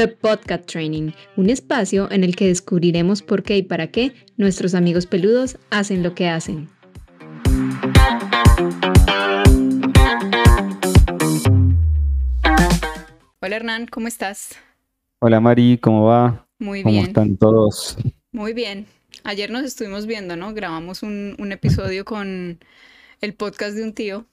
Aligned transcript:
The 0.00 0.08
Podcast 0.08 0.64
Training, 0.64 1.10
un 1.36 1.50
espacio 1.50 2.10
en 2.10 2.24
el 2.24 2.34
que 2.34 2.46
descubriremos 2.46 3.20
por 3.20 3.42
qué 3.42 3.58
y 3.58 3.62
para 3.62 3.88
qué 3.88 4.14
nuestros 4.38 4.74
amigos 4.74 5.04
peludos 5.04 5.58
hacen 5.68 6.02
lo 6.02 6.14
que 6.14 6.26
hacen. 6.26 6.70
Hola 13.42 13.56
Hernán, 13.56 13.88
¿cómo 13.88 14.08
estás? 14.08 14.56
Hola 15.18 15.38
Mari, 15.38 15.76
¿cómo 15.76 16.06
va? 16.06 16.48
Muy 16.58 16.82
bien. 16.82 16.94
¿Cómo 16.94 17.06
están 17.06 17.36
todos? 17.36 17.98
Muy 18.32 18.54
bien. 18.54 18.86
Ayer 19.24 19.50
nos 19.50 19.64
estuvimos 19.64 20.06
viendo, 20.06 20.34
¿no? 20.34 20.54
Grabamos 20.54 21.02
un, 21.02 21.36
un 21.38 21.52
episodio 21.52 22.06
con 22.06 22.58
el 23.20 23.34
podcast 23.34 23.74
de 23.74 23.84
un 23.84 23.92
tío 23.92 24.24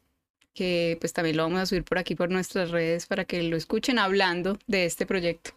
que 0.58 0.98
pues 1.00 1.14
también 1.14 1.38
lo 1.38 1.44
vamos 1.44 1.60
a 1.60 1.66
subir 1.68 1.84
por 1.84 2.00
aquí 2.00 2.16
por 2.16 2.32
nuestras 2.32 2.72
redes 2.72 3.06
para 3.06 3.26
que 3.26 3.44
lo 3.44 3.56
escuchen 3.56 4.00
hablando 4.00 4.58
de 4.66 4.86
este 4.86 5.06
proyecto. 5.06 5.52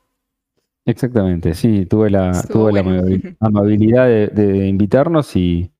Exactamente, 0.84 1.54
sí, 1.54 1.86
tuve 1.86 2.10
la, 2.10 2.45
tuve 2.50 2.73
la 2.73 2.80
amabilidad 3.40 4.06
de, 4.06 4.68
invitarnos 4.68 5.34
y, 5.36 5.73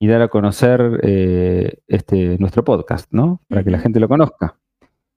dar 0.00 0.22
a 0.22 0.28
conocer 0.28 1.00
eh, 1.02 1.78
este, 1.86 2.36
nuestro 2.38 2.64
podcast, 2.64 3.06
¿no? 3.12 3.40
Para 3.48 3.62
que 3.62 3.70
la 3.70 3.78
gente 3.78 4.00
lo 4.00 4.08
conozca. 4.08 4.58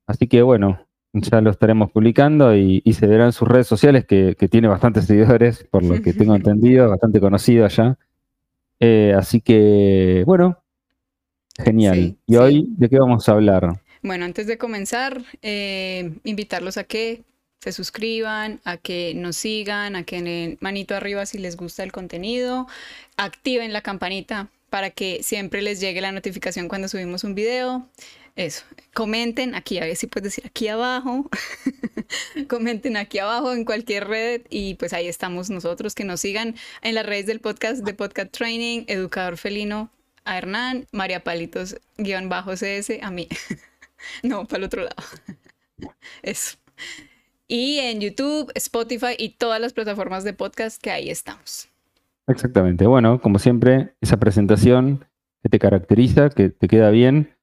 Así 0.05 0.27
que 0.27 0.43
bueno, 0.43 0.85
ya 1.13 1.41
lo 1.41 1.49
estaremos 1.49 1.91
publicando 1.91 2.55
y, 2.55 2.81
se 2.93 3.07
verán 3.07 3.31
sus 3.31 3.47
redes 3.47 3.67
sociales, 3.67 4.05
que, 4.05 4.35
tiene 4.51 4.67
bastantes 4.67 5.05
seguidores, 5.05 5.63
por 5.63 5.83
lo 5.83 5.99
que 6.01 6.13
tengo 6.13 6.35
entendido, 6.35 6.89
bastante 6.89 7.19
conocido 7.19 7.65
allá. 7.65 7.97
Eh, 8.79 9.13
así 9.15 9.41
que, 9.41 10.23
bueno, 10.25 10.60
Genial. 11.57 12.17
¿Y 12.25 12.35
hoy 12.35 12.65
de 12.69 12.89
qué 12.89 12.97
vamos 12.99 13.27
a 13.27 13.33
hablar? 13.33 13.81
Bueno, 14.01 14.25
antes 14.25 14.47
de 14.47 14.57
comenzar, 14.57 15.21
eh, 15.41 16.11
invitarlos 16.23 16.77
a 16.77 16.83
que 16.83 17.23
se 17.59 17.71
suscriban, 17.71 18.59
a 18.63 18.77
que 18.77 19.13
nos 19.15 19.35
sigan, 19.35 19.95
a 19.95 20.03
que 20.03 20.21
den 20.21 20.57
manito 20.59 20.95
arriba 20.95 21.25
si 21.25 21.37
les 21.37 21.55
gusta 21.55 21.83
el 21.83 21.91
contenido, 21.91 22.67
activen 23.17 23.71
la 23.73 23.81
campanita 23.81 24.49
para 24.71 24.89
que 24.89 25.21
siempre 25.21 25.61
les 25.61 25.79
llegue 25.79 26.01
la 26.01 26.11
notificación 26.11 26.67
cuando 26.67 26.87
subimos 26.87 27.23
un 27.23 27.35
video. 27.35 27.87
Eso, 28.35 28.63
comenten 28.93 29.53
aquí, 29.53 29.77
a 29.77 29.81
ver 29.81 29.95
si 29.97 30.07
puedes 30.07 30.33
decir 30.33 30.47
aquí 30.47 30.69
abajo, 30.69 31.29
comenten 32.47 32.95
aquí 32.95 33.19
abajo 33.19 33.51
en 33.51 33.65
cualquier 33.65 34.07
red 34.07 34.41
y 34.49 34.75
pues 34.75 34.93
ahí 34.93 35.07
estamos 35.07 35.49
nosotros, 35.49 35.93
que 35.93 36.05
nos 36.05 36.21
sigan 36.21 36.55
en 36.81 36.95
las 36.95 37.05
redes 37.05 37.25
del 37.25 37.41
podcast 37.41 37.83
de 37.83 37.93
Podcast 37.93 38.31
Training, 38.31 38.85
Educador 38.87 39.37
Felino 39.37 39.91
a 40.25 40.37
Hernán, 40.37 40.87
María 40.91 41.23
Palitos, 41.23 41.77
guion 41.97 42.29
bajo 42.29 42.51
CS, 42.53 42.99
a 43.01 43.11
mí. 43.11 43.27
no, 44.23 44.45
para 44.45 44.59
el 44.59 44.63
otro 44.65 44.83
lado. 44.83 44.95
Eso. 46.21 46.57
Y 47.47 47.79
en 47.79 47.99
YouTube, 47.99 48.51
Spotify 48.55 49.15
y 49.17 49.29
todas 49.37 49.59
las 49.59 49.73
plataformas 49.73 50.23
de 50.23 50.33
podcast 50.33 50.81
que 50.81 50.91
ahí 50.91 51.09
estamos. 51.09 51.69
Exactamente. 52.27 52.87
Bueno, 52.87 53.19
como 53.19 53.39
siempre, 53.39 53.93
esa 53.99 54.17
presentación 54.17 55.05
que 55.43 55.49
te 55.49 55.59
caracteriza, 55.59 56.29
que 56.29 56.49
te 56.49 56.67
queda 56.67 56.91
bien. 56.91 57.35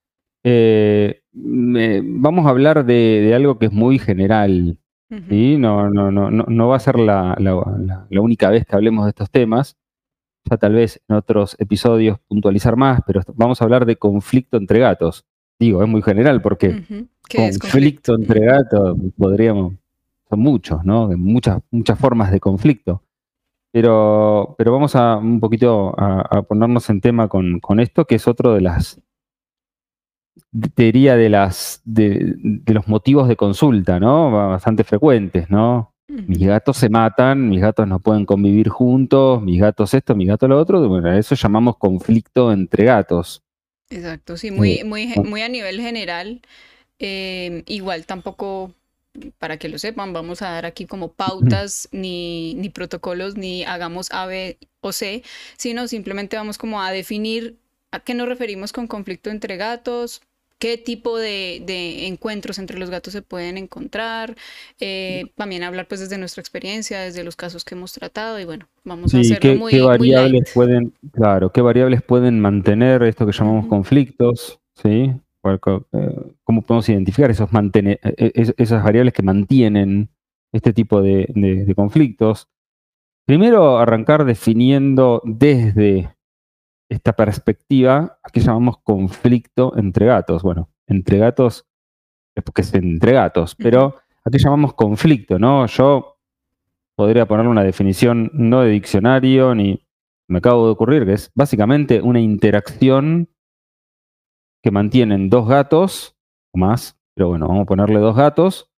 Eh, 0.44 1.20
vamos 1.32 2.46
a 2.46 2.50
hablar 2.50 2.86
de, 2.86 3.32
algo 3.34 3.58
que 3.58 3.66
es 3.66 3.72
muy 3.72 3.98
general. 3.98 4.78
no, 5.10 5.90
no, 5.90 6.10
no, 6.10 6.30
no, 6.30 6.68
va 6.68 6.76
a 6.76 6.80
ser 6.80 6.98
la, 6.98 7.36
la 7.38 8.20
única 8.20 8.50
vez 8.50 8.64
que 8.64 8.76
hablemos 8.76 9.04
de 9.04 9.10
estos 9.10 9.30
temas 9.30 9.76
ya 10.48 10.56
tal 10.56 10.74
vez 10.74 11.00
en 11.08 11.16
otros 11.16 11.56
episodios 11.58 12.18
puntualizar 12.26 12.76
más, 12.76 13.00
pero 13.06 13.20
vamos 13.34 13.60
a 13.60 13.64
hablar 13.64 13.86
de 13.86 13.96
conflicto 13.96 14.56
entre 14.56 14.80
gatos. 14.80 15.24
Digo, 15.58 15.82
es 15.82 15.88
muy 15.88 16.02
general 16.02 16.40
porque 16.40 16.84
conflicto, 17.28 18.14
entre 18.14 18.46
gatos 18.46 18.96
podríamos, 19.16 19.74
son 20.28 20.40
muchos, 20.40 20.84
¿no? 20.84 21.08
Muchas, 21.16 21.60
muchas 21.70 21.98
formas 21.98 22.30
de 22.30 22.40
conflicto. 22.40 23.02
Pero, 23.72 24.54
pero 24.56 24.72
vamos 24.72 24.96
a 24.96 25.16
un 25.16 25.40
poquito 25.40 25.94
a, 25.98 26.42
ponernos 26.42 26.88
en 26.90 27.00
tema 27.00 27.28
con, 27.28 27.60
esto, 27.80 28.06
que 28.06 28.14
es 28.14 28.26
otro 28.26 28.54
de 28.54 28.62
las, 28.62 29.00
diría 30.52 31.16
de 31.16 31.28
las, 31.28 31.82
de, 31.84 32.34
de 32.38 32.74
los 32.74 32.88
motivos 32.88 33.28
de 33.28 33.36
consulta, 33.36 34.00
¿no? 34.00 34.30
Bastante 34.30 34.84
frecuentes, 34.84 35.50
¿no? 35.50 35.92
Mis 36.08 36.46
gatos 36.46 36.78
se 36.78 36.88
matan, 36.88 37.48
mis 37.48 37.60
gatos 37.60 37.86
no 37.86 38.00
pueden 38.00 38.24
convivir 38.24 38.68
juntos, 38.68 39.42
mis 39.42 39.60
gatos 39.60 39.92
esto, 39.94 40.14
mis 40.16 40.28
gatos 40.28 40.48
lo 40.48 40.58
otro, 40.58 40.86
bueno, 40.88 41.12
eso 41.12 41.34
llamamos 41.34 41.76
conflicto 41.76 42.50
entre 42.50 42.84
gatos. 42.84 43.42
Exacto, 43.90 44.36
sí, 44.36 44.50
muy, 44.50 44.84
muy, 44.84 45.14
muy 45.24 45.42
a 45.42 45.48
nivel 45.48 45.80
general. 45.80 46.42
Em, 46.98 47.62
igual 47.66 48.06
tampoco, 48.06 48.74
para 49.38 49.56
que 49.58 49.68
lo 49.68 49.78
sepan, 49.78 50.12
vamos 50.12 50.42
a 50.42 50.50
dar 50.50 50.66
aquí 50.66 50.86
como 50.86 51.12
pautas, 51.12 51.88
ni, 51.92 52.54
ni 52.54 52.70
protocolos, 52.70 53.36
ni 53.36 53.64
hagamos 53.64 54.10
A, 54.12 54.26
B 54.26 54.58
o 54.80 54.92
C, 54.92 55.22
sino 55.56 55.88
simplemente 55.88 56.36
vamos 56.36 56.58
como 56.58 56.82
a 56.82 56.90
definir 56.90 57.58
a 57.90 58.00
qué 58.00 58.14
nos 58.14 58.28
referimos 58.28 58.72
con 58.72 58.86
conflicto 58.86 59.30
entre 59.30 59.56
gatos, 59.56 60.22
qué 60.58 60.78
tipo 60.78 61.18
de, 61.18 62.06
encuentros 62.06 62.58
entre 62.58 62.78
los 62.78 62.90
gatos 62.90 63.12
se 63.12 63.22
pueden 63.22 63.56
encontrar, 63.58 64.36
eh, 64.80 65.26
también 65.36 65.62
hablar 65.62 65.86
pues 65.86 66.00
desde 66.00 66.18
nuestra 66.18 66.40
experiencia, 66.40 67.00
desde 67.00 67.24
los 67.24 67.36
casos 67.36 67.64
que 67.64 67.74
hemos 67.74 67.92
tratado 67.92 68.38
y 68.40 68.44
bueno, 68.44 68.66
vamos 68.84 69.14
a 69.14 69.20
hacerlo 69.20 69.40
qué, 69.40 69.54
muy, 69.54 69.72
qué 69.72 69.80
variables 69.82 70.50
pueden, 70.52 70.92
claro, 71.12 71.50
qué 71.50 71.60
variables 71.60 72.02
pueden 72.02 72.40
mantener 72.40 73.02
esto 73.02 73.26
que 73.26 73.32
llamamos 73.32 73.66
conflictos, 73.66 74.60
¿sí? 74.74 75.12
Eh, 75.44 75.58
¿Cómo 76.44 76.62
podemos 76.62 76.88
identificar 76.88 77.30
esos 77.30 77.52
mantener, 77.52 78.00
e, 78.02 78.32
e, 78.34 78.54
esas 78.58 78.84
variables 78.84 79.14
que 79.14 79.22
mantienen 79.22 80.10
este 80.52 80.72
tipo 80.72 81.00
de 81.00 81.72
conflictos? 81.74 82.48
Primero, 83.24 83.78
arrancar 83.78 84.24
definiendo 84.24 85.22
desde 85.24 86.08
esta 86.88 87.12
perspectiva 87.14 88.18
a 88.22 88.30
que 88.30 88.40
llamamos 88.40 88.78
conflicto 88.82 89.76
entre 89.76 90.06
gatos. 90.06 90.42
Bueno, 90.42 90.70
entre 90.86 91.18
gatos 91.18 91.66
es 92.34 92.44
porque 92.44 92.62
es 92.62 92.72
entre 92.74 93.12
gatos, 93.12 93.54
pero 93.54 93.96
a 94.24 94.30
qué 94.30 94.38
llamamos 94.38 94.74
conflicto, 94.74 95.38
¿no? 95.38 95.66
Yo 95.66 96.18
podría 96.96 97.26
ponerle 97.26 97.50
una 97.50 97.64
definición 97.64 98.30
no 98.32 98.62
de 98.62 98.70
diccionario 98.70 99.54
ni 99.54 99.84
me 100.28 100.38
acabo 100.38 100.66
de 100.66 100.72
ocurrir, 100.72 101.06
que 101.06 101.14
es 101.14 101.32
básicamente 101.34 102.02
una 102.02 102.20
interacción 102.20 103.28
que 104.62 104.70
mantienen 104.70 105.30
dos 105.30 105.48
gatos 105.48 106.16
o 106.52 106.58
más, 106.58 106.98
pero 107.14 107.28
bueno, 107.28 107.48
vamos 107.48 107.62
a 107.62 107.66
ponerle 107.66 107.98
dos 107.98 108.16
gatos, 108.16 108.70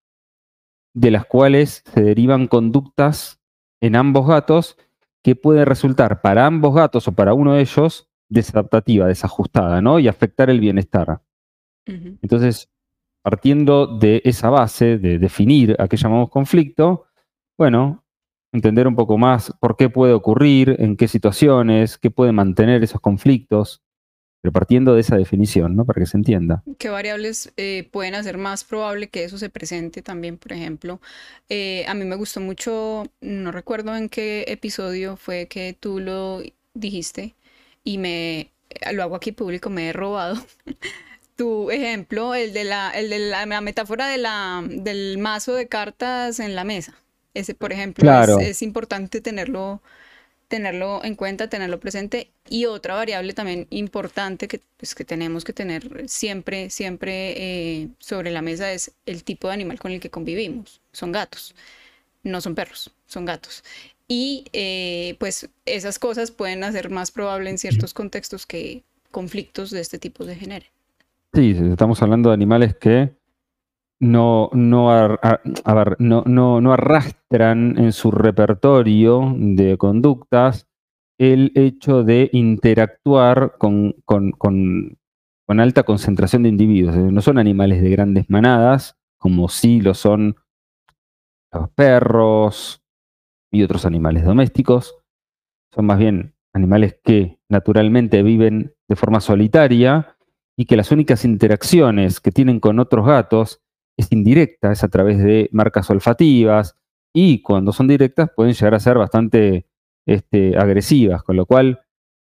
de 0.93 1.11
las 1.11 1.25
cuales 1.25 1.83
se 1.85 2.01
derivan 2.01 2.47
conductas 2.47 3.39
en 3.81 3.95
ambos 3.95 4.27
gatos 4.27 4.77
que 5.23 5.35
puede 5.35 5.65
resultar 5.65 6.21
para 6.21 6.45
ambos 6.45 6.73
gatos 6.75 7.07
o 7.07 7.11
para 7.11 7.33
uno 7.33 7.53
de 7.53 7.61
ellos 7.61 8.09
desadaptativa, 8.29 9.07
desajustada, 9.07 9.81
¿no? 9.81 9.99
Y 9.99 10.07
afectar 10.07 10.49
el 10.49 10.59
bienestar. 10.59 11.21
Entonces, 11.85 12.69
partiendo 13.23 13.97
de 13.97 14.21
esa 14.23 14.51
base 14.51 14.99
de 14.99 15.17
definir 15.17 15.75
a 15.79 15.87
qué 15.87 15.97
llamamos 15.97 16.29
conflicto, 16.29 17.07
bueno, 17.57 18.03
entender 18.53 18.87
un 18.87 18.95
poco 18.95 19.17
más 19.17 19.53
por 19.59 19.75
qué 19.75 19.89
puede 19.89 20.13
ocurrir, 20.13 20.75
en 20.79 20.95
qué 20.95 21.07
situaciones, 21.07 21.97
qué 21.97 22.11
puede 22.11 22.31
mantener 22.31 22.83
esos 22.83 23.01
conflictos, 23.01 23.81
pero 24.41 24.51
partiendo 24.51 24.93
de 24.93 25.01
esa 25.01 25.17
definición, 25.17 25.75
¿no? 25.75 25.85
Para 25.85 25.99
que 25.99 26.05
se 26.05 26.17
entienda. 26.17 26.63
¿Qué 26.77 26.89
variables 26.89 27.51
eh, 27.57 27.87
pueden 27.91 28.15
hacer 28.15 28.37
más 28.37 28.63
probable 28.63 29.09
que 29.09 29.23
eso 29.23 29.37
se 29.37 29.49
presente 29.49 30.01
también, 30.01 30.37
por 30.37 30.53
ejemplo? 30.53 31.01
Eh, 31.49 31.85
a 31.87 31.93
mí 31.93 32.05
me 32.05 32.15
gustó 32.15 32.39
mucho, 32.39 33.05
no 33.21 33.51
recuerdo 33.51 33.95
en 33.95 34.09
qué 34.09 34.45
episodio 34.47 35.17
fue 35.17 35.47
que 35.47 35.75
tú 35.77 35.99
lo 35.99 36.41
dijiste, 36.73 37.35
y 37.83 37.97
me, 37.97 38.51
lo 38.93 39.03
hago 39.03 39.15
aquí 39.15 39.31
público, 39.31 39.69
me 39.69 39.89
he 39.89 39.93
robado. 39.93 40.37
tu 41.39 41.71
ejemplo, 41.71 42.35
el 42.35 42.51
de 42.51 42.65
la, 42.65 42.91
el 42.91 43.09
de 43.09 43.19
la, 43.19 43.45
metáfora 43.61 44.07
de 44.07 44.17
la, 44.17 44.61
del 44.67 45.17
mazo 45.19 45.53
de 45.53 45.69
cartas 45.69 46.41
en 46.41 46.53
la 46.53 46.65
mesa. 46.65 46.95
Ese, 47.33 47.55
por 47.55 47.71
ejemplo, 47.71 48.11
es, 48.39 48.61
importante 48.61 49.21
tenerlo, 49.21 49.81
tenerlo 50.49 51.01
en 51.05 51.15
cuenta, 51.15 51.47
tenerlo 51.47 51.79
presente. 51.79 52.31
Y 52.49 52.65
otra 52.65 52.95
variable 52.95 53.33
también 53.33 53.67
importante 53.69 54.49
que, 54.49 54.59
pues, 54.75 54.93
que 54.95 55.05
tenemos 55.05 55.45
que 55.45 55.53
tener 55.53 56.09
siempre, 56.09 56.69
siempre 56.69 57.33
eh, 57.37 57.87
sobre 57.99 58.31
la 58.31 58.41
mesa 58.41 58.73
es 58.73 58.91
el 59.05 59.23
tipo 59.23 59.47
de 59.47 59.53
animal 59.53 59.79
con 59.79 59.93
el 59.93 60.01
que 60.01 60.09
convivimos. 60.09 60.81
Son 60.91 61.13
gatos, 61.13 61.55
no 62.23 62.41
son 62.41 62.55
perros, 62.55 62.91
son 63.05 63.23
gatos. 63.23 63.63
Y 64.07 64.45
eh, 64.51 65.15
pues 65.19 65.47
esas 65.65 65.99
cosas 65.99 66.31
pueden 66.31 66.63
hacer 66.63 66.89
más 66.89 67.11
probable 67.11 67.51
en 67.51 67.59
ciertos 67.59 67.93
contextos 67.93 68.47
que 68.47 68.83
conflictos 69.11 69.69
de 69.69 69.81
este 69.81 69.99
tipo 69.99 70.25
se 70.25 70.35
generen. 70.35 70.67
Sí, 71.31 71.55
estamos 71.71 72.01
hablando 72.01 72.29
de 72.29 72.33
animales 72.33 72.75
que 72.75 73.11
no, 73.99 74.49
no, 74.53 75.17
no, 75.99 76.73
arrastran 76.73 77.77
en 77.77 77.91
su 77.91 78.11
repertorio 78.11 79.33
de 79.35 79.77
conductas 79.77 80.67
el 81.17 81.51
hecho 81.55 82.03
de 82.03 82.29
interactuar 82.31 83.57
con, 83.57 83.95
con 84.05 85.59
alta 85.59 85.83
concentración 85.83 86.43
de 86.43 86.49
individuos. 86.49 86.95
No 86.95 87.21
son 87.21 87.37
animales 87.37 87.81
de 87.81 87.89
grandes 87.89 88.29
manadas, 88.29 88.97
como 89.17 89.49
sí 89.49 89.81
lo 89.81 89.93
son 89.93 90.35
los 91.51 91.69
perros 91.71 92.81
y 93.51 93.63
otros 93.63 93.85
animales 93.85 94.23
domésticos. 94.23 94.95
Son 95.73 95.85
más 95.85 95.99
bien 95.99 96.35
animales 96.53 96.99
que 97.03 97.39
naturalmente 97.49 98.23
viven 98.23 98.73
de 98.87 98.95
forma 98.95 99.19
solitaria 99.19 100.15
y 100.57 100.65
que 100.65 100.77
las 100.77 100.91
únicas 100.91 101.25
interacciones 101.25 102.19
que 102.19 102.31
tienen 102.31 102.59
con 102.59 102.79
otros 102.79 103.05
gatos 103.05 103.61
es 103.99 104.11
indirecta, 104.11 104.71
es 104.71 104.83
a 104.83 104.87
través 104.87 105.17
de 105.19 105.49
marcas 105.51 105.89
olfativas 105.89 106.75
y 107.13 107.41
cuando 107.41 107.73
son 107.73 107.87
directas 107.87 108.29
pueden 108.35 108.53
llegar 108.53 108.73
a 108.75 108.79
ser 108.79 108.97
bastante 108.97 109.65
este, 110.05 110.57
agresivas, 110.57 111.21
con 111.23 111.35
lo 111.35 111.45
cual 111.45 111.81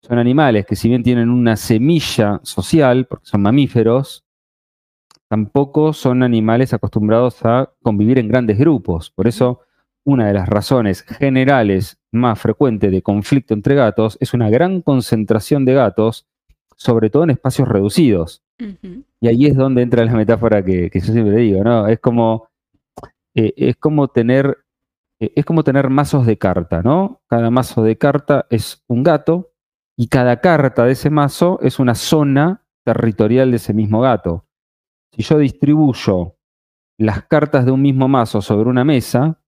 son 0.02 0.18
animales 0.18 0.66
que 0.66 0.78
si 0.78 0.88
bien 0.88 1.04
tienen 1.04 1.30
una 1.30 1.58
semilla 1.58 2.40
social, 2.44 3.06
porque 3.08 3.26
son 3.26 3.42
mamíferos, 3.42 4.24
tampoco 5.28 5.92
son 5.92 6.24
animales 6.24 6.74
acostumbrados 6.74 7.44
a 7.44 7.74
convivir 7.82 8.20
en 8.20 8.30
grandes 8.30 8.58
grupos. 8.58 9.12
Por 9.12 9.28
eso, 9.28 9.60
una 10.06 10.28
de 10.28 10.34
las 10.34 10.48
razones 10.48 11.02
generales 11.02 12.00
más 12.12 12.40
frecuentes 12.40 12.90
de 12.92 13.02
conflicto 13.02 13.54
entre 13.54 13.76
gatos 13.76 14.18
es 14.22 14.34
una 14.34 14.50
gran 14.50 14.82
concentración 14.82 15.66
de 15.66 15.74
gatos, 15.74 16.26
sobre 16.78 17.10
todo 17.10 17.26
en 17.26 17.32
espacios 17.32 17.68
reducidos. 17.68 18.44
Y 19.22 19.28
ahí 19.28 19.46
es 19.46 19.56
donde 19.56 19.82
entra 19.82 20.04
la 20.06 20.14
metáfora 20.14 20.64
que, 20.64 20.90
yo 20.94 21.02
siempre 21.02 21.38
digo, 21.38 21.64
¿no? 21.64 21.88
Es 21.88 22.00
como, 22.00 22.50
eh, 23.36 23.54
es 23.56 23.78
como 23.78 24.10
tener 24.10 24.58
eh, 25.20 25.34
es 25.36 25.46
como 25.46 25.64
tener 25.64 25.90
mazos 25.90 26.26
de 26.26 26.38
carta, 26.38 26.82
¿no? 26.82 27.22
Cada 27.28 27.50
mazo 27.52 27.84
de 27.84 27.98
carta 27.98 28.46
es 28.50 28.84
un 28.88 29.04
gato 29.04 29.52
y 29.98 30.08
cada 30.08 30.40
carta 30.40 30.86
de 30.86 30.94
ese 30.94 31.10
mazo 31.10 31.60
es 31.62 31.80
una 31.80 31.96
zona 31.96 32.64
territorial 32.86 33.52
de 33.52 33.58
ese 33.58 33.74
mismo 33.74 34.02
gato. 34.02 34.46
Si 35.12 35.24
yo 35.24 35.38
distribuyo 35.38 36.38
las 36.98 37.24
cartas 37.24 37.66
de 37.66 37.72
un 37.72 37.82
mismo 37.82 38.08
mazo 38.08 38.42
sobre 38.42 38.70
una 38.70 38.86
mesa, 38.86 39.42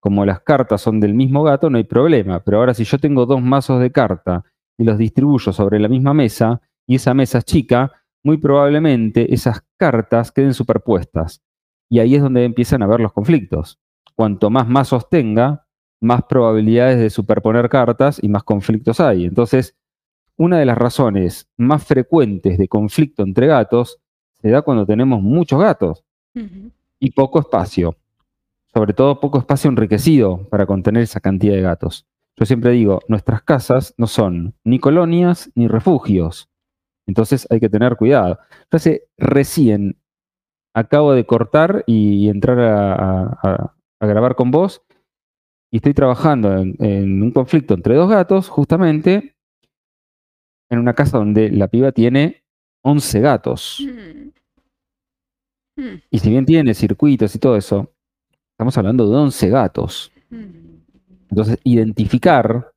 como 0.00 0.26
las 0.26 0.40
cartas 0.40 0.82
son 0.82 1.00
del 1.00 1.14
mismo 1.14 1.42
gato, 1.42 1.70
no 1.70 1.78
hay 1.78 1.84
problema. 1.84 2.40
Pero 2.40 2.58
ahora 2.58 2.74
si 2.74 2.84
yo 2.84 2.98
tengo 2.98 3.24
dos 3.24 3.40
mazos 3.40 3.80
de 3.80 3.90
carta 3.90 4.44
y 4.76 4.84
los 4.84 4.98
distribuyo 4.98 5.52
sobre 5.52 5.78
la 5.78 5.88
misma 5.88 6.12
mesa 6.12 6.60
y 6.86 6.96
esa 6.96 7.14
mesa 7.14 7.38
es 7.38 7.44
chica, 7.46 7.90
muy 8.24 8.38
probablemente 8.38 9.32
esas 9.32 9.62
cartas 9.76 10.32
queden 10.32 10.54
superpuestas. 10.54 11.42
Y 11.88 12.00
ahí 12.00 12.16
es 12.16 12.22
donde 12.22 12.44
empiezan 12.44 12.82
a 12.82 12.86
haber 12.86 13.00
los 13.00 13.12
conflictos 13.12 13.78
cuanto 14.14 14.50
más 14.50 14.68
mazos 14.68 15.08
tenga, 15.08 15.66
más 16.00 16.22
probabilidades 16.24 16.98
de 16.98 17.10
superponer 17.10 17.68
cartas 17.68 18.18
y 18.22 18.28
más 18.28 18.44
conflictos 18.44 19.00
hay. 19.00 19.24
Entonces, 19.24 19.76
una 20.36 20.58
de 20.58 20.66
las 20.66 20.78
razones 20.78 21.48
más 21.56 21.84
frecuentes 21.84 22.58
de 22.58 22.68
conflicto 22.68 23.22
entre 23.22 23.46
gatos 23.46 24.00
se 24.32 24.50
da 24.50 24.62
cuando 24.62 24.84
tenemos 24.86 25.22
muchos 25.22 25.60
gatos 25.60 26.04
y 26.98 27.10
poco 27.12 27.40
espacio. 27.40 27.96
Sobre 28.72 28.92
todo 28.92 29.20
poco 29.20 29.38
espacio 29.38 29.70
enriquecido 29.70 30.48
para 30.48 30.66
contener 30.66 31.04
esa 31.04 31.20
cantidad 31.20 31.54
de 31.54 31.62
gatos. 31.62 32.06
Yo 32.36 32.44
siempre 32.44 32.72
digo, 32.72 33.00
nuestras 33.08 33.42
casas 33.42 33.94
no 33.96 34.08
son 34.08 34.54
ni 34.64 34.80
colonias 34.80 35.50
ni 35.54 35.68
refugios. 35.68 36.50
Entonces 37.06 37.46
hay 37.50 37.60
que 37.60 37.68
tener 37.68 37.96
cuidado. 37.96 38.38
Entonces, 38.62 39.02
recién 39.18 39.96
acabo 40.74 41.12
de 41.12 41.26
cortar 41.26 41.84
y 41.86 42.28
entrar 42.28 42.58
a, 42.60 43.74
a 44.00 44.06
grabar 44.06 44.34
con 44.34 44.50
vos 44.50 44.82
y 45.74 45.78
estoy 45.78 45.92
trabajando 45.92 46.56
en, 46.56 47.20
un 47.20 47.32
conflicto 47.32 47.74
entre 47.74 47.96
dos 47.96 48.08
gatos, 48.08 48.48
justamente 48.48 49.34
en 50.70 50.78
una 50.78 50.94
casa 50.94 51.18
donde 51.18 51.50
la 51.50 51.66
piba 51.66 51.90
tiene 51.90 52.44
11 52.84 53.20
gatos. 53.20 53.82
Mm. 53.82 54.28
Mm. 55.82 56.02
Y 56.10 56.18
si 56.20 56.30
bien 56.30 56.46
tiene 56.46 56.74
circuitos 56.74 57.34
y 57.34 57.40
todo 57.40 57.56
eso, 57.56 57.92
estamos 58.52 58.78
hablando 58.78 59.10
de 59.10 59.16
11 59.16 59.48
gatos. 59.48 60.12
Mm. 60.30 60.76
Entonces, 61.30 61.58
identificar 61.64 62.72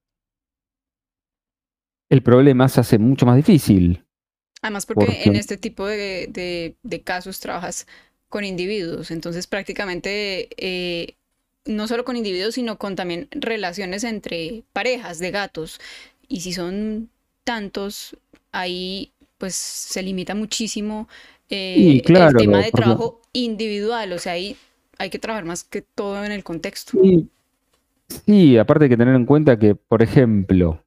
el 2.09 2.23
problema 2.23 2.67
se 2.67 2.79
hace 2.79 2.97
mucho 2.97 3.27
más 3.27 3.35
difícil. 3.35 4.06
Además, 4.61 4.85
porque, 4.85 5.23
en 5.25 5.35
este 5.35 5.57
tipo 5.57 5.85
de, 5.85 6.75
casos 7.03 7.39
trabajas 7.39 7.87
con 8.29 8.43
individuos, 8.43 9.11
entonces 9.11 9.47
prácticamente 9.47 10.49
eh, 10.57 11.15
no 11.65 11.87
solo 11.87 12.03
con 12.03 12.15
individuos, 12.15 12.55
sino 12.55 12.77
con 12.77 12.95
también 12.95 13.27
relaciones 13.31 14.03
entre 14.03 14.63
parejas 14.73 15.19
de 15.19 15.31
gatos. 15.31 15.79
Y 16.27 16.41
si 16.41 16.53
son 16.53 17.09
tantos, 17.43 18.17
ahí 18.51 19.11
pues 19.37 19.55
se 19.55 20.01
limita 20.01 20.33
muchísimo 20.33 21.07
eh, 21.49 22.01
el 22.03 22.35
tema 22.35 22.61
de 22.61 22.71
trabajo 22.71 23.21
individual. 23.33 24.11
O 24.13 24.19
sea, 24.19 24.33
ahí 24.33 24.57
hay 24.97 25.09
que 25.09 25.19
trabajar 25.19 25.45
más 25.45 25.63
que 25.63 25.81
todo 25.81 26.23
en 26.25 26.31
el 26.31 26.43
contexto. 26.43 26.97
Sí, 28.25 28.57
aparte 28.57 28.85
hay 28.85 28.89
que 28.89 28.97
tener 28.97 29.15
en 29.15 29.25
cuenta 29.25 29.59
que, 29.59 29.75
por 29.75 30.01
ejemplo, 30.01 30.83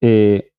eh, 0.00 0.50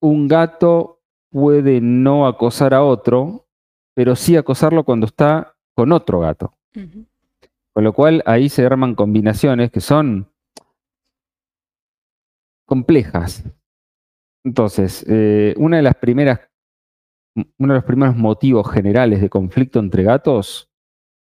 un 0.00 0.28
gato 0.28 1.01
puede 1.32 1.80
no 1.80 2.26
acosar 2.26 2.74
a 2.74 2.84
otro, 2.84 3.46
pero 3.94 4.14
sí 4.14 4.36
acosarlo 4.36 4.84
cuando 4.84 5.06
está 5.06 5.56
con 5.74 5.90
otro 5.90 6.20
gato. 6.20 6.54
Con 7.74 7.84
lo 7.84 7.92
cual 7.92 8.22
ahí 8.26 8.48
se 8.48 8.64
arman 8.64 8.94
combinaciones 8.94 9.70
que 9.70 9.80
son 9.80 10.30
complejas. 12.66 13.44
Entonces, 14.44 15.04
eh, 15.08 15.54
una 15.56 15.78
de 15.78 15.82
las 15.82 15.94
primeras, 15.94 16.40
uno 17.34 17.74
de 17.74 17.78
los 17.78 17.84
primeros 17.84 18.16
motivos 18.16 18.70
generales 18.70 19.20
de 19.20 19.30
conflicto 19.30 19.78
entre 19.78 20.02
gatos 20.02 20.70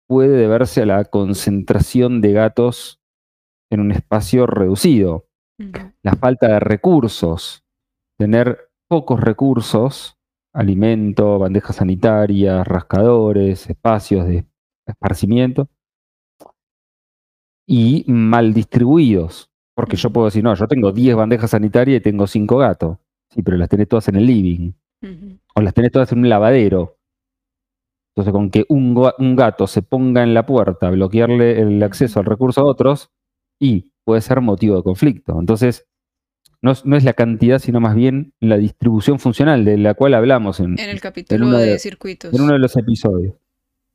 puede 0.06 0.36
deberse 0.36 0.82
a 0.82 0.86
la 0.86 1.04
concentración 1.04 2.22
de 2.22 2.32
gatos 2.32 3.00
en 3.70 3.80
un 3.80 3.92
espacio 3.92 4.46
reducido. 4.46 5.26
La 6.02 6.14
falta 6.14 6.46
de 6.48 6.60
recursos, 6.60 7.64
tener 8.16 8.67
pocos 8.88 9.20
recursos, 9.20 10.16
alimento, 10.52 11.38
bandejas 11.38 11.76
sanitarias, 11.76 12.66
rascadores, 12.66 13.68
espacios 13.68 14.26
de 14.26 14.46
esparcimiento, 14.86 15.68
y 17.66 18.04
mal 18.08 18.54
distribuidos. 18.54 19.50
Porque 19.74 19.96
yo 19.96 20.10
puedo 20.10 20.26
decir, 20.26 20.42
no, 20.42 20.54
yo 20.54 20.66
tengo 20.66 20.90
10 20.90 21.14
bandejas 21.14 21.50
sanitarias 21.50 22.00
y 22.00 22.02
tengo 22.02 22.26
5 22.26 22.56
gatos. 22.56 22.98
Sí, 23.30 23.42
pero 23.42 23.56
las 23.58 23.68
tenés 23.68 23.88
todas 23.88 24.08
en 24.08 24.16
el 24.16 24.26
living. 24.26 24.72
O 25.54 25.60
las 25.60 25.74
tenés 25.74 25.92
todas 25.92 26.10
en 26.12 26.20
un 26.20 26.28
lavadero. 26.28 26.96
Entonces, 28.16 28.32
con 28.32 28.50
que 28.50 28.64
un, 28.68 29.36
gato 29.36 29.68
se 29.68 29.82
ponga 29.82 30.24
en 30.24 30.34
la 30.34 30.44
puerta 30.44 30.88
a 30.88 30.90
bloquearle 30.90 31.60
el 31.60 31.80
acceso 31.84 32.18
al 32.18 32.26
recurso 32.26 32.62
a 32.62 32.64
otros, 32.64 33.12
y 33.60 33.92
puede 34.04 34.20
ser 34.22 34.40
motivo 34.40 34.76
de 34.76 34.82
conflicto. 34.82 35.38
Entonces, 35.38 35.87
no, 36.60 36.72
es 36.72 37.04
la 37.04 37.12
cantidad, 37.12 37.58
sino 37.58 37.80
más 37.80 37.94
bien 37.94 38.32
la 38.40 38.56
distribución 38.56 39.18
funcional 39.18 39.64
de 39.64 39.78
la 39.78 39.94
cual 39.94 40.14
hablamos 40.14 40.60
en, 40.60 40.78
en 40.78 40.90
el 40.90 41.00
capítulo 41.00 41.50
de 41.52 41.78
circuitos. 41.78 42.34
En 42.34 42.40
uno 42.40 42.54
de 42.54 42.58
los 42.58 42.76
episodios. 42.76 43.34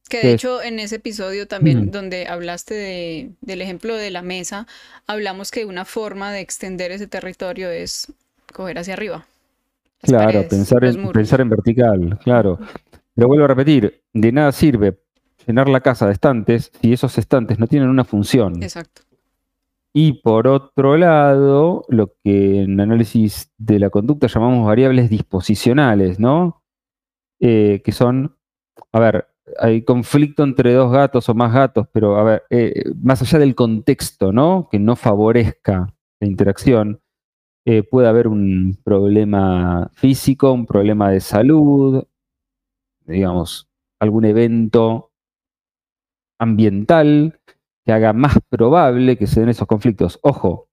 Que 0.10 0.20
de 0.20 0.34
hecho 0.34 0.62
en 0.62 0.79
ese 0.79 0.98
episodio 0.98 1.48
también 1.48 1.89
donde 1.89 2.27
hablaste 2.27 2.74
de, 2.74 3.32
del 3.41 3.62
ejemplo 3.62 3.96
de 3.96 4.12
la 4.12 4.22
mesa, 4.22 4.67
hablamos 5.08 5.50
que 5.50 5.65
una 5.65 5.86
forma 5.86 6.32
de 6.32 6.41
extender 6.41 6.91
ese 6.91 7.08
territorio 7.08 7.70
es 7.70 8.12
coger 8.51 8.77
hacia 8.77 8.93
arriba. 8.93 9.25
Claro, 10.01 10.46
pensar, 10.48 10.84
en, 10.84 11.12
pensar 11.12 11.41
en 11.41 11.50
vertical, 11.50 12.20
claro. 12.24 12.60
Pero 13.15 13.27
vuelvo 13.27 13.46
a 13.46 13.48
repetir, 13.48 14.03
de 14.12 14.32
nada 14.32 14.51
sirve 14.51 15.00
llenar 15.48 15.70
la 15.70 15.82
casa 15.82 16.05
de 16.05 16.13
estantes 16.13 16.72
si 16.82 16.93
esos 16.93 17.17
estantes 17.17 17.58
no 17.58 17.67
tienen 17.67 17.89
una 17.89 18.03
función. 18.03 18.62
Exacto. 18.62 19.01
Y 19.96 20.14
por 20.24 20.48
otro 20.48 20.98
lado, 20.98 21.86
lo 21.88 22.16
que 22.24 22.64
en 22.64 22.80
análisis 22.80 23.52
de 23.60 23.78
la 23.78 23.92
conducta 23.92 24.26
llamamos 24.28 24.66
variables 24.66 25.10
disposicionales, 25.10 26.20
¿no? 26.20 26.64
Eh, 27.40 27.82
que 27.86 27.92
son, 27.92 28.36
a 28.92 29.00
ver, 29.00 29.28
hay 29.60 29.84
conflicto 29.84 30.44
entre 30.44 30.74
dos 30.74 30.92
gatos 30.92 31.30
o 31.30 31.36
más 31.36 31.54
gatos, 31.54 31.88
pero 31.94 32.18
a 32.18 32.24
ver, 32.24 32.44
eh, 32.50 32.84
más 33.02 33.22
allá 33.22 33.38
del 33.40 33.54
contexto, 33.56 34.32
¿no? 34.32 34.68
Que 34.72 34.80
no 34.80 34.96
favorezca 34.96 35.94
la 36.20 36.28
interacción, 36.28 37.02
eh, 37.66 37.84
puede 37.84 38.08
haber 38.08 38.28
un 38.28 38.80
problema 38.84 39.92
físico, 39.94 40.52
un 40.54 40.66
problema 40.66 41.12
de 41.12 41.20
salud, 41.22 42.04
digamos, 43.06 43.70
algún 44.00 44.26
evento 44.26 45.12
ambiental 46.40 47.40
que 47.86 47.92
haga 47.92 48.13
más 48.13 48.40
probable 48.50 49.18
que 49.18 49.28
se 49.28 49.40
den 49.40 49.50
esos 49.50 49.68
conflictos. 49.68 50.20
Ojo, 50.22 50.70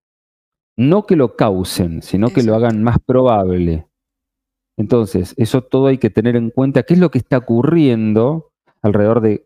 no 0.77 1.05
que 1.05 1.15
lo 1.15 1.35
causen, 1.35 2.01
sino 2.01 2.29
que 2.29 2.43
lo 2.43 2.55
hagan 2.55 2.83
más 2.83 2.97
probable. 2.99 3.87
Entonces, 4.77 5.33
eso 5.37 5.61
todo 5.61 5.87
hay 5.87 5.97
que 5.97 6.09
tener 6.09 6.35
en 6.35 6.49
cuenta, 6.49 6.83
qué 6.83 6.93
es 6.93 6.99
lo 6.99 7.11
que 7.11 7.19
está 7.19 7.37
ocurriendo 7.37 8.51
alrededor 8.81 9.21
de, 9.21 9.45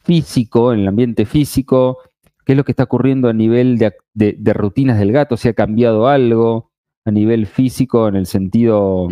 físico, 0.00 0.72
en 0.72 0.80
el 0.80 0.88
ambiente 0.88 1.24
físico, 1.24 1.98
qué 2.44 2.52
es 2.52 2.56
lo 2.56 2.64
que 2.64 2.72
está 2.72 2.84
ocurriendo 2.84 3.28
a 3.28 3.32
nivel 3.32 3.78
de, 3.78 4.52
rutinas 4.52 4.98
del 4.98 5.12
gato, 5.12 5.36
si 5.36 5.48
ha 5.48 5.54
cambiado 5.54 6.06
algo 6.08 6.70
a 7.06 7.10
nivel 7.10 7.46
físico 7.46 8.08
en 8.08 8.16
el 8.16 8.26
sentido 8.26 9.08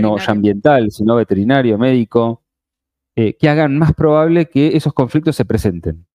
no 0.00 0.16
ambiental, 0.26 0.90
sino 0.90 1.14
veterinario, 1.14 1.78
médico, 1.78 2.42
eh, 3.14 3.34
que 3.34 3.48
hagan 3.48 3.78
más 3.78 3.94
probable 3.94 4.46
que 4.46 4.76
esos 4.76 4.92
conflictos 4.92 5.36
se 5.36 5.44
presenten. 5.44 6.07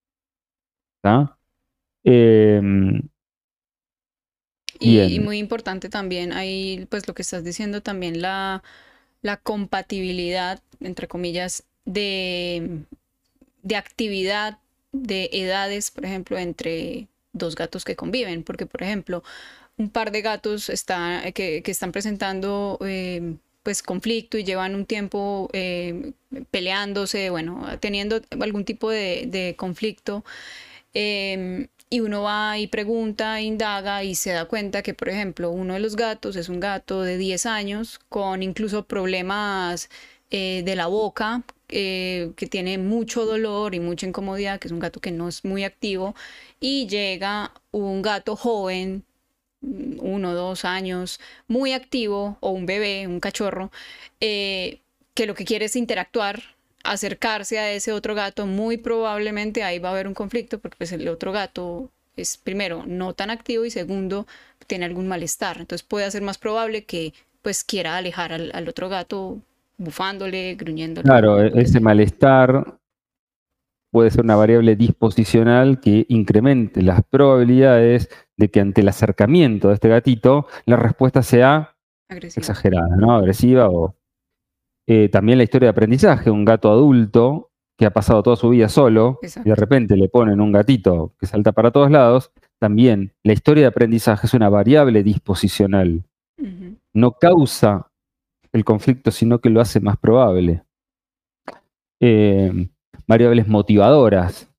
Em, 2.04 3.02
y, 4.80 5.20
muy 5.20 5.38
importante 5.38 5.90
también 5.90 6.34
ahí, 6.34 6.88
pues 6.90 7.08
lo 7.08 7.14
que 7.14 7.22
estás 7.22 7.44
diciendo, 7.44 7.82
también 7.82 8.22
la, 8.22 8.64
la 9.22 9.38
compatibilidad, 9.38 10.62
entre 10.80 11.08
comillas, 11.08 11.64
de, 11.86 12.84
de 13.62 13.76
actividad, 13.76 14.60
de 14.92 15.30
edades, 15.32 15.92
por 15.92 16.06
ejemplo, 16.06 16.38
entre 16.38 17.08
dos 17.32 17.56
gatos 17.56 17.86
que 17.86 17.96
conviven. 17.96 18.44
Porque, 18.44 18.66
por 18.66 18.84
ejemplo, 18.84 19.24
un 19.78 19.90
par 19.90 20.12
de 20.12 20.22
gatos 20.22 20.70
está, 20.70 21.32
que, 21.34 21.64
que 21.64 21.72
están 21.72 21.92
presentando 21.92 22.78
eh, 22.86 23.36
pues 23.64 23.82
conflicto 23.82 24.38
y 24.38 24.44
llevan 24.44 24.76
un 24.76 24.86
tiempo 24.86 25.50
eh, 25.54 26.12
peleándose, 26.52 27.30
bueno, 27.30 27.66
teniendo 27.80 28.22
algún 28.42 28.66
tipo 28.66 28.90
de, 28.90 29.26
de 29.28 29.56
conflicto. 29.58 30.24
Em, 30.94 31.68
y 31.90 32.00
uno 32.00 32.24
va 32.24 32.58
y 32.58 32.68
pregunta, 32.68 33.42
indaga 33.42 34.04
y 34.04 34.16
se 34.16 34.32
da 34.32 34.46
cuenta 34.46 34.82
que, 34.82 34.94
por 34.94 35.10
ejemplo, 35.10 35.52
uno 35.52 35.76
de 35.76 35.80
los 35.80 35.96
gatos 35.96 36.36
es 36.36 36.50
un 36.50 36.60
gato 36.60 37.02
de 37.04 37.18
10 37.18 37.46
años 37.46 38.00
con 38.10 38.42
incluso 38.44 38.86
problemas 38.88 39.90
eh, 40.32 40.64
de 40.66 40.76
la 40.76 40.88
boca, 40.88 41.44
eh, 41.70 42.32
que 42.36 42.48
tiene 42.48 42.78
mucho 42.80 43.26
dolor 43.26 43.76
y 43.76 43.80
mucha 43.80 44.08
incomodidad, 44.08 44.60
que 44.60 44.68
es 44.68 44.72
un 44.72 44.80
gato 44.80 45.00
que 45.02 45.12
no 45.12 45.28
es 45.28 45.46
muy 45.46 45.64
activo, 45.64 46.16
y 46.60 46.88
llega 46.88 47.54
un 47.72 48.02
gato 48.02 48.36
joven, 48.36 49.04
uno, 49.62 50.34
dos 50.34 50.66
años, 50.66 51.20
muy 51.48 51.74
activo, 51.74 52.38
o 52.42 52.50
un 52.52 52.66
bebé, 52.66 53.08
un 53.08 53.20
cachorro, 53.20 53.72
eh, 54.20 54.82
que 55.14 55.26
lo 55.28 55.36
que 55.36 55.46
quiere 55.46 55.66
es 55.66 55.76
interactuar, 55.76 56.53
acercarse 56.84 57.60
a 57.60 57.72
ese 57.72 57.92
otro 57.92 58.16
gato, 58.16 58.46
muy 58.46 58.78
probablemente 58.78 59.64
ahí 59.64 59.80
va 59.80 59.90
a 59.90 59.92
haber 59.94 60.08
un 60.08 60.14
conflicto, 60.14 60.60
porque 60.60 60.78
pues 60.78 60.92
el 60.92 61.08
otro 61.08 61.32
gato 61.32 61.90
es 62.16 62.38
primero 62.38 62.84
no 62.86 63.14
tan 63.14 63.30
activo 63.30 63.66
y 63.66 63.72
segundo 63.72 64.28
tiene 64.68 64.86
algún 64.86 65.08
malestar. 65.08 65.58
Entonces 65.60 65.84
puede 65.88 66.10
ser 66.12 66.22
más 66.22 66.38
probable 66.38 66.86
que 66.86 67.14
pues 67.42 67.64
quiera 67.64 67.98
alejar 67.98 68.34
al, 68.34 68.52
al 68.54 68.68
otro 68.70 68.90
gato 68.90 69.40
bufándole, 69.78 70.56
gruñéndole. 70.56 71.04
Claro, 71.04 71.42
e- 71.42 71.52
ese 71.56 71.80
malestar 71.80 72.78
puede 73.92 74.10
ser 74.10 74.24
una 74.24 74.36
variable 74.36 74.76
disposicional 74.76 75.80
que 75.80 76.06
incremente 76.10 76.82
las 76.82 77.02
probabilidades 77.04 78.10
de 78.38 78.50
que 78.50 78.60
ante 78.60 78.82
el 78.82 78.90
acercamiento 78.90 79.68
de 79.68 79.76
este 79.76 79.90
gatito 79.90 80.48
la 80.66 80.78
respuesta 80.78 81.22
sea 81.22 81.76
exagerada, 82.10 82.96
¿no? 82.98 83.16
Agresiva 83.16 83.70
o 83.70 83.96
eh, 84.88 85.10
también 85.10 85.38
la 85.38 85.44
historia 85.44 85.68
de 85.68 85.72
aprendizaje, 85.72 86.30
un 86.30 86.46
gato 86.46 86.72
adulto 86.72 87.52
que 87.78 87.86
ha 87.86 87.92
pasado 87.92 88.22
toda 88.22 88.36
su 88.36 88.50
vida 88.50 88.70
solo 88.70 89.20
y 89.24 89.50
de 89.50 89.56
repente 89.56 89.96
le 89.96 90.10
ponen 90.10 90.42
un 90.42 90.52
gatito 90.52 91.14
que 91.20 91.26
salta 91.26 91.52
para 91.52 91.72
todos 91.72 91.90
lados, 91.90 92.32
también 92.60 93.14
la 93.24 93.34
historia 93.34 93.64
de 93.64 93.68
aprendizaje 93.68 94.28
es 94.28 94.34
una 94.34 94.50
variable 94.50 95.04
disposicional. 95.04 96.04
No 96.94 97.14
causa 97.14 97.90
el 98.52 98.64
conflicto, 98.66 99.12
sino 99.12 99.40
que 99.40 99.50
lo 99.50 99.62
hace 99.62 99.80
más 99.80 99.98
probable. 99.98 100.64
Eh, 102.00 102.70
variables 103.08 103.48
motivadoras. 103.48 104.52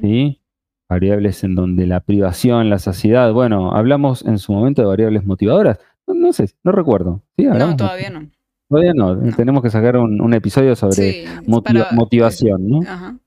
¿sí? 0.00 0.40
Variables 0.88 1.44
en 1.44 1.54
donde 1.54 1.86
la 1.86 2.00
privación, 2.00 2.70
la 2.70 2.78
saciedad, 2.78 3.32
bueno, 3.32 3.74
hablamos 3.74 4.24
en 4.24 4.38
su 4.38 4.52
momento 4.52 4.82
de 4.82 4.88
variables 4.88 5.24
motivadoras. 5.24 5.78
No, 6.06 6.14
no 6.14 6.32
sé, 6.32 6.50
no 6.64 6.72
recuerdo. 6.72 7.22
¿Sí? 7.36 7.44
No, 7.44 7.76
todavía 7.76 8.10
no. 8.10 8.28
Todavía 8.70 8.94
no. 8.94 9.14
No. 9.16 9.36
Tenemos 9.36 9.62
que 9.62 9.68
sacar 9.68 9.96
un, 9.98 10.20
un 10.22 10.32
episodio 10.32 10.74
sobre 10.76 10.92
Sí, 10.94 11.02
es 11.26 11.46
motiva- 11.46 11.84
para- 11.86 11.92
motivación, 11.96 12.66
¿no? 12.68 12.80
Ajá. 12.82 13.18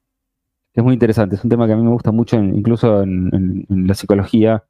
Es 0.73 0.83
muy 0.83 0.93
interesante. 0.93 1.35
Es 1.35 1.43
un 1.43 1.49
tema 1.51 1.67
que 1.67 1.73
a 1.73 1.75
mí 1.75 1.83
me 1.83 1.91
gusta 1.91 2.11
mucho, 2.11 2.37
en- 2.37 2.55
incluso 2.57 3.03
en, 3.03 3.29
en- 3.33 3.65
en 3.69 3.87
la 3.87 3.93
psicología. 3.93 4.63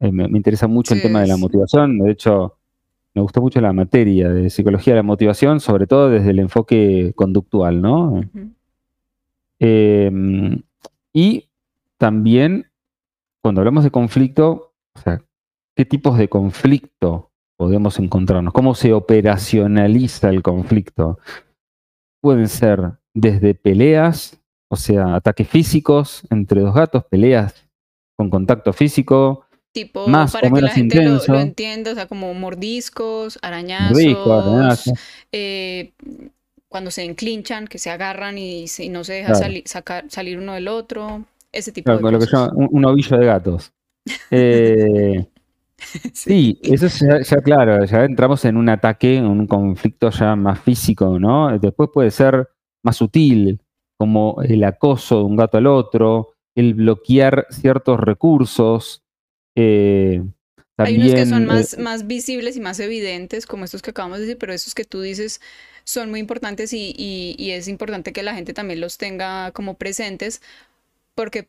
Eh, 0.00 0.10
me, 0.10 0.26
me 0.26 0.38
interesa 0.38 0.66
mucho 0.66 0.94
el 0.94 1.02
tema 1.02 1.20
de 1.20 1.26
la 1.28 1.36
motivación. 1.36 1.98
De 1.98 2.10
hecho, 2.10 2.56
me 3.14 3.20
gusta 3.22 3.40
mucho 3.40 3.60
la 3.60 3.72
materia 3.72 4.30
de 4.30 4.48
psicología 4.50 4.94
de 4.94 4.98
la 4.98 5.02
motivación, 5.04 5.60
sobre 5.60 5.86
todo 5.86 6.08
desde 6.08 6.30
el 6.30 6.38
enfoque 6.38 7.12
conductual, 7.14 7.80
¿no? 7.82 8.20
Eh, 9.60 10.10
y 11.12 11.48
también, 11.98 12.66
cuando 13.42 13.60
hablamos 13.60 13.84
de 13.84 13.90
conflicto, 13.90 14.72
o 14.94 15.00
sea, 15.00 15.20
¿qué 15.74 15.84
tipos 15.84 16.16
de 16.18 16.28
conflicto 16.28 17.27
podemos 17.58 17.98
encontrarnos? 17.98 18.52
¿Cómo 18.54 18.74
se 18.74 18.92
operacionaliza 18.92 20.30
el 20.30 20.42
conflicto? 20.42 21.18
Pueden 22.22 22.48
ser 22.48 22.92
desde 23.14 23.54
peleas, 23.54 24.40
o 24.70 24.76
sea, 24.76 25.14
ataques 25.16 25.48
físicos 25.48 26.22
entre 26.30 26.60
dos 26.60 26.74
gatos, 26.74 27.04
peleas 27.04 27.68
con 28.16 28.30
contacto 28.30 28.72
físico, 28.72 29.44
Tipo, 29.70 30.08
Más 30.08 30.32
para 30.32 30.48
o 30.48 30.54
que 30.54 30.60
la 30.62 30.68
menos 30.68 30.72
gente 30.72 31.04
lo, 31.04 31.34
lo 31.34 31.40
entienda, 31.40 31.92
o 31.92 31.94
sea, 31.94 32.06
como 32.06 32.32
mordiscos, 32.32 33.38
arañazos, 33.42 33.98
rico, 33.98 34.32
arañazos. 34.32 34.98
eh, 35.30 35.92
cuando 36.68 36.90
se 36.90 37.04
enclinchan, 37.04 37.68
que 37.68 37.78
se 37.78 37.90
agarran 37.90 38.38
y, 38.38 38.64
y 38.78 38.88
no 38.88 39.04
se 39.04 39.12
deja 39.12 39.28
Claro. 39.28 39.44
sali- 39.44 39.62
sacar, 39.66 40.10
salir 40.10 40.38
uno 40.38 40.54
del 40.54 40.68
otro, 40.68 41.24
ese 41.52 41.70
tipo 41.70 41.84
Claro, 41.84 41.98
de 41.98 42.02
con 42.02 42.12
lo 42.14 42.18
que 42.18 42.24
cosas. 42.26 42.50
un, 42.56 42.68
un 42.72 42.84
ovillo 42.86 43.18
de 43.18 43.26
gatos. 43.26 43.72
Eh, 44.30 45.26
Sí, 46.26 46.60
eso 46.62 46.86
es 46.86 47.00
ya, 47.00 47.20
ya 47.22 47.36
claro, 47.42 47.84
ya 47.84 48.04
entramos 48.04 48.44
en 48.44 48.56
un 48.56 48.68
ataque, 48.68 49.16
en 49.16 49.26
un 49.26 49.46
conflicto 49.46 50.10
ya 50.10 50.36
más 50.36 50.60
físico, 50.60 51.18
¿no? 51.18 51.58
Después 51.58 51.90
puede 51.92 52.10
ser 52.10 52.48
más 52.84 52.96
sutil, 52.96 53.60
como 53.98 54.42
el 54.42 54.62
acoso 54.64 55.18
de 55.18 55.24
un 55.24 55.36
gato 55.36 55.56
al 55.58 55.66
otro, 55.66 56.34
el 56.54 56.74
bloquear 56.74 57.46
ciertos 57.50 57.98
recursos. 58.00 59.02
eh, 59.56 60.22
Hay 60.80 60.96
unos 60.96 61.12
que 61.14 61.26
también, 61.26 61.26
son 61.26 61.44
eh, 61.50 61.68
más, 61.68 61.76
más 61.78 62.06
visibles 62.06 62.56
y 62.56 62.60
más 62.60 62.78
evidentes, 62.80 63.46
como 63.46 63.64
estos 63.64 63.82
que 63.82 63.90
acabamos 63.90 64.18
de 64.18 64.26
decir, 64.26 64.38
pero 64.38 64.52
esos 64.52 64.74
que 64.74 64.84
tú 64.84 65.00
dices 65.00 65.40
son 65.84 66.10
muy 66.10 66.20
importantes 66.20 66.72
y, 66.72 66.94
y- 66.96 67.34
y 67.38 67.50
es 67.52 67.66
importante 67.68 68.12
que 68.12 68.22
la 68.22 68.34
gente 68.34 68.54
también 68.54 68.80
los 68.80 68.96
tenga 68.98 69.50
como 69.52 69.74
presentes, 69.76 70.40
porque 71.14 71.48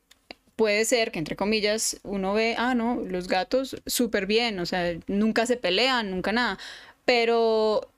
puede 0.59 0.83
ser 0.83 1.11
que, 1.13 1.19
entre 1.19 1.37
comillas, 1.37 2.01
uno 2.03 2.33
ve, 2.33 2.55
ah, 2.57 2.75
no, 2.75 3.01
los 3.07 3.29
gatos 3.29 3.77
súper 3.85 4.25
bien, 4.25 4.59
o 4.59 4.65
sea, 4.65 4.93
nunca 5.07 5.45
se 5.45 5.55
pelean, 5.55 6.11
nunca 6.11 6.33
nada, 6.33 6.59
pero 7.05 7.89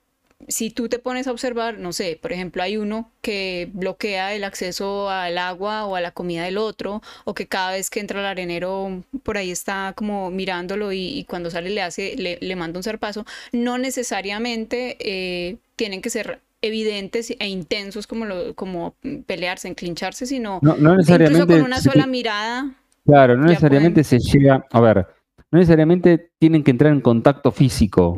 si 0.47 0.69
tú 0.69 0.87
te 0.87 0.99
pones 0.99 1.25
a 1.25 1.31
observar, 1.31 1.79
no 1.79 1.91
sé, 1.91 2.19
por 2.21 2.31
ejemplo, 2.31 2.61
hay 2.61 2.77
uno 2.77 3.11
que 3.21 3.67
bloquea 3.73 4.35
el 4.35 4.43
acceso 4.43 5.09
al 5.09 5.39
agua 5.39 5.85
o 5.87 5.95
a 5.95 6.01
la 6.01 6.11
comida 6.11 6.43
del 6.43 6.59
otro, 6.59 7.01
o 7.25 7.33
que 7.33 7.47
cada 7.47 7.71
vez 7.71 7.89
que 7.89 7.99
entra 7.99 8.19
al 8.19 8.27
arenero 8.27 9.03
por 9.23 9.37
ahí 9.37 9.49
está 9.49 9.93
como 9.95 10.29
mirándolo 10.29 10.91
y, 10.91 11.17
y 11.17 11.23
cuando 11.25 11.49
sale 11.49 11.71
le 11.71 11.81
hace, 11.81 12.15
le, 12.15 12.37
le 12.41 12.55
manda 12.55 12.77
un 12.77 12.83
zarpazo, 12.83 13.25
no 13.51 13.79
necesariamente 13.79 14.97
eh, 14.99 15.57
tienen 15.75 16.03
que 16.03 16.11
ser 16.11 16.41
evidentes 16.61 17.33
e 17.37 17.47
intensos 17.47 18.07
como, 18.07 18.25
lo, 18.25 18.55
como 18.55 18.95
pelearse, 19.25 19.67
enclincharse, 19.67 20.25
sino 20.25 20.59
no, 20.61 20.75
no 20.75 20.91
incluso 20.91 20.95
necesariamente, 20.95 21.53
con 21.53 21.65
una 21.65 21.81
sola 21.81 22.05
mirada. 22.05 22.75
claro, 23.05 23.37
no 23.37 23.45
necesariamente 23.45 24.03
se 24.03 24.19
llega, 24.19 24.65
a 24.71 24.79
ver, 24.79 25.07
no 25.51 25.59
necesariamente 25.59 26.31
tienen 26.39 26.63
que 26.63 26.71
entrar 26.71 26.93
en 26.93 27.01
contacto 27.01 27.51
físico. 27.51 28.17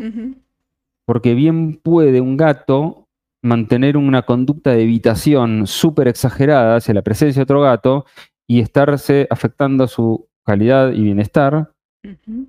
Porque 1.05 1.33
bien 1.33 1.75
puede 1.75 2.21
un 2.21 2.37
gato 2.37 3.07
mantener 3.41 3.97
una 3.97 4.21
conducta 4.21 4.71
de 4.71 4.83
evitación 4.83 5.67
súper 5.67 6.07
exagerada 6.07 6.77
hacia 6.77 6.93
la 6.93 7.01
presencia 7.01 7.41
de 7.41 7.43
otro 7.43 7.61
gato 7.61 8.05
y 8.47 8.61
estarse 8.61 9.27
afectando 9.29 9.87
su 9.87 10.27
calidad 10.45 10.91
y 10.91 11.01
bienestar 11.01 11.71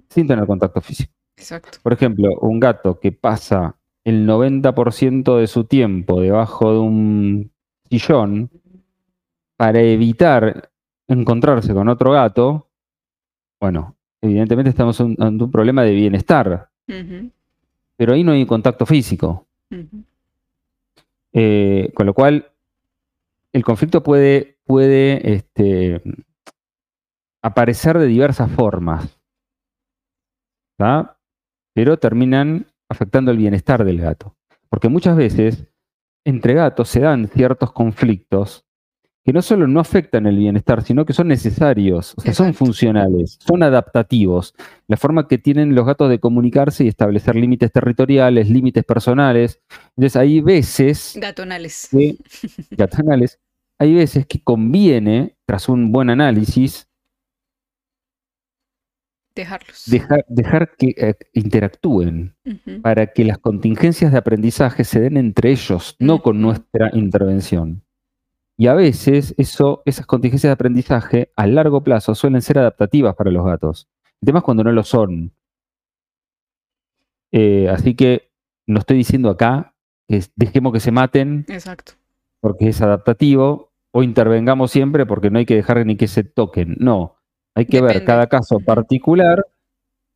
sin 0.09 0.27
tener 0.27 0.47
contacto 0.47 0.81
físico. 0.81 1.13
Exacto. 1.37 1.79
Por 1.83 1.93
ejemplo, 1.93 2.29
un 2.41 2.61
gato 2.61 3.01
que 3.01 3.11
pasa 3.11 3.77
el 4.05 4.27
90% 4.27 5.39
de 5.39 5.47
su 5.47 5.65
tiempo 5.65 6.21
debajo 6.21 6.73
de 6.73 6.79
un 6.79 7.51
sillón 7.89 8.51
para 9.57 9.81
evitar 9.81 10.71
encontrarse 11.09 11.73
con 11.73 11.89
otro 11.89 12.13
gato, 12.13 12.69
bueno, 13.61 13.97
evidentemente 14.21 14.71
estamos 14.71 15.01
ante 15.01 15.45
un 15.45 15.51
problema 15.51 15.83
de 15.83 15.95
bienestar, 15.95 16.69
pero 17.97 18.13
ahí 18.13 18.23
no 18.25 18.33
hay 18.33 18.45
contacto 18.47 18.85
físico. 18.85 19.47
Eh, 21.33 21.91
con 21.95 22.07
lo 22.07 22.15
cual, 22.15 22.51
el 23.53 23.65
conflicto 23.65 24.03
puede, 24.03 24.59
puede 24.65 25.35
este, 25.35 26.03
aparecer 27.43 27.99
de 27.99 28.07
diversas 28.07 28.51
formas, 28.51 29.19
¿tá? 30.77 31.17
pero 31.73 31.99
terminan 31.99 32.67
afectando 32.95 33.31
el 33.31 33.39
bienestar 33.39 33.85
del 33.85 34.01
gato. 34.01 34.37
Porque 34.69 34.89
muchas 34.89 35.17
veces 35.17 35.67
entre 36.25 36.55
gatos 36.55 36.89
se 36.89 37.01
dan 37.01 37.29
ciertos 37.29 37.73
conflictos 37.73 38.65
que 39.25 39.33
no 39.33 39.41
solo 39.41 39.67
no 39.67 39.81
afectan 39.81 40.27
el 40.27 40.37
bienestar, 40.37 40.83
sino 40.83 41.07
que 41.07 41.15
son 41.15 41.29
necesarios, 41.29 42.13
o 42.19 42.21
sea, 42.21 42.35
son 42.35 42.53
funcionales, 42.53 43.39
son 43.41 43.63
adaptativos. 43.63 44.55
La 44.87 44.99
forma 44.99 45.29
que 45.29 45.39
tienen 45.39 45.75
los 45.75 45.87
gatos 45.87 46.11
de 46.11 46.21
comunicarse 46.21 46.85
y 46.85 46.89
establecer 46.89 47.35
límites 47.35 47.73
territoriales, 47.73 48.51
límites 48.51 48.85
personales. 48.85 49.63
Entonces, 49.97 50.17
hay 50.17 50.43
veces 50.43 51.17
Gatonales. 51.19 51.89
que, 51.91 52.17
gatonales, 52.73 53.41
hay 53.79 53.95
veces 53.95 54.27
que 54.27 54.43
conviene, 54.43 55.37
tras 55.47 55.71
un 55.71 55.91
buen 55.91 56.11
análisis, 56.11 56.89
Dejarlos. 59.35 59.83
Dejar, 59.87 60.25
dejar 60.29 60.77
que 60.77 60.95
eh, 60.97 61.15
interactúen 61.33 62.37
para 62.83 63.09
que 63.09 63.25
las 63.25 63.39
contingencias 63.39 64.13
de 64.13 64.19
aprendizaje 64.19 64.85
se 64.85 65.01
den 65.01 65.17
entre 65.17 65.51
ellos, 65.51 65.97
no 65.99 66.23
con 66.23 66.41
nuestra 66.41 66.91
intervención. 66.93 67.83
Y 68.57 68.69
a 68.69 68.75
veces 68.75 69.35
eso, 69.37 69.83
esas 69.85 70.07
contingencias 70.07 70.49
de 70.49 70.55
aprendizaje 70.55 71.33
a 71.35 71.47
largo 71.47 71.83
plazo 71.83 72.15
suelen 72.15 72.43
ser 72.43 72.59
adaptativas 72.59 73.17
para 73.17 73.33
los 73.33 73.45
gatos. 73.45 73.89
El 74.21 74.27
tema 74.27 74.39
es 74.39 74.45
cuando 74.45 74.63
no 74.63 74.73
lo 74.73 74.85
son. 74.85 75.33
Eh, 77.33 77.69
así 77.69 77.95
que 77.95 78.31
no 78.67 78.79
estoy 78.79 78.99
diciendo 78.99 79.29
acá 79.29 79.75
que 80.07 80.23
dejemos 80.37 80.73
que 80.73 80.81
se 80.81 80.93
maten 80.93 81.45
Exacto. 81.49 81.95
porque 82.41 82.69
es 82.69 82.81
adaptativo 82.81 83.73
o 83.91 84.05
intervengamos 84.05 84.71
siempre 84.71 85.05
porque 85.07 85.31
no 85.31 85.39
hay 85.41 85.47
que 85.47 85.57
dejar 85.57 85.85
ni 85.85 85.97
que 85.97 86.07
se 86.07 86.23
toquen. 86.23 86.77
No, 86.79 87.17
hay 87.55 87.67
que 87.67 87.81
ver 87.81 88.05
cada 88.05 88.27
caso 88.27 88.61
particular, 88.61 89.47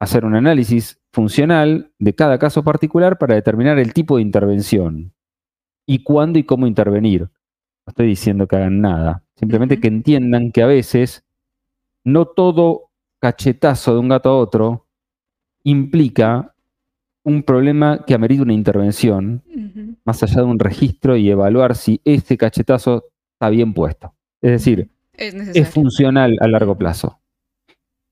hacer 0.01 0.25
un 0.25 0.35
análisis 0.35 1.01
funcional 1.13 1.93
de 1.99 2.15
cada 2.15 2.39
caso 2.39 2.63
particular 2.63 3.19
para 3.19 3.35
determinar 3.35 3.79
el 3.79 3.93
tipo 3.93 4.17
de 4.17 4.23
intervención 4.23 5.13
y 5.87 6.03
cuándo 6.03 6.39
y 6.39 6.45
cómo 6.45 6.67
intervenir. 6.67 7.23
No 7.23 7.91
estoy 7.91 8.07
diciendo 8.07 8.47
que 8.47 8.57
hagan 8.57 8.81
nada, 8.81 9.23
simplemente 9.37 9.81
que 9.81 9.89
entiendan 9.89 10.53
que 10.53 10.63
a 10.63 10.67
veces 10.67 11.25
no 12.05 12.27
todo 12.27 12.91
cachetazo 13.21 13.95
de 13.95 14.01
un 14.01 14.09
gato 14.09 14.31
a 14.31 14.37
otro 14.37 14.87
implica 15.65 16.55
un 17.25 17.43
problema 17.43 18.05
que 18.07 18.15
amerita 18.15 18.43
una 18.43 18.53
intervención 18.55 19.43
más 20.05 20.23
allá 20.23 20.37
de 20.37 20.45
un 20.45 20.59
registro 20.59 21.17
y 21.17 21.31
evaluar 21.31 21.77
si 21.77 22.01
ese 22.05 22.37
cachetazo 22.39 23.05
está 23.35 23.51
bien 23.51 23.75
puesto. 23.75 24.15
Es 24.41 24.53
decir, 24.53 24.91
Es 25.13 25.69
funcional 25.69 26.39
a 26.41 26.49
largo 26.49 26.79
plazo. 26.79 27.21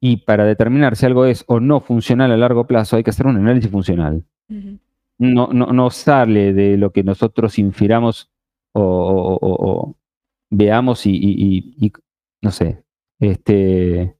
Y 0.00 0.18
para 0.18 0.44
determinar 0.44 0.96
si 0.96 1.06
algo 1.06 1.24
es 1.26 1.44
o 1.46 1.58
no 1.60 1.80
funcional 1.80 2.30
a 2.30 2.36
largo 2.36 2.66
plazo 2.66 2.96
hay 2.96 3.02
que 3.04 3.10
hacer 3.10 3.26
un 3.26 3.36
análisis 3.36 3.70
funcional. 3.70 4.22
Ujú. 4.48 4.78
No, 5.18 5.48
no, 5.52 5.66
no 5.72 5.90
sale 5.90 6.52
de 6.52 6.76
lo 6.76 6.92
que 6.92 7.02
nosotros 7.02 7.58
infiramos 7.58 8.30
o, 8.72 8.82
o- 8.82 9.34
o- 9.40 9.70
o 9.70 9.96
veamos 10.50 11.06
y, 11.06 11.10
y- 11.12 11.74
y- 11.78 11.86
y, 11.86 11.92
no 12.42 12.50
sé, 12.50 12.82
este, 13.18 14.14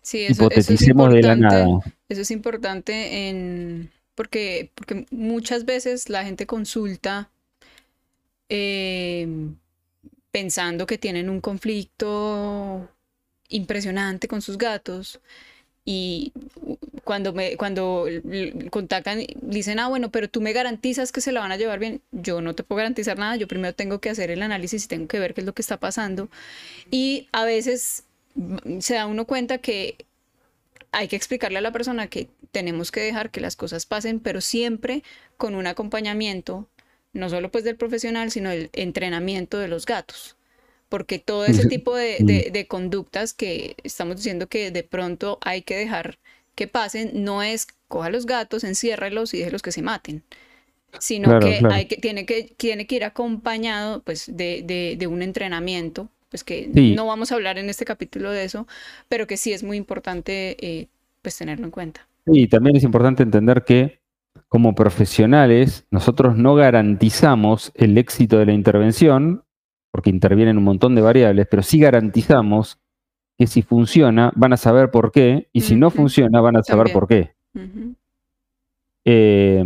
Sí, 0.00 0.20
eso, 0.22 0.32
eso 0.50 0.72
es 0.72 0.82
hipoteticemos 0.82 1.12
de 1.12 1.22
la 1.22 1.36
nada. 1.36 1.66
Eso 2.08 2.22
es 2.22 2.30
importante 2.30 3.28
en 3.28 3.90
porque, 4.14 4.70
porque 4.74 5.06
muchas 5.10 5.64
veces 5.64 6.08
la 6.08 6.24
gente 6.24 6.46
consulta 6.46 7.30
eh, 8.48 9.26
pensando 10.30 10.86
que 10.86 10.98
tienen 10.98 11.28
un 11.30 11.40
conflicto 11.40 12.88
impresionante 13.48 14.28
con 14.28 14.42
sus 14.42 14.58
gatos 14.58 15.20
y 15.84 16.32
cuando 17.04 17.34
me 17.34 17.56
cuando 17.56 18.06
contactan 18.70 19.26
dicen, 19.42 19.78
ah, 19.78 19.88
bueno, 19.88 20.10
pero 20.10 20.28
tú 20.28 20.40
me 20.40 20.52
garantizas 20.52 21.12
que 21.12 21.20
se 21.20 21.32
la 21.32 21.40
van 21.40 21.52
a 21.52 21.56
llevar 21.56 21.78
bien. 21.78 22.00
Yo 22.10 22.40
no 22.40 22.54
te 22.54 22.64
puedo 22.64 22.78
garantizar 22.78 23.18
nada, 23.18 23.36
yo 23.36 23.46
primero 23.48 23.74
tengo 23.74 24.00
que 24.00 24.10
hacer 24.10 24.30
el 24.30 24.42
análisis 24.42 24.84
y 24.86 24.88
tengo 24.88 25.08
que 25.08 25.18
ver 25.18 25.34
qué 25.34 25.42
es 25.42 25.46
lo 25.46 25.52
que 25.54 25.62
está 25.62 25.78
pasando. 25.78 26.28
Y 26.90 27.28
a 27.32 27.44
veces 27.44 28.04
mm, 28.34 28.80
se 28.80 28.94
da 28.94 29.06
uno 29.06 29.26
cuenta 29.26 29.58
que 29.58 30.06
hay 30.92 31.08
que 31.08 31.16
explicarle 31.16 31.58
a 31.58 31.62
la 31.62 31.72
persona 31.72 32.06
que 32.06 32.28
tenemos 32.52 32.92
que 32.92 33.00
dejar 33.00 33.30
que 33.30 33.40
las 33.40 33.56
cosas 33.56 33.84
pasen, 33.84 34.20
pero 34.20 34.40
siempre 34.40 35.02
con 35.36 35.54
un 35.54 35.66
acompañamiento, 35.66 36.68
no 37.12 37.28
solo 37.28 37.50
pues 37.50 37.64
del 37.64 37.76
profesional, 37.76 38.30
sino 38.30 38.50
el 38.50 38.70
entrenamiento 38.72 39.58
de 39.58 39.68
los 39.68 39.86
gatos. 39.86 40.36
Porque 40.88 41.18
todo 41.18 41.44
ese 41.44 41.66
tipo 41.66 41.96
de, 41.96 42.18
de- 42.20 42.50
de 42.52 42.66
conductas 42.68 43.32
que 43.34 43.76
estamos 43.84 44.16
diciendo 44.16 44.48
que 44.48 44.70
de 44.70 44.82
pronto 44.84 45.38
hay 45.42 45.62
que 45.62 45.76
dejar 45.76 46.18
que 46.54 46.68
pasen, 46.68 47.24
no 47.24 47.42
es 47.42 47.66
coja 47.88 48.10
los 48.10 48.26
gatos, 48.26 48.64
enciérralos 48.64 49.34
y 49.34 49.38
déjelos 49.38 49.62
que 49.62 49.72
se 49.72 49.82
maten, 49.82 50.22
sino 51.00 51.28
Claro, 51.28 51.46
que, 51.46 51.58
claro. 51.58 51.74
hay 51.74 51.86
que, 51.86 51.96
tiene 51.96 52.26
que 52.26 52.44
tiene 52.56 52.86
que 52.86 52.96
ir 52.96 53.04
acompañado 53.04 54.02
pues 54.02 54.26
de, 54.36 54.62
de- 54.64 54.96
de 54.98 55.06
un 55.06 55.22
entrenamiento, 55.22 56.08
pues 56.30 56.44
que 56.44 56.70
Sí. 56.74 56.94
no 56.94 57.06
vamos 57.06 57.32
a 57.32 57.36
hablar 57.36 57.58
en 57.58 57.68
este 57.70 57.84
capítulo 57.84 58.30
de 58.30 58.44
eso, 58.44 58.66
pero 59.08 59.26
que 59.26 59.36
sí 59.36 59.52
es 59.52 59.62
muy 59.62 59.76
importante 59.76 60.56
eh, 60.60 60.88
pues 61.22 61.36
tenerlo 61.38 61.64
en 61.66 61.70
cuenta. 61.72 62.06
Y 62.26 62.48
también 62.48 62.76
es 62.76 62.84
importante 62.84 63.22
entender 63.22 63.64
que 63.64 64.00
como 64.48 64.74
profesionales 64.74 65.86
nosotros 65.90 66.36
no 66.36 66.54
garantizamos 66.54 67.72
el 67.74 67.98
éxito 67.98 68.38
de 68.38 68.46
la 68.46 68.52
intervención, 68.52 69.43
porque 69.94 70.10
intervienen 70.10 70.58
un 70.58 70.64
montón 70.64 70.96
de 70.96 71.02
variables, 71.02 71.46
pero 71.48 71.62
sí 71.62 71.78
garantizamos 71.78 72.80
que 73.38 73.46
si 73.46 73.62
funciona 73.62 74.32
van 74.34 74.52
a 74.52 74.56
saber 74.56 74.90
por 74.90 75.12
qué, 75.12 75.48
y 75.52 75.60
si 75.60 75.76
no 75.76 75.88
funciona 75.92 76.40
van 76.40 76.56
a 76.56 76.64
saber 76.64 76.88
También. 76.88 76.98
por 76.98 77.08
qué. 77.08 77.36
Eh, 79.04 79.64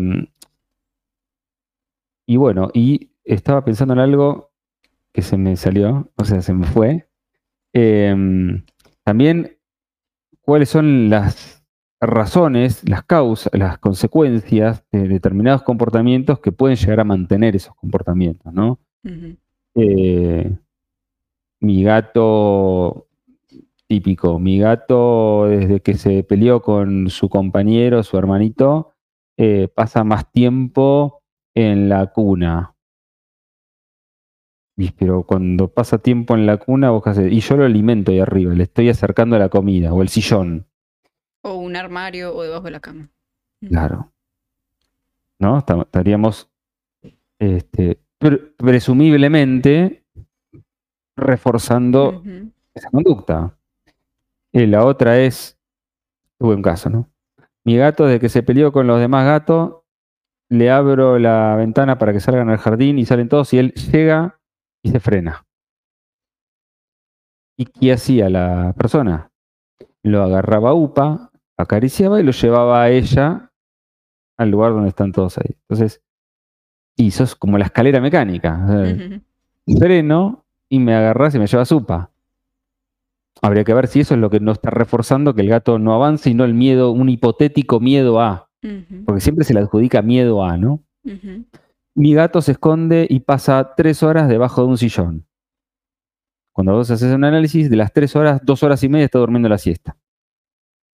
y 2.26 2.36
bueno, 2.36 2.68
y 2.74 3.10
estaba 3.24 3.64
pensando 3.64 3.94
en 3.94 4.00
algo 4.00 4.50
que 5.14 5.22
se 5.22 5.38
me 5.38 5.56
salió, 5.56 6.12
o 6.14 6.24
sea, 6.26 6.42
se 6.42 6.52
me 6.52 6.66
fue. 6.66 7.08
Eh, 7.72 8.14
también, 9.04 9.56
¿cuáles 10.42 10.68
son 10.68 11.08
las 11.08 11.64
razones, 12.02 12.86
las 12.86 13.02
causas, 13.02 13.50
las 13.54 13.78
consecuencias 13.78 14.84
de 14.92 15.08
determinados 15.08 15.62
comportamientos 15.62 16.38
que 16.40 16.52
pueden 16.52 16.76
llegar 16.76 17.00
a 17.00 17.04
mantener 17.04 17.56
esos 17.56 17.74
comportamientos, 17.76 18.52
¿no? 18.52 18.78
Ujú. 19.04 19.38
Eh, 19.80 20.56
mi 21.60 21.82
gato 21.84 23.06
típico, 23.86 24.38
mi 24.38 24.58
gato 24.58 25.46
desde 25.46 25.80
que 25.80 25.94
se 25.94 26.22
peleó 26.24 26.60
con 26.62 27.08
su 27.10 27.28
compañero, 27.28 28.02
su 28.02 28.18
hermanito, 28.18 28.92
eh, 29.36 29.68
pasa 29.68 30.02
más 30.04 30.30
tiempo 30.32 31.22
en 31.54 31.88
la 31.88 32.08
cuna. 32.12 32.74
Pero 34.96 35.24
cuando 35.24 35.68
pasa 35.68 35.98
tiempo 35.98 36.34
en 36.34 36.46
la 36.46 36.56
cuna, 36.56 36.90
vos 36.90 37.02
qué 37.02 37.10
haces? 37.10 37.32
y 37.32 37.40
yo 37.40 37.56
lo 37.56 37.64
alimento 37.64 38.12
ahí 38.12 38.20
arriba, 38.20 38.54
le 38.54 38.62
estoy 38.64 38.88
acercando 38.88 39.38
la 39.38 39.48
comida 39.48 39.92
o 39.92 40.02
el 40.02 40.08
sillón. 40.08 40.66
O 41.42 41.54
un 41.54 41.74
armario 41.76 42.34
o 42.34 42.42
debajo 42.42 42.64
de 42.64 42.70
la 42.70 42.80
cama. 42.80 43.10
Claro. 43.60 44.12
¿No? 45.40 45.58
Esta- 45.58 45.80
Estaríamos 45.82 46.48
este, 47.40 47.98
presumiblemente 48.57 50.04
reforzando 51.16 52.22
esa 52.74 52.90
conducta. 52.90 53.57
Y 54.52 54.66
la 54.66 54.85
otra 54.85 55.18
es, 55.20 55.59
tuve 56.38 56.54
un 56.54 56.62
caso, 56.62 56.90
¿no? 56.90 57.09
Mi 57.64 57.76
gato, 57.76 58.07
desde 58.07 58.20
que 58.20 58.28
se 58.28 58.42
peleó 58.42 58.72
con 58.72 58.87
los 58.87 58.98
demás 58.98 59.26
gatos, 59.26 59.83
le 60.48 60.70
abro 60.70 61.18
la 61.18 61.54
ventana 61.57 61.98
para 61.98 62.12
que 62.12 62.20
salgan 62.20 62.48
al 62.48 62.59
jardín 62.59 62.98
y 62.98 63.04
salen 63.04 63.28
todos 63.28 63.52
y 63.52 63.59
él 63.59 63.72
llega 63.72 64.40
y 64.83 64.90
se 64.90 65.00
frena. 65.00 65.46
¿Y 67.59 67.66
qué 67.66 67.92
hacía 67.92 68.31
la 68.31 68.72
persona? 68.78 69.31
Lo 70.02 70.22
agarraba 70.22 70.70
a 70.70 70.74
UPA, 70.74 71.31
acariciaba 71.59 72.20
y 72.20 72.22
lo 72.22 72.33
llevaba 72.33 72.83
a 72.83 72.90
ella 72.90 73.52
al 74.38 74.50
lugar 74.50 74.72
donde 74.72 74.88
están 74.88 75.12
todos 75.12 75.37
ahí. 75.38 75.57
Entonces, 75.68 76.00
hizo 76.98 77.24
es 77.24 77.34
como 77.34 77.58
la 77.58 77.64
escalera 77.66 78.00
mecánica. 78.00 78.61
o 78.64 78.68
sea, 78.68 78.94
Ujú. 78.94 79.78
freno 79.78 80.44
y 80.68 80.78
me 80.78 80.94
agarras 80.94 81.34
y 81.34 81.38
me 81.38 81.46
llevas 81.46 81.72
UPA. 81.72 82.11
Habría 83.40 83.64
que 83.64 83.72
ver 83.72 83.87
si 83.87 84.00
eso 84.00 84.14
es 84.14 84.20
lo 84.20 84.30
que 84.30 84.40
no 84.40 84.52
está 84.52 84.70
reforzando 84.70 85.32
que 85.34 85.42
el 85.42 85.48
gato 85.48 85.78
no 85.78 85.94
avance 85.94 86.28
y 86.28 86.34
no 86.34 86.44
el 86.44 86.54
miedo, 86.54 86.90
un 86.90 87.08
hipotético 87.08 87.78
miedo 87.80 88.20
a. 88.20 88.48
Porque 89.06 89.20
siempre 89.20 89.44
se 89.44 89.54
le 89.54 89.61
adjudica 89.61 90.02
miedo 90.02 90.44
a, 90.44 90.56
¿no? 90.56 90.82
Mi 91.94 92.14
gato 92.14 92.40
se 92.42 92.52
esconde 92.52 93.06
y 93.08 93.20
pasa 93.20 93.74
tres 93.76 94.02
horas 94.02 94.28
debajo 94.28 94.62
de 94.62 94.68
un 94.68 94.78
sillón. 94.78 95.24
Cuando 96.52 96.72
vos 96.72 96.90
haces 96.90 97.14
un 97.14 97.22
análisis, 97.22 97.70
de 97.70 97.76
las 97.76 97.92
tres 97.92 98.16
horas, 98.16 98.40
dos 98.42 98.64
horas 98.64 98.82
y 98.82 98.88
media 98.88 99.04
está 99.04 99.20
durmiendo 99.20 99.48
la 99.48 99.58
siesta. 99.58 99.96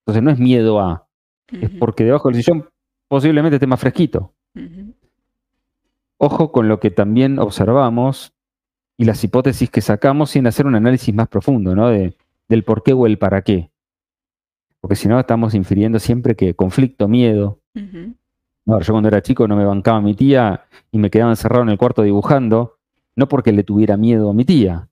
Entonces 0.02 0.22
no 0.22 0.30
es 0.30 0.38
miedo 0.38 0.78
a, 0.80 1.08
es 1.50 1.70
porque 1.70 2.04
debajo 2.04 2.28
del 2.28 2.42
sillón 2.42 2.68
posiblemente 3.08 3.56
esté 3.56 3.66
más 3.66 3.80
fresquito. 3.80 4.34
Ojo 6.24 6.52
con 6.52 6.68
lo 6.68 6.80
que 6.80 6.90
también 6.90 7.38
observamos 7.38 8.32
y 8.96 9.04
las 9.04 9.22
hipótesis 9.22 9.68
que 9.68 9.82
sacamos 9.82 10.30
sin 10.30 10.46
hacer 10.46 10.64
un 10.64 10.74
análisis 10.74 11.14
más 11.14 11.28
profundo, 11.28 11.74
¿no? 11.74 11.90
De, 11.90 12.16
del 12.48 12.64
por 12.64 12.82
qué 12.82 12.94
o 12.94 13.04
el 13.04 13.18
para 13.18 13.42
qué. 13.42 13.70
Porque 14.80 14.96
si 14.96 15.06
no, 15.06 15.20
estamos 15.20 15.54
infiriendo 15.54 15.98
siempre 15.98 16.34
que 16.34 16.54
conflicto, 16.54 17.08
miedo. 17.08 17.60
No, 17.74 18.80
yo 18.80 18.94
cuando 18.94 19.08
era 19.08 19.20
chico 19.20 19.46
no 19.46 19.54
me 19.54 19.66
bancaba 19.66 19.98
a 19.98 20.00
mi 20.00 20.14
tía 20.14 20.64
y 20.90 20.96
me 20.96 21.10
quedaba 21.10 21.30
encerrado 21.30 21.62
en 21.62 21.68
el 21.68 21.76
cuarto 21.76 22.00
dibujando, 22.00 22.78
no 23.16 23.28
porque 23.28 23.52
le 23.52 23.62
tuviera 23.62 23.98
miedo 23.98 24.30
a 24.30 24.32
mi 24.32 24.46
tía, 24.46 24.88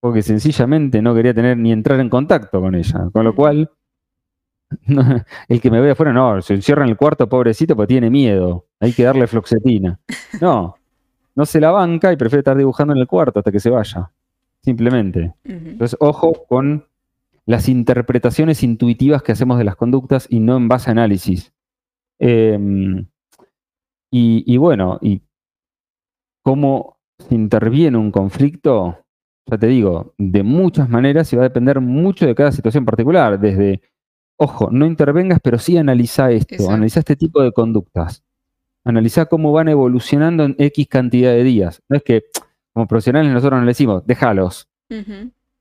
porque 0.00 0.22
sencillamente 0.22 1.00
no 1.00 1.14
quería 1.14 1.32
tener 1.32 1.58
ni 1.58 1.70
entrar 1.70 2.00
en 2.00 2.08
contacto 2.08 2.60
con 2.60 2.74
ella. 2.74 3.08
Con 3.12 3.24
lo 3.24 3.36
cual, 3.36 3.70
no, 4.86 5.02
el 5.48 5.60
que 5.60 5.70
me 5.70 5.80
ve 5.80 5.92
afuera, 5.92 6.12
no, 6.12 6.40
se 6.42 6.54
encierra 6.54 6.84
en 6.84 6.90
el 6.90 6.96
cuarto, 6.96 7.28
pobrecito, 7.28 7.76
porque 7.76 7.94
tiene 7.94 8.10
miedo. 8.10 8.66
Hay 8.80 8.92
que 8.92 9.04
darle 9.04 9.26
floxetina. 9.26 9.98
No, 10.40 10.76
no 11.34 11.46
se 11.46 11.60
la 11.60 11.70
banca 11.70 12.12
y 12.12 12.16
prefiere 12.16 12.40
estar 12.40 12.56
dibujando 12.56 12.92
en 12.92 13.00
el 13.00 13.06
cuarto 13.06 13.40
hasta 13.40 13.52
que 13.52 13.60
se 13.60 13.70
vaya. 13.70 14.10
Simplemente. 14.62 15.34
Entonces, 15.44 15.96
ojo 16.00 16.44
con 16.48 16.86
las 17.46 17.68
interpretaciones 17.68 18.62
intuitivas 18.62 19.22
que 19.22 19.32
hacemos 19.32 19.58
de 19.58 19.64
las 19.64 19.76
conductas 19.76 20.26
y 20.30 20.40
no 20.40 20.56
en 20.56 20.68
base 20.68 20.90
a 20.90 20.92
análisis. 20.92 21.52
Em, 22.18 23.06
y, 24.10 24.56
bueno, 24.58 24.98
y 25.00 25.22
cómo 26.42 26.98
se 27.18 27.34
interviene 27.34 27.96
un 27.98 28.10
conflicto, 28.12 28.98
ya 29.46 29.58
te 29.58 29.66
digo, 29.66 30.14
de 30.18 30.42
muchas 30.42 30.88
maneras 30.88 31.32
y 31.32 31.36
va 31.36 31.42
a 31.42 31.48
depender 31.48 31.80
mucho 31.80 32.26
de 32.26 32.34
cada 32.34 32.52
situación 32.52 32.84
particular, 32.84 33.40
desde, 33.40 33.80
ojo, 34.42 34.68
no 34.70 34.86
intervengas, 34.86 35.38
pero 35.42 35.58
sí 35.58 35.76
analiza 35.76 36.30
esto, 36.30 36.68
analiza 36.68 37.00
este 37.00 37.16
tipo 37.16 37.42
de 37.42 37.52
conductas, 37.52 38.24
analiza 38.84 39.26
cómo 39.26 39.52
van 39.52 39.68
evolucionando 39.68 40.44
en 40.44 40.56
X 40.58 40.88
cantidad 40.88 41.32
de 41.32 41.44
días. 41.44 41.82
No 41.88 41.96
es 41.96 42.02
que 42.02 42.24
como 42.72 42.86
profesionales 42.86 43.32
nosotros 43.32 43.60
no 43.60 43.64
le 43.64 43.70
decimos, 43.70 44.02
déjalos. 44.06 44.68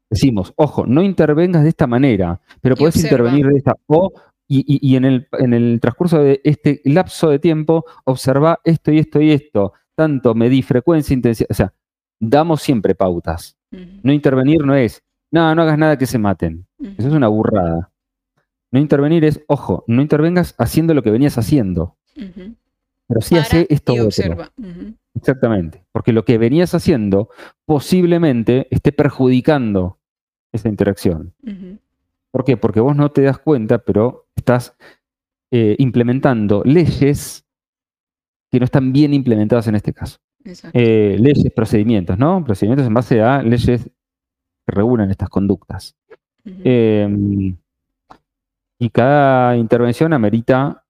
Decimos, 0.10 0.52
ojo, 0.58 0.86
no 0.86 1.04
intervengas 1.04 1.64
de 1.64 1.70
esta 1.70 1.88
manera, 1.88 2.42
pero 2.60 2.76
puedes 2.76 3.02
intervenir 3.02 3.48
de 3.48 3.58
esta. 3.58 3.76
O 3.88 4.12
y, 4.48 4.98
en, 4.98 5.06
el, 5.06 5.28
en, 5.40 5.54
el, 5.54 5.80
transcurso 5.80 6.22
de 6.22 6.42
este 6.44 6.82
lapso 6.84 7.30
de 7.30 7.40
tiempo, 7.40 7.86
observa 8.04 8.60
esto 8.66 8.92
y 8.92 9.00
esto 9.00 9.22
y 9.22 9.32
esto. 9.32 9.74
Tanto 9.96 10.36
medí 10.36 10.62
frecuencia, 10.62 11.14
intensidad. 11.14 11.48
O 11.50 11.54
sea, 11.54 11.74
damos 12.20 12.62
siempre 12.62 12.94
pautas. 12.94 13.56
No 14.04 14.12
intervenir 14.12 14.66
no 14.66 14.76
es, 14.76 15.02
no, 15.32 15.56
no 15.56 15.62
hagas 15.62 15.78
nada 15.78 15.98
que 15.98 16.06
se 16.06 16.18
maten. 16.18 16.68
Eso 16.98 17.08
es 17.08 17.14
una 17.14 17.30
burrada. 17.30 17.91
No 18.72 18.80
intervenir 18.80 19.26
es, 19.26 19.44
ojo, 19.48 19.84
no 19.88 20.02
intervengas 20.02 20.56
haciendo 20.58 20.94
lo 20.94 21.04
que 21.04 21.12
venías 21.12 21.38
haciendo. 21.38 21.98
Pero 22.16 23.22
sí 23.22 23.36
hace 23.36 23.68
esto. 23.70 23.94
Y 23.94 24.00
observa. 24.00 24.52
Exactamente. 25.14 25.84
Porque 25.92 26.14
lo 26.14 26.24
que 26.24 26.38
venías 26.38 26.74
haciendo 26.74 27.30
posiblemente 27.66 28.68
esté 28.72 28.92
perjudicando 28.92 30.00
esa 30.54 30.70
interacción. 30.70 31.34
¿Por 32.32 32.46
qué? 32.46 32.56
Porque 32.56 32.80
vos 32.80 32.96
no 32.96 33.12
te 33.12 33.24
das 33.24 33.38
cuenta, 33.38 33.80
pero 33.80 34.28
estás 34.36 34.76
eh, 35.52 35.76
implementando 35.80 36.64
leyes 36.64 37.46
que 38.50 38.60
no 38.60 38.66
están 38.66 38.94
bien 38.94 39.14
implementadas 39.14 39.68
en 39.68 39.76
este 39.76 39.94
caso. 39.94 40.20
Eh, 40.74 41.18
leyes, 41.20 41.52
procedimientos, 41.54 42.18
¿no? 42.18 42.44
Procedimientos 42.44 42.88
en 42.88 42.94
base 42.94 43.22
a 43.22 43.44
leyes 43.44 43.84
que 43.84 44.72
regulan 44.72 45.12
estas 45.12 45.30
conductas. 45.30 45.96
Y 48.82 48.90
cada 48.90 49.56
intervención 49.58 50.12
amerita 50.12 50.86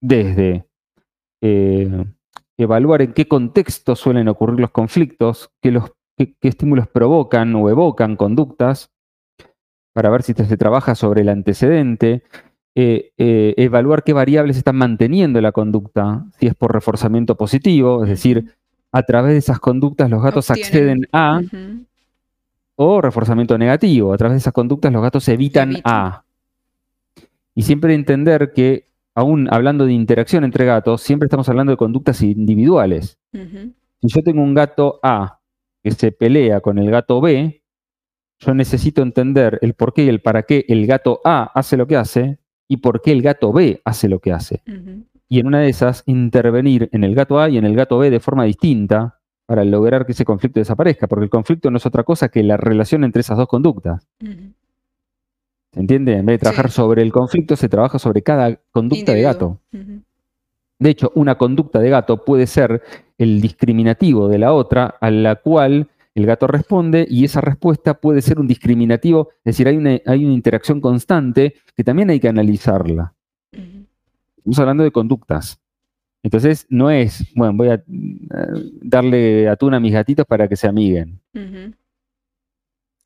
desde 0.00 0.68
eh, 1.40 2.04
evaluar 2.56 3.02
en 3.02 3.12
qué 3.12 3.26
contexto 3.26 3.96
suelen 3.96 4.28
ocurrir 4.28 4.60
los 4.60 4.70
conflictos, 4.70 5.50
qué, 5.60 5.72
los, 5.72 5.90
qué 6.16 6.36
estímulos 6.42 6.86
provocan 6.86 7.52
o 7.56 7.68
evocan 7.68 8.14
conductas, 8.14 8.92
para 9.92 10.10
ver 10.10 10.22
si 10.22 10.32
se 10.32 10.56
trabaja 10.56 10.94
sobre 10.94 11.22
el 11.22 11.28
antecedente, 11.28 12.22
eh, 12.76 13.10
eh, 13.18 13.52
evaluar 13.56 14.04
qué 14.04 14.12
variables 14.12 14.56
están 14.56 14.76
manteniendo 14.76 15.40
la 15.40 15.50
conducta, 15.50 16.24
si 16.38 16.46
es 16.46 16.54
por 16.54 16.72
reforzamiento 16.72 17.36
positivo, 17.36 18.04
es 18.04 18.10
decir, 18.10 18.54
a 18.92 19.02
través 19.02 19.32
de 19.32 19.38
esas 19.38 19.58
conductas 19.58 20.08
los 20.08 20.22
gatos 20.22 20.52
acceden 20.52 21.08
a, 21.12 21.40
o 22.76 23.00
reforzamiento 23.00 23.58
negativo, 23.58 24.12
a 24.12 24.16
través 24.16 24.34
de 24.34 24.38
esas 24.38 24.52
conductas 24.52 24.92
los 24.92 25.02
gatos 25.02 25.28
evitan 25.28 25.78
a. 25.82 26.22
Y 27.58 27.62
siempre 27.62 27.92
entender 27.92 28.52
que, 28.54 28.86
aún 29.16 29.48
hablando 29.52 29.84
de 29.84 29.92
interacción 29.92 30.44
entre 30.44 30.64
gatos, 30.64 31.00
siempre 31.00 31.26
estamos 31.26 31.48
hablando 31.48 31.72
de 31.72 31.76
conductas 31.76 32.22
individuales. 32.22 33.18
Si 33.32 34.06
yo 34.06 34.22
tengo 34.22 34.42
un 34.44 34.54
gato 34.54 35.00
A 35.02 35.40
que 35.82 35.90
se 35.90 36.12
pelea 36.12 36.60
con 36.60 36.78
el 36.78 36.88
gato 36.88 37.20
B, 37.20 37.64
yo 38.38 38.54
necesito 38.54 39.02
entender 39.02 39.58
el 39.60 39.74
por 39.74 39.92
qué 39.92 40.04
y 40.04 40.08
el 40.08 40.20
para 40.20 40.44
qué 40.44 40.66
el 40.68 40.86
gato 40.86 41.20
A 41.24 41.50
hace 41.52 41.76
lo 41.76 41.88
que 41.88 41.96
hace 41.96 42.38
y 42.68 42.76
por 42.76 43.02
qué 43.02 43.10
el 43.10 43.22
gato 43.22 43.52
B 43.52 43.82
hace 43.84 44.08
lo 44.08 44.20
que 44.20 44.30
hace. 44.30 44.62
Y 45.28 45.40
en 45.40 45.48
una 45.48 45.58
de 45.58 45.70
esas, 45.70 46.04
intervenir 46.06 46.88
en 46.92 47.02
el 47.02 47.16
gato 47.16 47.40
A 47.40 47.48
y 47.48 47.58
en 47.58 47.64
el 47.64 47.74
gato 47.74 47.98
B 47.98 48.08
de 48.10 48.20
forma 48.20 48.44
distinta 48.44 49.18
para 49.46 49.64
lograr 49.64 50.06
que 50.06 50.12
ese 50.12 50.24
conflicto 50.24 50.60
desaparezca, 50.60 51.08
porque 51.08 51.24
el 51.24 51.30
conflicto 51.30 51.72
no 51.72 51.78
es 51.78 51.86
otra 51.86 52.04
cosa 52.04 52.28
que 52.28 52.44
la 52.44 52.56
relación 52.56 53.02
entre 53.02 53.22
esas 53.22 53.36
dos 53.36 53.48
conductas. 53.48 54.06
¿Se 54.20 54.57
entiende? 55.80 56.14
En 56.14 56.26
vez 56.26 56.34
de 56.34 56.38
trabajar 56.38 56.70
sobre 56.70 57.02
el 57.02 57.12
conflicto, 57.12 57.56
se 57.56 57.68
trabaja 57.68 57.98
sobre 57.98 58.22
cada 58.22 58.60
conducta 58.70 59.12
de 59.12 59.22
gato. 59.22 59.60
De 60.80 60.90
hecho, 60.90 61.10
una 61.14 61.36
conducta 61.36 61.80
de 61.80 61.90
gato 61.90 62.24
puede 62.24 62.46
ser 62.46 62.82
el 63.18 63.40
discriminativo 63.40 64.28
de 64.28 64.38
la 64.38 64.52
otra, 64.52 64.94
a 65.00 65.10
la 65.10 65.36
cual 65.36 65.88
el 66.14 66.26
gato 66.26 66.46
responde 66.46 67.06
y 67.08 67.24
esa 67.24 67.40
respuesta 67.40 67.94
puede 67.94 68.22
ser 68.22 68.38
un 68.38 68.46
discriminativo, 68.46 69.30
es 69.44 69.56
decir, 69.56 69.68
hay 69.68 69.76
una, 69.76 69.98
hay 70.04 70.24
una 70.24 70.34
interacción 70.34 70.80
constante 70.80 71.54
que 71.76 71.84
también 71.84 72.10
hay 72.10 72.20
que 72.20 72.28
analizarla. 72.28 73.14
Estamos 73.52 74.58
hablando 74.58 74.84
de 74.84 74.90
conductas. 74.90 75.60
Entonces, 76.22 76.66
no 76.68 76.90
es, 76.90 77.24
bueno, 77.34 77.54
voy 77.54 77.68
a 77.68 77.74
eh, 77.74 77.82
darle 78.82 79.48
atún 79.48 79.74
a 79.74 79.80
mis 79.80 79.92
gatitos 79.92 80.26
para 80.26 80.48
que 80.48 80.56
se 80.56 80.66
amiguen. 80.66 81.20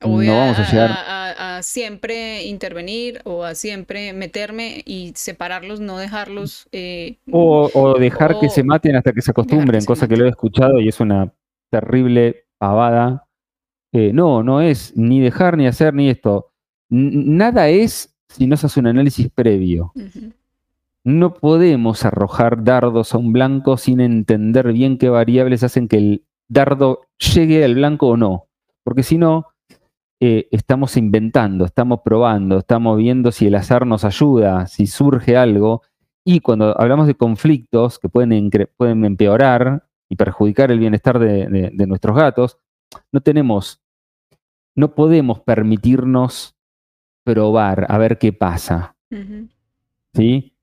No 0.03 0.37
vamos 0.37 0.59
a 0.59 0.71
llegar. 0.71 0.91
A, 0.91 1.61
siempre 1.61 2.43
intervenir 2.43 3.21
o 3.23 3.43
a 3.43 3.55
siempre 3.55 4.11
meterme 4.13 4.81
y 4.85 5.13
separarlos, 5.15 5.79
no 5.79 5.97
dejarlos. 5.97 6.67
Eh, 6.71 7.17
o, 7.31 7.95
dejar 7.99 8.39
que 8.39 8.49
se 8.49 8.63
maten 8.63 8.95
hasta 8.95 9.13
que 9.13 9.21
se 9.21 9.31
acostumbren, 9.31 9.85
cosa 9.85 10.07
que 10.07 10.17
lo 10.17 10.25
he 10.25 10.29
escuchado 10.29 10.79
y 10.79 10.87
es 10.87 10.99
una 10.99 11.31
terrible 11.69 12.45
pavada. 12.57 13.27
Eh, 13.91 14.11
no, 14.13 14.43
no 14.43 14.61
es 14.61 14.95
ni 14.95 15.19
dejar, 15.19 15.57
ni 15.57 15.67
hacer, 15.67 15.93
ni 15.93 16.09
esto. 16.09 16.51
nada 16.89 17.69
es 17.69 18.13
si 18.27 18.47
no 18.47 18.57
se 18.57 18.65
hace 18.65 18.79
un 18.79 18.87
análisis 18.87 19.29
previo. 19.29 19.93
No 21.03 21.33
podemos 21.33 22.05
arrojar 22.05 22.63
dardos 22.63 23.13
a 23.13 23.17
un 23.17 23.33
blanco 23.33 23.77
sin 23.77 23.99
entender 23.99 24.73
bien 24.73 24.97
qué 24.97 25.09
variables 25.09 25.63
hacen 25.63 25.87
que 25.87 25.97
el 25.97 26.23
dardo 26.47 27.01
llegue 27.17 27.63
al 27.63 27.75
blanco 27.75 28.07
o 28.07 28.17
no. 28.17 28.47
Porque 28.83 29.03
si 29.03 29.17
no, 29.17 29.47
eh, 30.25 30.47
estamos 30.51 30.95
inventando, 30.97 31.65
estamos 31.65 32.01
probando, 32.03 32.59
estamos 32.59 32.97
viendo 32.97 33.31
si 33.31 33.47
el 33.47 33.55
azar 33.55 33.85
nos 33.85 34.05
ayuda, 34.05 34.67
si 34.67 34.87
surge 34.87 35.35
algo. 35.35 35.81
Y 36.23 36.39
cuando 36.39 36.79
hablamos 36.79 37.07
de 37.07 37.15
conflictos 37.15 37.99
que 37.99 38.09
pueden, 38.09 38.49
pueden 38.77 39.03
empeorar, 39.03 39.83
y 40.13 40.15
perjudicar 40.15 40.71
el 40.71 40.77
bienestar 40.77 41.17
de, 41.17 41.71
nuestros 41.87 42.15
gatos, 42.15 42.59
no 43.11 43.21
tenemos, 43.21 43.81
no 44.75 44.93
podemos 44.93 45.39
permitirnos 45.39 46.55
probar 47.23 47.87
a 47.89 47.97
ver 47.97 48.19
qué 48.19 48.31
pasa. 48.31 48.95
¿Sí? 50.13 50.53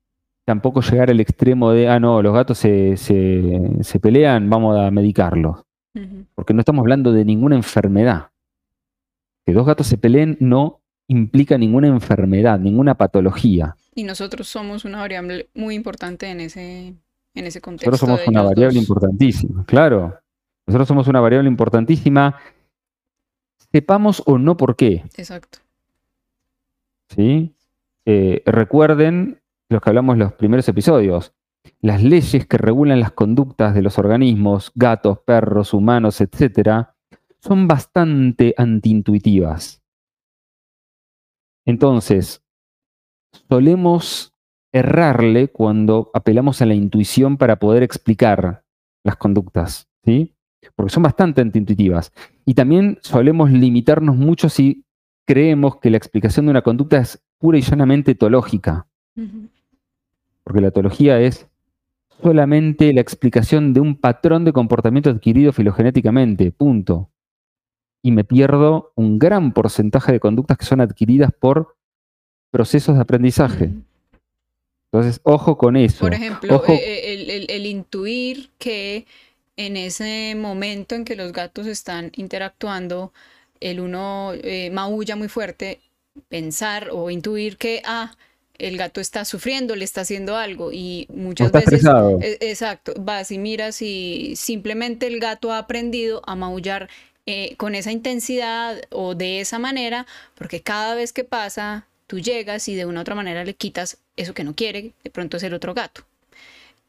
Tampoco 0.45 0.81
llegar 0.81 1.09
al 1.09 1.19
extremo 1.19 1.71
de, 1.71 1.89
ah, 1.89 1.99
no, 1.99 2.21
los 2.21 2.33
gatos 2.33 2.59
se, 2.59 3.99
pelean, 4.01 4.49
vamos 4.49 4.79
a 4.79 4.89
medicarlos. 4.89 5.63
Porque 6.33 6.53
no 6.53 6.61
estamos 6.61 6.83
hablando 6.83 7.11
de 7.11 7.25
ninguna 7.25 7.57
enfermedad. 7.57 8.30
Que 9.45 9.53
dos 9.53 9.65
gatos 9.65 9.87
se 9.87 9.97
peleen 9.97 10.37
no 10.39 10.81
implica 11.07 11.57
ninguna 11.57 11.87
enfermedad, 11.87 12.59
ninguna 12.59 12.95
patología. 12.95 13.75
Y 13.93 14.03
nosotros 14.03 14.47
somos 14.47 14.85
una 14.85 14.99
variable 14.99 15.49
muy 15.53 15.75
importante 15.75 16.27
en 16.27 16.39
ese, 16.39 16.95
en 17.35 17.45
ese 17.45 17.59
contexto. 17.59 17.91
Nosotros 17.91 18.19
somos 18.19 18.27
una 18.27 18.43
variable 18.43 18.79
importantísima, 18.79 19.65
claro. 19.65 20.17
Nosotros 20.65 20.87
somos 20.87 21.07
una 21.07 21.19
variable 21.19 21.49
importantísima, 21.49 22.37
sepamos 23.71 24.23
o 24.25 24.37
no 24.37 24.55
por 24.55 24.75
qué. 24.75 25.03
Exacto. 25.17 25.59
¿Sí? 27.09 27.53
Eh, 28.05 28.41
recuerden 28.45 29.41
los 29.67 29.81
que 29.81 29.89
hablamos 29.89 30.13
en 30.13 30.19
los 30.19 30.33
primeros 30.33 30.67
episodios. 30.69 31.33
Las 31.81 32.01
leyes 32.01 32.45
que 32.47 32.57
regulan 32.57 32.99
las 32.99 33.11
conductas 33.11 33.75
de 33.75 33.81
los 33.81 33.99
organismos, 33.99 34.71
gatos, 34.75 35.19
perros, 35.19 35.73
humanos, 35.73 36.21
etcétera, 36.21 36.95
son 37.41 37.67
bastante 37.67 38.53
antiintuitivas. 38.57 39.81
Entonces, 41.65 42.43
solemos 43.49 44.33
errarle 44.71 45.49
cuando 45.49 46.11
apelamos 46.13 46.61
a 46.61 46.65
la 46.65 46.73
intuición 46.73 47.37
para 47.37 47.57
poder 47.57 47.83
explicar 47.83 48.63
las 49.03 49.17
conductas, 49.17 49.89
¿sí? 50.05 50.33
Porque 50.75 50.93
son 50.93 51.03
bastante 51.03 51.41
antiintuitivas. 51.41 52.13
Y 52.45 52.53
también 52.53 52.99
solemos 53.01 53.51
limitarnos 53.51 54.15
mucho 54.15 54.47
si 54.47 54.85
creemos 55.25 55.77
que 55.77 55.89
la 55.89 55.97
explicación 55.97 56.45
de 56.45 56.51
una 56.51 56.61
conducta 56.61 56.97
es 56.97 57.21
pura 57.37 57.57
y 57.57 57.61
llanamente 57.61 58.11
etológica. 58.11 58.87
Porque 60.43 60.61
la 60.61 60.67
etología 60.67 61.19
es 61.19 61.47
solamente 62.21 62.93
la 62.93 63.01
explicación 63.01 63.73
de 63.73 63.79
un 63.79 63.95
patrón 63.95 64.45
de 64.45 64.53
comportamiento 64.53 65.09
adquirido 65.09 65.51
filogenéticamente, 65.51 66.51
punto. 66.51 67.10
Y 68.01 68.11
me 68.11 68.23
pierdo 68.23 68.91
un 68.95 69.19
gran 69.19 69.53
porcentaje 69.53 70.11
de 70.11 70.19
conductas 70.19 70.57
que 70.57 70.65
son 70.65 70.81
adquiridas 70.81 71.31
por 71.31 71.75
procesos 72.51 72.95
de 72.95 73.01
aprendizaje. 73.01 73.71
Entonces, 74.91 75.21
ojo 75.23 75.57
con 75.57 75.77
eso. 75.77 75.99
Por 75.99 76.13
ejemplo, 76.13 76.63
eh, 76.67 76.73
eh, 76.75 77.45
el, 77.49 77.65
intuir 77.65 78.49
que 78.57 79.05
en 79.55 79.77
ese 79.77 80.35
momento 80.35 80.95
en 80.95 81.05
que 81.05 81.15
los 81.15 81.31
gatos 81.31 81.65
están 81.67 82.11
interactuando, 82.15 83.13
el 83.61 83.79
uno 83.79 84.33
eh, 84.33 84.69
maulla 84.71 85.15
muy 85.15 85.29
fuerte, 85.29 85.79
pensar 86.27 86.89
o 86.91 87.09
intuir 87.09 87.57
que, 87.57 87.81
ah, 87.85 88.11
el 88.57 88.77
gato 88.77 89.01
está 89.01 89.25
sufriendo, 89.25 89.75
le 89.75 89.85
está 89.85 90.01
haciendo 90.01 90.35
algo 90.35 90.71
y 90.71 91.07
muchas 91.09 91.47
está 91.47 91.59
veces, 91.59 91.73
estresado. 91.75 92.19
e- 92.21 92.37
exacto, 92.41 92.93
vas 92.99 93.31
y 93.31 93.37
miras 93.37 93.81
y 93.81 94.33
simplemente 94.35 95.07
el 95.07 95.19
gato 95.19 95.51
ha 95.51 95.57
aprendido 95.57 96.21
a 96.27 96.35
maullar 96.35 96.89
eh, 97.31 97.55
con 97.57 97.75
esa 97.75 97.91
intensidad 97.91 98.81
o 98.91 99.15
de 99.15 99.39
esa 99.39 99.57
manera, 99.59 100.05
porque 100.35 100.61
cada 100.61 100.95
vez 100.95 101.13
que 101.13 101.23
pasa, 101.23 101.85
tú 102.07 102.19
llegas 102.19 102.67
y 102.67 102.75
de 102.75 102.85
una 102.85 102.99
u 102.99 103.01
otra 103.01 103.15
manera 103.15 103.43
le 103.45 103.53
quitas 103.53 103.97
eso 104.17 104.33
que 104.33 104.43
no 104.43 104.53
quiere, 104.53 104.91
de 105.03 105.09
pronto 105.09 105.37
es 105.37 105.43
el 105.43 105.53
otro 105.53 105.73
gato. 105.73 106.01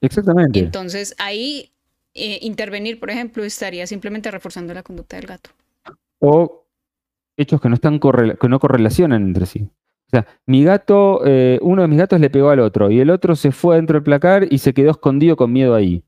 Exactamente. 0.01 0.59
Entonces 0.59 1.15
ahí 1.19 1.71
eh, 2.15 2.39
intervenir, 2.43 2.99
por 3.01 3.11
ejemplo, 3.11 3.45
estaría 3.45 3.87
simplemente 3.87 4.31
reforzando 4.31 4.75
la 4.75 4.83
conducta 4.83 5.17
del 5.17 5.27
gato. 5.27 5.51
o 6.19 6.65
hechos 7.37 7.61
que 7.61 7.69
no 7.69 7.75
están 7.75 7.99
correla- 7.99 8.37
que 8.37 8.49
no 8.49 8.59
correlacionan 8.61 9.23
entre 9.23 9.47
sí. 9.47 9.61
O 10.07 10.11
sea, 10.11 10.27
mi 10.47 10.63
gato, 10.63 11.23
eh, 11.25 11.59
uno 11.63 11.83
de 11.83 11.89
mis 11.89 11.99
gatos 11.99 12.21
le 12.21 12.29
pegó 12.31 12.51
al 12.51 12.61
otro 12.61 12.91
y 12.91 13.01
el 13.01 13.09
otro 13.11 13.35
se 13.35 13.51
fue 13.53 13.77
dentro 13.77 13.95
del 13.95 14.03
placar 14.05 14.47
y 14.51 14.59
se 14.59 14.75
quedó 14.75 14.91
escondido 14.91 15.35
con 15.37 15.51
miedo 15.53 15.75
ahí. 15.75 16.03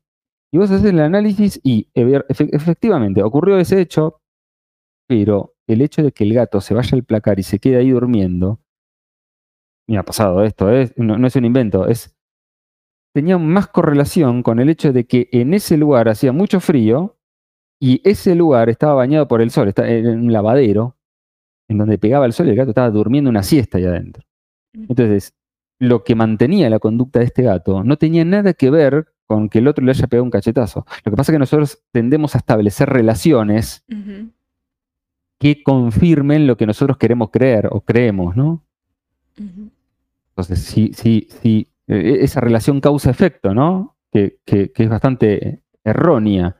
Y 0.51 0.57
vos 0.59 0.69
haces 0.71 0.85
el 0.85 0.99
análisis 0.99 1.59
y 1.63 1.87
efe- 1.95 2.23
efe- 2.29 2.49
efectivamente 2.53 3.23
ocurrió 3.23 3.57
ese 3.57 3.81
hecho, 3.81 4.21
pero 5.07 5.55
el 5.67 5.81
hecho 5.81 6.03
de 6.03 6.11
que 6.11 6.23
el 6.23 6.33
gato 6.33 6.61
se 6.61 6.73
vaya 6.73 6.91
al 6.93 7.03
placar 7.03 7.39
y 7.39 7.43
se 7.43 7.59
quede 7.59 7.77
ahí 7.77 7.91
durmiendo, 7.91 8.59
me 9.87 9.97
ha 9.97 10.03
pasado 10.03 10.43
esto, 10.43 10.71
¿eh? 10.71 10.91
no, 10.97 11.17
no 11.17 11.27
es 11.27 11.35
un 11.35 11.45
invento, 11.45 11.87
es 11.87 12.15
tenía 13.15 13.37
más 13.37 13.67
correlación 13.67 14.43
con 14.43 14.59
el 14.59 14.69
hecho 14.69 14.91
de 14.91 15.05
que 15.05 15.29
en 15.31 15.53
ese 15.53 15.77
lugar 15.77 16.09
hacía 16.09 16.33
mucho 16.33 16.59
frío 16.59 17.17
y 17.79 18.01
ese 18.03 18.35
lugar 18.35 18.69
estaba 18.69 18.93
bañado 18.93 19.27
por 19.27 19.41
el 19.41 19.51
sol, 19.51 19.69
está 19.69 19.87
en 19.87 20.07
un 20.07 20.33
lavadero, 20.33 20.97
en 21.69 21.77
donde 21.77 21.97
pegaba 21.97 22.25
el 22.25 22.33
sol 22.33 22.47
y 22.47 22.49
el 22.49 22.57
gato 22.57 22.71
estaba 22.71 22.89
durmiendo 22.89 23.29
una 23.29 23.41
siesta 23.41 23.77
ahí 23.77 23.85
adentro. 23.85 24.25
Entonces, 24.73 25.33
lo 25.79 26.03
que 26.03 26.15
mantenía 26.15 26.69
la 26.69 26.79
conducta 26.79 27.19
de 27.19 27.25
este 27.25 27.43
gato 27.43 27.85
no 27.85 27.97
tenía 27.97 28.25
nada 28.25 28.53
que 28.53 28.69
ver 28.69 29.07
con 29.27 29.47
que 29.47 29.59
el 29.59 29.67
otro 29.69 29.85
le 29.85 29.91
haya 29.91 30.07
pegado 30.07 30.25
un 30.25 30.29
cachetazo. 30.29 30.85
Lo 31.05 31.11
que 31.11 31.15
pasa 31.15 31.31
es 31.31 31.35
que 31.35 31.39
nosotros 31.39 31.83
tendemos 31.93 32.35
a 32.35 32.39
establecer 32.39 32.89
relaciones 32.89 33.85
que 35.39 35.61
confirmen 35.63 36.47
lo 36.47 36.57
que 36.57 36.65
nosotros 36.65 36.97
queremos 36.97 37.29
creer 37.31 37.67
o 37.71 37.81
creemos, 37.81 38.35
¿no? 38.35 38.63
Entonces, 40.29 40.59
si, 40.59 40.93
si, 40.93 41.27
si 41.41 41.67
eh, 41.87 42.17
esa 42.21 42.39
relación 42.41 42.81
causa-efecto, 42.81 43.53
¿no? 43.53 43.95
Que, 44.11 44.37
que- 44.45 44.71
que 44.71 44.83
es 44.83 44.89
bastante 44.89 45.61
errónea. 45.83 46.55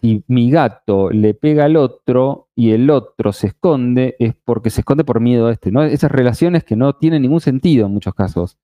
Si 0.00 0.22
mi 0.28 0.50
gato 0.50 1.10
le 1.10 1.34
pega 1.34 1.64
al 1.64 1.76
otro 1.76 2.48
y 2.54 2.70
el 2.70 2.90
otro 2.90 3.32
se 3.32 3.48
esconde, 3.48 4.16
es 4.18 4.34
porque 4.44 4.70
se 4.70 4.80
esconde 4.82 5.04
por 5.04 5.20
miedo 5.20 5.46
a 5.48 5.52
este, 5.52 5.70
¿no? 5.72 5.82
Esas 5.82 6.10
relaciones 6.10 6.64
que 6.64 6.76
no 6.76 6.94
tienen 6.94 7.22
ningún 7.22 7.40
sentido 7.40 7.86
en 7.86 7.92
muchos 7.92 8.14
casos. 8.14 8.56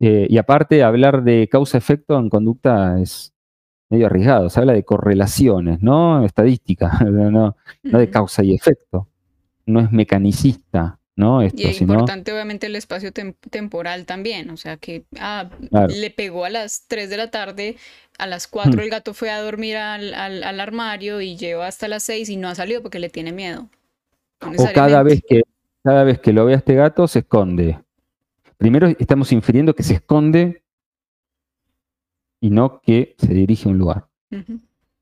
Eh, 0.00 0.26
y 0.30 0.38
aparte, 0.38 0.82
hablar 0.82 1.22
de 1.22 1.48
causa-efecto 1.50 2.18
en 2.18 2.30
conducta 2.30 2.98
es 3.00 3.34
medio 3.90 4.06
arriesgado. 4.06 4.48
Se 4.50 4.60
habla 4.60 4.72
de 4.72 4.84
correlaciones, 4.84 5.82
¿no? 5.82 6.24
Estadística, 6.24 6.98
no, 7.04 7.56
no 7.82 7.98
de 7.98 8.10
causa 8.10 8.42
y 8.42 8.54
efecto. 8.54 9.08
No 9.66 9.80
es 9.80 9.92
mecanicista, 9.92 10.98
¿no? 11.16 11.42
Y 11.42 11.46
es 11.46 11.76
sino. 11.76 11.92
importante, 11.94 12.32
obviamente, 12.32 12.66
el 12.66 12.76
espacio 12.76 13.12
tem- 13.12 13.34
temporal 13.50 14.06
también. 14.06 14.50
O 14.50 14.56
sea, 14.56 14.76
que 14.78 15.04
ah, 15.18 15.48
Claro. 15.70 15.92
le 15.94 16.10
pegó 16.10 16.44
a 16.44 16.50
las 16.50 16.86
3 16.88 17.10
de 17.10 17.16
la 17.16 17.30
tarde, 17.30 17.76
a 18.18 18.26
las 18.26 18.46
4 18.46 18.72
Hmm. 18.72 18.80
el 18.80 18.90
gato 18.90 19.12
fue 19.14 19.30
a 19.30 19.40
dormir 19.42 19.76
al, 19.76 20.14
al- 20.14 20.42
al 20.44 20.60
armario 20.60 21.20
y 21.20 21.36
lleva 21.36 21.66
hasta 21.66 21.88
las 21.88 22.02
6 22.04 22.28
y 22.30 22.36
no 22.36 22.48
ha 22.48 22.54
salido 22.54 22.82
porque 22.82 22.98
le 22.98 23.10
tiene 23.10 23.32
miedo. 23.32 23.68
No 24.40 24.50
O 24.62 24.72
cada 24.74 25.02
vez 25.02 25.22
que, 25.28 25.42
cada 25.84 26.02
vez 26.04 26.18
que 26.20 26.32
lo 26.32 26.44
ve 26.46 26.54
a 26.54 26.56
este 26.56 26.74
gato, 26.74 27.06
se 27.06 27.18
esconde. 27.20 27.78
Primero 28.56 28.88
estamos 28.98 29.32
infiriendo 29.32 29.74
que 29.74 29.82
se 29.82 29.94
esconde 29.94 30.62
y 32.40 32.50
no 32.50 32.80
que 32.80 33.14
se 33.18 33.32
dirige 33.32 33.68
a 33.68 33.72
un 33.72 33.78
lugar. 33.78 34.06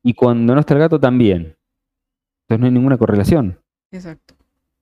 Y 0.03 0.15
cuando 0.15 0.55
no 0.55 0.61
está 0.61 0.75
el 0.75 0.81
gato, 0.81 0.99
también. 0.99 1.57
Entonces 2.43 2.61
no 2.61 2.67
hay 2.67 2.73
ninguna 2.73 2.99
correlación. 2.99 3.61
Exacto. 3.91 4.35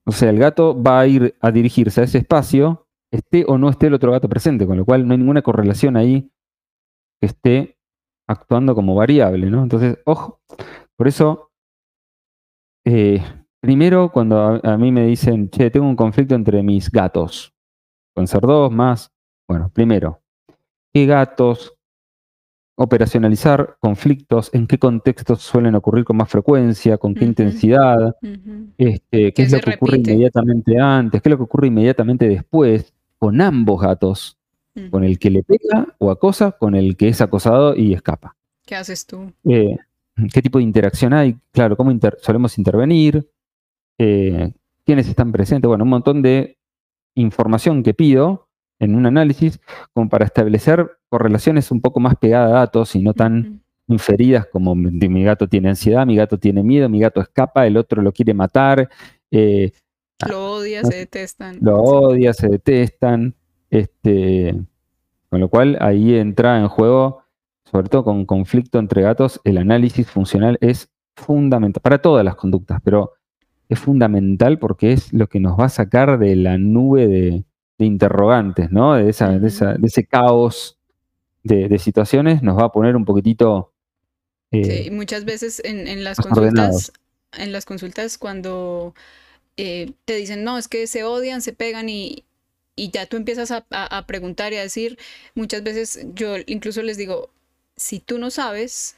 O 0.04 0.12
sea, 0.12 0.30
el 0.30 0.38
gato 0.38 0.80
va 0.80 1.00
a 1.00 1.06
ir 1.06 1.36
a 1.40 1.50
dirigirse 1.50 2.00
a 2.00 2.04
ese 2.04 2.18
espacio, 2.18 2.86
esté 3.10 3.44
o 3.46 3.58
no 3.58 3.68
esté 3.68 3.88
el 3.88 3.94
otro 3.94 4.12
gato 4.12 4.28
presente, 4.28 4.66
con 4.66 4.76
lo 4.76 4.84
cual 4.84 5.06
no 5.06 5.12
hay 5.12 5.18
ninguna 5.18 5.42
correlación 5.42 5.96
ahí 5.96 6.30
que 7.20 7.26
esté 7.26 7.76
actuando 8.28 8.74
como 8.74 8.94
variable, 8.94 9.50
¿no? 9.50 9.62
Entonces, 9.62 9.98
ojo, 10.04 10.40
por 10.96 11.08
eso, 11.08 11.50
eh, 12.84 13.20
primero 13.60 14.10
cuando 14.12 14.38
a, 14.38 14.60
a 14.62 14.76
mí 14.78 14.92
me 14.92 15.06
dicen, 15.06 15.50
che, 15.50 15.70
tengo 15.70 15.88
un 15.88 15.96
conflicto 15.96 16.34
entre 16.34 16.62
mis 16.62 16.90
gatos, 16.90 17.52
pueden 18.14 18.28
ser 18.28 18.42
dos 18.42 18.70
más, 18.70 19.12
bueno, 19.48 19.70
primero, 19.70 20.22
¿qué 20.92 21.06
gatos? 21.06 21.75
Operacionalizar 22.78 23.76
conflictos, 23.80 24.50
en 24.52 24.66
qué 24.66 24.78
contextos 24.78 25.40
suelen 25.40 25.74
ocurrir 25.76 26.04
con 26.04 26.18
más 26.18 26.28
frecuencia, 26.28 26.98
con 26.98 27.14
qué 27.14 27.24
intensidad, 27.24 28.14
este, 28.76 29.32
qué 29.32 29.42
es 29.42 29.50
lo 29.50 29.60
que 29.60 29.74
ocurre 29.76 29.96
inmediatamente 29.96 30.78
antes, 30.78 31.22
qué 31.22 31.28
es 31.28 31.30
lo 31.30 31.36
que 31.38 31.42
ocurre 31.44 31.68
inmediatamente 31.68 32.28
después, 32.28 32.92
con 33.18 33.40
ambos 33.40 33.80
gatos, 33.80 34.36
con 34.90 35.04
el 35.04 35.18
que 35.18 35.30
le 35.30 35.42
pega 35.42 35.86
o 35.96 36.10
acosa, 36.10 36.52
con 36.52 36.74
el 36.74 36.98
que 36.98 37.08
es 37.08 37.22
acosado 37.22 37.74
y 37.74 37.94
escapa. 37.94 38.36
¿Qué 38.66 38.74
haces 38.74 39.06
tú? 39.06 39.32
Eh, 39.48 39.78
¿Qué 40.30 40.42
tipo 40.42 40.58
de 40.58 40.64
interacción 40.64 41.14
hay? 41.14 41.38
Claro, 41.52 41.78
¿cómo 41.78 41.90
inter- 41.90 42.18
solemos 42.20 42.58
intervenir? 42.58 43.26
Eh, 43.96 44.52
¿Quiénes 44.84 45.08
están 45.08 45.32
presentes? 45.32 45.66
Bueno, 45.66 45.84
un 45.84 45.90
montón 45.90 46.20
de 46.20 46.58
información 47.14 47.82
que 47.82 47.94
pido 47.94 48.45
en 48.78 48.94
un 48.94 49.06
análisis 49.06 49.60
como 49.92 50.08
para 50.08 50.24
establecer 50.24 50.98
correlaciones 51.08 51.70
un 51.70 51.80
poco 51.80 52.00
más 52.00 52.16
pegadas 52.16 52.50
a 52.50 52.54
datos 52.56 52.94
y 52.94 53.02
no 53.02 53.14
tan 53.14 53.62
inferidas 53.88 54.46
como 54.46 54.74
mi, 54.74 55.24
gato 55.24 55.48
tiene 55.48 55.68
ansiedad, 55.68 56.06
mi 56.06 56.16
gato 56.16 56.38
tiene 56.38 56.62
miedo, 56.62 56.88
mi 56.88 57.00
gato 57.00 57.20
escapa, 57.20 57.66
el 57.66 57.76
otro 57.76 58.02
lo 58.02 58.12
quiere 58.12 58.34
matar, 58.34 58.88
eh, 59.30 59.72
Lo 60.28 60.56
odias, 60.56 60.84
no 60.84 60.90
se 60.90 60.96
detestan. 60.96 61.58
lo 61.60 61.76
odia, 61.76 62.32
se 62.32 62.48
detestan, 62.48 63.34
este, 63.70 64.56
con 65.30 65.40
lo 65.40 65.48
cual 65.48 65.78
ahí 65.80 66.14
entra 66.14 66.58
en 66.58 66.68
juego, 66.68 67.22
sobre 67.64 67.88
todo 67.88 68.04
con 68.04 68.26
conflicto 68.26 68.78
entre 68.78 69.02
gatos, 69.02 69.40
el 69.44 69.58
análisis 69.58 70.10
funcional 70.10 70.58
es 70.60 70.88
fundamental 71.14 71.80
para 71.80 71.98
todas 71.98 72.24
las 72.24 72.34
conductas, 72.34 72.80
pero 72.82 73.12
es 73.68 73.78
fundamental 73.78 74.58
porque 74.58 74.92
es 74.92 75.12
lo 75.12 75.28
que 75.28 75.40
nos 75.40 75.58
va 75.58 75.66
a 75.66 75.70
sacar 75.70 76.18
de 76.18 76.36
la 76.36 76.58
nube 76.58 77.06
de, 77.08 77.44
de 77.78 77.86
interrogantes, 77.86 78.70
¿no? 78.70 78.94
De, 78.94 79.08
esa, 79.10 79.30
de, 79.38 79.48
esa- 79.48 79.74
de 79.74 79.86
ese 79.86 80.06
caos 80.06 80.78
de, 81.44 81.68
de 81.68 81.78
situaciones, 81.78 82.42
nos 82.42 82.58
va 82.58 82.66
a 82.66 82.72
poner 82.72 82.96
un 82.96 83.04
poquitito 83.06 83.72
Sí, 84.62 84.72
eh, 84.72 84.86
y 84.86 84.90
muchas 84.90 85.24
veces 85.24 85.60
en, 85.64 85.86
en 85.86 86.02
las 86.04 86.20
ordenados. 86.28 86.84
consultas, 86.84 86.92
en 87.32 87.52
las 87.52 87.64
consultas 87.64 88.18
cuando 88.18 88.94
eh, 89.56 89.92
te 90.04 90.16
dicen, 90.16 90.44
no, 90.44 90.58
es 90.58 90.68
que 90.68 90.86
se 90.86 91.04
odian, 91.04 91.42
se 91.42 91.52
pegan 91.54 91.88
y, 91.88 92.24
y 92.76 92.90
ya 92.90 93.06
tú 93.06 93.16
empiezas 93.16 93.50
a, 93.52 93.66
a- 93.70 93.98
a 93.98 94.06
preguntar 94.06 94.52
y 94.52 94.56
a 94.58 94.62
decir, 94.62 94.98
muchas 95.34 95.62
veces 95.64 96.06
yo 96.14 96.36
incluso 96.46 96.82
les 96.82 96.96
digo, 96.98 97.30
si 97.76 98.00
tú 98.00 98.18
no 98.18 98.30
sabes, 98.30 98.96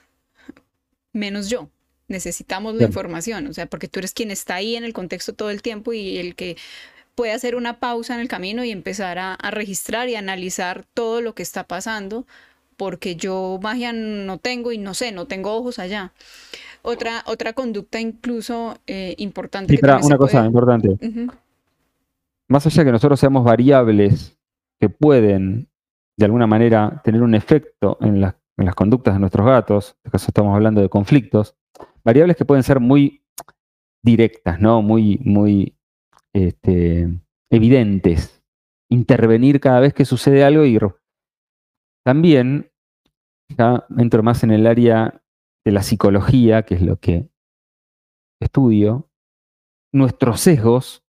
menos 1.13 1.49
yo. 1.49 1.71
Necesitamos 2.09 2.75
la 2.75 2.85
información, 2.85 3.47
o 3.49 3.53
sea, 3.53 3.67
porque 3.67 3.87
tú 3.89 3.99
eres 3.99 4.15
quien 4.15 4.31
está 4.31 4.55
ahí 4.55 4.77
en 4.77 4.85
el 4.85 4.95
contexto 4.95 5.35
todo 5.35 5.51
el 5.51 5.61
tiempo 5.61 5.93
y 5.93 6.17
el 6.17 6.35
que 6.35 6.57
puede 7.19 7.33
hacer 7.33 7.57
una 7.57 7.81
pausa 7.81 8.15
en 8.15 8.21
el 8.21 8.29
camino 8.29 8.63
y 8.63 8.71
empezar 8.71 9.19
a, 9.19 9.35
a 9.35 9.51
registrar 9.51 10.09
y 10.09 10.15
analizar 10.15 10.85
todo 10.95 11.21
lo 11.21 11.35
que 11.35 11.43
está 11.43 11.65
pasando, 11.65 12.27
porque 12.77 13.17
yo 13.17 13.59
magia 13.61 13.93
no 13.93 14.39
tengo 14.39 14.71
y 14.71 14.79
no 14.79 14.95
sé, 14.95 15.11
no 15.11 15.27
tengo 15.27 15.53
ojos 15.53 15.81
allá. 15.81 16.13
Otra, 16.83 17.25
otra 17.27 17.55
conducta 17.55 17.99
incluso 17.99 18.79
eh, 18.87 19.17
importante 19.19 19.75
Y 19.75 19.79
que 19.79 19.85
una 19.85 20.17
cosa 20.17 20.33
puede... 20.39 20.47
importante, 20.47 20.89
más 22.49 22.65
allá 22.67 22.83
de 22.83 22.85
que 22.87 22.93
nosotros 22.93 23.19
seamos 23.19 23.43
variables 23.43 24.39
que 24.81 24.89
pueden 24.89 25.69
de 26.17 26.25
alguna 26.25 26.47
manera 26.47 27.01
tener 27.03 27.23
un 27.23 27.35
efecto 27.35 27.99
en, 28.01 28.21
las- 28.21 28.37
en 28.59 28.67
las 28.67 28.77
conductas 28.77 29.15
de 29.15 29.19
nuestros 29.21 29.45
gatos, 29.45 29.89
en 29.91 29.97
este 30.05 30.11
caso 30.13 30.27
estamos 30.29 30.55
hablando 30.55 30.81
de 30.81 30.89
conflictos, 30.89 31.57
variables 32.05 32.37
que 32.37 32.45
pueden 32.45 32.63
ser 32.63 32.79
muy 32.79 33.25
directas, 34.05 34.61
¿no? 34.61 34.83
Muy, 34.83 35.19
muy 35.25 35.75
este, 36.33 37.09
evidentes. 37.51 38.43
Intervenir 38.91 39.61
cada 39.61 39.81
vez 39.81 39.93
que 39.93 40.05
sucede 40.05 40.45
algo 40.45 40.65
y 40.65 40.79
también 42.05 42.71
ya 43.57 43.87
entro 43.99 44.23
más 44.23 44.43
en 44.45 44.51
el 44.51 44.67
área 44.67 45.23
de 45.65 45.73
la 45.73 45.83
psicología, 45.83 46.63
que 46.63 46.75
es 46.75 46.83
lo 46.83 46.99
que 46.99 47.29
estudio, 48.41 49.11
nuestros 49.93 50.41
sesgos 50.41 51.05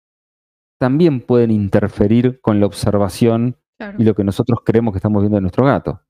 también 0.79 1.21
pueden 1.21 1.51
interferir 1.51 2.39
con 2.41 2.59
la 2.59 2.65
observación 2.65 3.57
claro. 3.77 3.97
y 3.99 4.03
lo 4.03 4.15
que 4.15 4.23
nosotros 4.23 4.59
creemos 4.63 4.93
que 4.93 4.99
estamos 4.99 5.21
viendo 5.21 5.35
de 5.35 5.41
nuestro 5.41 5.65
gato. 5.65 6.01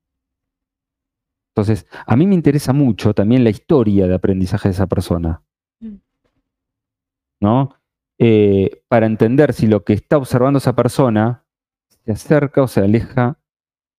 Entonces, 1.56 1.88
a 2.06 2.16
mí 2.16 2.28
me 2.28 2.36
interesa 2.36 2.74
mucho 2.74 3.14
también 3.14 3.44
la 3.44 3.50
historia 3.50 4.08
de 4.08 4.16
aprendizaje 4.16 4.68
de 4.68 4.74
esa 4.74 4.88
persona, 4.88 5.42
Mm. 5.80 5.96
¿no? 7.42 7.76
Eh, 8.20 8.82
para 8.88 9.06
entender 9.06 9.54
si 9.54 9.68
lo 9.68 9.84
que 9.84 9.94
está 9.94 10.18
observando 10.18 10.58
esa 10.58 10.76
persona 10.76 11.46
se 12.06 12.12
acerca 12.12 12.64
o 12.64 12.68
se 12.68 12.82
aleja 12.82 13.40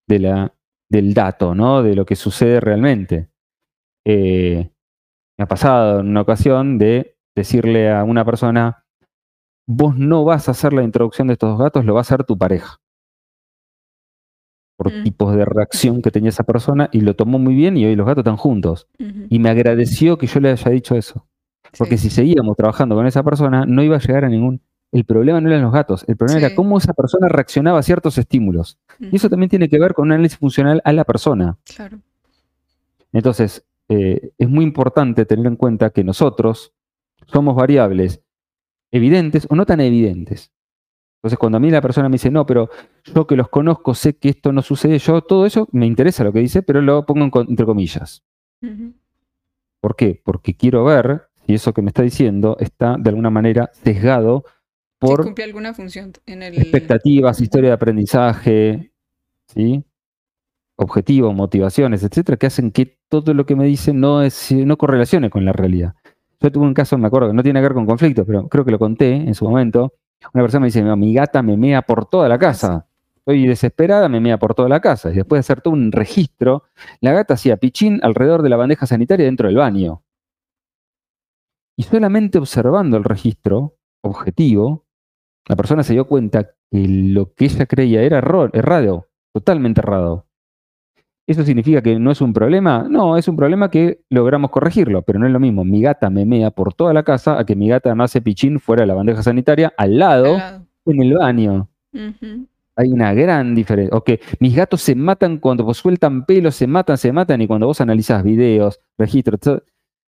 de 0.07 0.19
la, 0.19 0.53
del 0.89 1.13
dato, 1.13 1.53
¿no? 1.55 1.83
De 1.83 1.95
lo 1.95 2.05
que 2.05 2.15
sucede 2.15 2.59
realmente. 2.59 3.29
Eh, 4.05 4.71
me 5.37 5.43
ha 5.43 5.47
pasado 5.47 5.99
en 5.99 6.07
una 6.07 6.21
ocasión 6.21 6.77
de 6.77 7.17
decirle 7.35 7.91
a 7.91 8.03
una 8.03 8.25
persona, 8.25 8.85
vos 9.67 9.95
no 9.97 10.23
vas 10.23 10.47
a 10.47 10.51
hacer 10.51 10.73
la 10.73 10.83
introducción 10.83 11.27
de 11.27 11.33
estos 11.33 11.49
dos 11.51 11.59
gatos, 11.59 11.85
lo 11.85 11.93
va 11.93 11.99
a 11.99 12.01
hacer 12.01 12.23
tu 12.23 12.37
pareja. 12.37 12.77
Por 14.77 14.93
Mm. 14.93 15.03
tipos 15.03 15.35
de 15.35 15.43
reacción 15.45 16.01
que 16.01 16.11
tenía 16.11 16.29
esa 16.29 16.43
persona 16.43 16.89
y 16.91 17.01
lo 17.01 17.15
tomó 17.15 17.39
muy 17.39 17.55
bien 17.55 17.77
y 17.77 17.85
hoy 17.85 17.95
los 17.95 18.05
gatos 18.05 18.21
están 18.21 18.37
juntos. 18.37 18.87
Y 19.29 19.39
me 19.39 19.49
agradeció 19.49 20.17
que 20.17 20.27
yo 20.27 20.39
le 20.39 20.51
haya 20.51 20.71
dicho 20.71 20.95
eso. 20.95 21.27
Porque 21.77 21.97
Sí. 21.97 22.09
si 22.09 22.15
seguíamos 22.15 22.55
trabajando 22.55 22.95
con 22.95 23.07
esa 23.07 23.23
persona, 23.23 23.65
no 23.65 23.81
iba 23.83 23.95
a 23.95 23.99
llegar 23.99 24.25
a 24.25 24.29
ningún... 24.29 24.61
El 24.91 25.03
problema 25.03 25.41
no 25.41 25.49
eran 25.49 25.61
los 25.63 25.73
gatos, 25.73 26.05
el 26.07 26.15
problema 26.15 26.39
Sí. 26.39 26.45
era 26.45 26.55
cómo 26.55 26.77
esa 26.77 26.93
persona 26.93 27.27
reaccionaba 27.27 27.79
a 27.79 27.83
ciertos 27.83 28.17
estímulos. 28.17 28.77
Y 28.99 29.15
eso 29.17 29.29
también 29.29 29.49
tiene 29.49 29.67
que 29.67 29.79
ver 29.79 29.93
con 29.93 30.05
un 30.05 30.13
análisis 30.13 30.37
funcional 30.39 30.81
a 30.85 30.93
la 30.93 31.03
persona. 31.03 31.57
Claro. 31.75 31.99
Entonces, 33.11 33.65
eh, 33.89 34.31
es 34.37 34.49
muy 34.49 34.63
importante 34.63 35.25
tener 35.25 35.45
en 35.45 35.55
cuenta 35.55 35.89
que 35.89 36.03
nosotros 36.03 36.73
somos 37.25 37.55
variables 37.55 38.21
evidentes 38.91 39.45
o 39.49 39.55
no 39.55 39.65
tan 39.65 39.81
evidentes. 39.81 40.51
Entonces, 41.17 41.37
cuando 41.39 41.57
a 41.57 41.59
mí 41.59 41.69
la 41.71 41.81
persona 41.81 42.07
me 42.09 42.13
dice, 42.13 42.31
no, 42.31 42.45
pero 42.45 42.69
yo 43.03 43.27
que 43.27 43.35
los 43.35 43.49
conozco 43.49 43.93
sé 43.93 44.15
que 44.15 44.29
esto 44.29 44.51
no 44.53 44.61
sucede, 44.61 44.99
yo 44.99 45.21
todo 45.21 45.45
eso 45.45 45.67
me 45.71 45.85
interesa 45.85 46.23
lo 46.23 46.31
que 46.31 46.39
dice, 46.39 46.61
pero 46.61 46.81
lo 46.81 47.05
pongo 47.05 47.25
en 47.25 47.49
entre 47.49 47.65
comillas. 47.65 48.23
¿Por 49.81 49.95
qué? 49.95 50.21
Porque 50.23 50.55
quiero 50.55 50.83
ver 50.85 51.26
si 51.47 51.53
eso 51.53 51.73
que 51.73 51.81
me 51.81 51.87
está 51.87 52.03
diciendo 52.03 52.57
está 52.59 52.97
de 52.99 53.09
alguna 53.09 53.29
manera 53.29 53.71
sesgado 53.71 54.43
por 54.99 55.23
cumple 55.23 55.45
alguna 55.45 55.73
función 55.73 56.11
en 56.25 56.43
el... 56.43 56.57
expectativas, 56.57 57.39
historia 57.39 57.69
de 57.69 57.75
aprendizaje, 57.75 58.91
¿sí? 59.47 59.83
objetivos, 60.75 61.33
motivaciones, 61.33 62.03
etcétera, 62.03 62.37
que 62.37 62.47
hacen 62.47 62.71
que 62.71 62.99
todo 63.09 63.33
lo 63.33 63.45
que 63.45 63.55
me 63.55 63.65
dicen 63.65 63.99
no, 63.99 64.21
es, 64.21 64.51
no 64.51 64.77
correlacione 64.77 65.29
con 65.29 65.45
la 65.45 65.53
realidad. 65.53 65.93
Yo 66.39 66.51
tuve 66.51 66.65
un 66.65 66.73
caso, 66.73 66.97
me 66.97 67.07
acuerdo, 67.07 67.29
que 67.29 67.33
no 67.33 67.43
tiene 67.43 67.59
que 67.59 67.63
ver 67.63 67.73
con 67.73 67.85
conflictos, 67.85 68.25
pero 68.27 68.47
creo 68.47 68.63
que 68.63 68.71
lo 68.71 68.79
conté 68.79 69.13
en 69.13 69.33
su 69.33 69.45
momento. 69.45 69.93
Una 70.33 70.43
persona 70.43 70.61
me 70.61 70.67
dice, 70.67 70.83
"No, 70.83 70.95
mi 70.95 71.13
gata 71.13 71.41
me 71.41 71.57
mea 71.57 71.81
por 71.81 72.05
toda 72.05 72.29
la 72.29 72.37
casa. 72.37 72.87
Estoy 73.17 73.47
desesperada, 73.47 74.07
me 74.07 74.19
mea 74.19 74.37
por 74.37 74.53
toda 74.53 74.69
la 74.69 74.79
casa. 74.79 75.11
Y 75.11 75.15
después 75.15 75.37
de 75.37 75.39
hacer 75.41 75.61
todo 75.61 75.73
un 75.73 75.91
registro, 75.91 76.63
la 77.01 77.11
gata 77.11 77.33
hacía 77.33 77.57
pichín 77.57 77.99
alrededor 78.03 78.43
de 78.43 78.49
la 78.49 78.57
bandeja 78.57 78.85
sanitaria 78.85 79.25
dentro 79.25 79.47
del 79.47 79.57
baño. 79.57 80.03
Y 81.77 81.83
solamente 81.83 82.37
observando 82.39 82.97
el 82.97 83.03
registro 83.03 83.75
objetivo, 84.03 84.85
la 85.47 85.55
persona 85.55 85.83
se 85.83 85.93
dio 85.93 86.07
cuenta 86.07 86.43
que 86.71 86.87
lo 86.87 87.33
que 87.33 87.45
ella 87.45 87.65
creía 87.65 88.01
era 88.01 88.17
error, 88.17 88.49
errado, 88.53 89.07
totalmente 89.33 89.81
errado. 89.81 90.25
¿Eso 91.27 91.43
significa 91.43 91.81
que 91.81 91.99
no 91.99 92.11
es 92.11 92.21
un 92.21 92.31
problema? 92.33 92.87
No, 92.89 93.17
es 93.17 93.27
un 93.27 93.35
problema 93.35 93.69
que 93.69 94.01
logramos 94.09 94.49
corregirlo, 94.49 95.01
pero 95.01 95.19
no 95.19 95.27
es 95.27 95.33
lo 95.33 95.39
mismo. 95.41 95.65
Mi 95.65 95.81
gata 95.81 96.09
me 96.09 96.25
mea 96.25 96.51
por 96.51 96.73
toda 96.73 96.93
la 96.93 97.03
casa 97.03 97.37
a 97.37 97.45
que 97.45 97.55
mi 97.55 97.67
gata 97.67 97.93
me 97.95 98.03
hace 98.05 98.21
pichín 98.21 98.59
fuera 98.59 98.83
de 98.83 98.87
la 98.87 98.93
bandeja 98.93 99.21
sanitaria, 99.21 99.73
al 99.77 99.99
lado, 99.99 100.25
Al 100.35 100.37
lado. 100.37 100.65
en 100.85 101.01
el 101.01 101.13
baño. 101.15 101.69
Hay 102.77 102.91
una 102.91 103.13
gran 103.13 103.55
diferencia. 103.55 103.95
O 103.97 104.03
que 104.03 104.21
mis 104.39 104.55
gatos 104.55 104.81
se 104.81 104.95
matan 104.95 105.37
cuando 105.39 105.65
vos 105.65 105.77
sueltan 105.77 106.25
pelos, 106.25 106.55
se 106.55 106.65
matan, 106.67 106.97
se 106.97 107.11
matan, 107.11 107.41
y 107.41 107.47
cuando 107.47 107.67
vos 107.67 107.81
analizás 107.81 108.23
videos, 108.23 108.79
registros, 108.97 109.39
todo- 109.41 109.63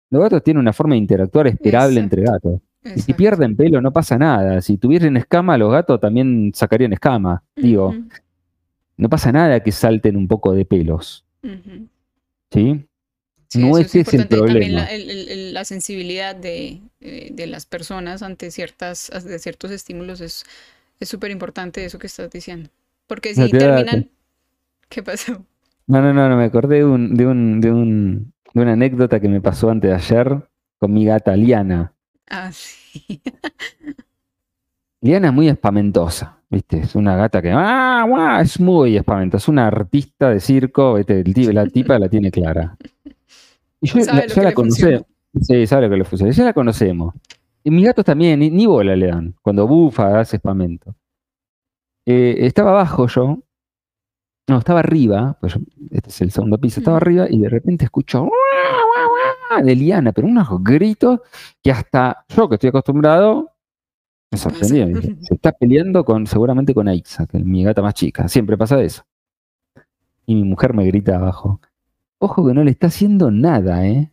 los 0.09 0.21
gatos 0.21 0.43
tienen 0.43 0.61
una 0.61 0.73
forma 0.73 0.93
de 0.95 0.99
interactuar 0.99 1.47
esperable 1.47 1.99
entre 1.99 2.23
gatos. 2.23 2.61
Y 2.95 3.01
si 3.01 3.13
pierden 3.13 3.55
pelo, 3.55 3.81
no 3.81 3.91
pasa 3.91 4.17
nada. 4.17 4.61
Si 4.61 4.77
tuviesen 4.77 5.17
escama, 5.17 5.57
los 5.57 5.71
gatos 5.71 5.99
también 5.99 6.51
sacarían 6.55 6.93
escama. 6.93 7.43
Digo, 7.55 7.93
no 8.97 9.09
pasa 9.09 9.31
nada 9.31 9.59
que 9.61 9.71
salten 9.71 10.15
un 10.15 10.27
poco 10.27 10.53
de 10.53 10.65
pelos. 10.65 11.25
¿Sí? 12.51 12.85
Sí, 13.47 13.59
no 13.67 13.77
ese 13.77 14.01
es 14.01 14.13
el. 14.13 14.27
También 14.27 14.45
problema. 14.45 14.81
la, 14.81 14.85
el- 14.91 15.09
el- 15.09 15.29
el- 15.29 15.53
la 15.53 15.65
sensibilidad 15.65 16.35
de, 16.35 16.81
eh, 17.01 17.29
de 17.33 17.47
las 17.47 17.65
personas 17.65 18.21
ante 18.21 18.51
ciertas, 18.51 19.11
de 19.25 19.39
ciertos 19.39 19.71
estímulos 19.71 20.21
es 20.21 20.45
es 20.99 21.09
súper 21.09 21.31
importante 21.31 21.83
eso 21.85 21.97
que 21.97 22.07
estás 22.07 22.29
diciendo. 22.29 22.69
Porque 23.07 23.33
si 23.33 23.49
terminan... 23.49 24.09
¿Qué 24.89 25.01
pasó? 25.01 25.45
No, 25.87 26.01
no, 26.01 26.13
no, 26.13 26.27
no, 26.29 26.35
me 26.37 26.43
acordé 26.43 26.77
de, 26.77 26.85
un, 26.85 27.15
de, 27.15 27.25
un, 27.25 27.61
de, 27.61 27.71
un- 27.71 28.33
de 28.53 28.62
una 28.62 28.73
anécdota 28.73 29.19
que 29.19 29.29
me 29.29 29.41
pasó 29.41 29.69
antes 29.69 29.89
de 29.89 29.95
ayer 29.95 30.49
con 30.77 30.93
mi 30.93 31.05
gata 31.05 31.35
Liana. 31.35 31.93
Ah, 32.29 32.51
sí. 32.51 33.21
Liana 35.01 35.29
es 35.29 35.33
muy 35.33 35.47
espamentosa, 35.47 36.41
¿viste? 36.49 36.79
Es 36.79 36.95
una 36.95 37.15
gata 37.15 37.41
que 37.41 37.51
¡ah, 37.51 38.05
guau! 38.07 38.41
es 38.41 38.59
muy 38.59 38.97
espamentosa, 38.97 39.43
es 39.43 39.47
una 39.47 39.67
artista 39.67 40.29
de 40.29 40.39
circo, 40.39 40.95
¿viste? 40.95 41.23
La 41.53 41.65
tipa 41.67 41.97
la 41.99 42.09
tiene 42.09 42.31
clara. 42.31 42.77
Y 43.81 43.88
yo, 43.88 43.99
la, 43.99 44.27
ya 44.27 44.43
la 44.43 44.53
conocemos. 44.53 45.03
Sí, 45.41 45.65
sabe 45.67 45.83
lo 45.83 45.89
que 45.91 45.97
le 45.97 46.03
funciona. 46.03 46.33
Ya 46.33 46.43
la 46.43 46.53
conocemos. 46.53 47.13
Y 47.63 47.71
mis 47.71 47.85
gatos 47.85 48.05
también, 48.05 48.39
ni, 48.39 48.49
ni 48.49 48.65
bola 48.65 48.95
le 48.95 49.07
dan. 49.07 49.35
Cuando 49.41 49.67
bufa, 49.67 50.19
hace 50.19 50.38
espamento. 50.38 50.95
Eh, 52.05 52.45
estaba 52.45 52.71
abajo 52.71 53.07
yo. 53.07 53.43
No, 54.49 54.57
estaba 54.57 54.79
arriba. 54.79 55.38
Pues 55.39 55.57
este 55.91 56.09
es 56.09 56.21
el 56.21 56.31
segundo 56.31 56.57
piso. 56.57 56.79
Estaba 56.79 56.97
arriba 56.97 57.27
y 57.29 57.39
de 57.39 57.49
repente 57.49 57.85
escucho 57.85 58.29
de 59.63 59.75
Liana, 59.75 60.12
pero 60.12 60.27
unos 60.27 60.47
gritos 60.63 61.21
que 61.63 61.71
hasta 61.71 62.25
yo 62.29 62.47
que 62.49 62.55
estoy 62.55 62.69
acostumbrado 62.69 63.51
me 64.31 64.38
sorprendí. 64.38 64.79
pasa? 64.79 64.99
Dije, 64.99 65.17
Se 65.21 65.33
está 65.35 65.51
peleando 65.51 66.03
con, 66.05 66.27
seguramente 66.27 66.73
con 66.73 66.88
Aixa, 66.88 67.25
que 67.25 67.38
es 67.38 67.45
mi 67.45 67.63
gata 67.63 67.81
más 67.81 67.93
chica. 67.93 68.27
Siempre 68.27 68.57
pasa 68.57 68.81
eso. 68.81 69.03
Y 70.25 70.35
mi 70.35 70.43
mujer 70.43 70.73
me 70.73 70.85
grita 70.85 71.15
abajo. 71.15 71.59
Ojo 72.19 72.45
que 72.45 72.53
no 72.53 72.63
le 72.63 72.71
está 72.71 72.88
haciendo 72.88 73.31
nada, 73.31 73.88
¿eh? 73.88 74.12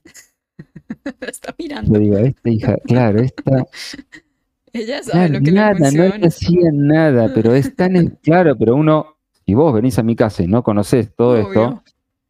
Está 1.21 1.55
mirando. 1.59 1.95
Yo 1.95 2.01
digo, 2.01 2.17
esta 2.19 2.51
hija, 2.51 2.77
claro, 2.87 3.21
esta, 3.21 3.67
Ella 4.73 5.03
sabe 5.03 5.29
claro, 5.29 5.33
lo 5.35 5.41
que 5.45 5.53
nada, 5.53 5.91
le 5.91 5.99
no 5.99 6.17
le 6.17 6.27
hacía 6.27 6.71
nada, 6.73 7.33
pero 7.35 7.55
es 7.55 7.75
tan, 7.75 8.19
claro, 8.23 8.57
pero 8.59 8.75
uno, 8.75 9.16
si 9.47 9.55
vos 9.55 9.73
venís 9.73 9.99
a 9.99 10.03
mi 10.03 10.17
casa 10.17 10.43
y 10.43 10.49
no 10.49 10.63
conocés 10.65 11.15
todo 11.15 11.37
esto, 11.37 11.83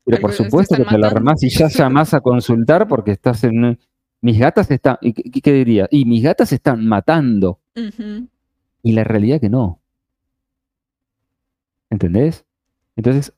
pero 0.05 0.21
por 0.21 0.33
supuesto 0.33 0.77
que 0.77 0.85
te 0.85 0.93
la 0.93 1.09
matando. 1.09 1.19
remás 1.19 1.43
y 1.43 1.49
ya 1.49 1.69
llamás 1.69 2.13
a 2.13 2.21
consultar 2.21 2.87
porque 2.87 3.13
estás 3.13 3.43
en, 3.45 3.79
mis 4.21 4.39
gatas 4.39 4.71
están, 4.71 4.99
¿y 5.01 5.15
qué, 5.15 5.41
qué 5.41 5.53
diría? 5.53 5.89
Y 5.91 6.05
mis 6.05 6.23
gatas 6.23 6.53
están 6.53 6.87
matando, 6.87 7.59
y 8.83 8.93
la 8.93 9.05
realidad 9.05 9.41
que 9.41 9.49
no. 9.49 9.81
¿Entendés? 11.89 12.45
Entonces, 12.97 13.33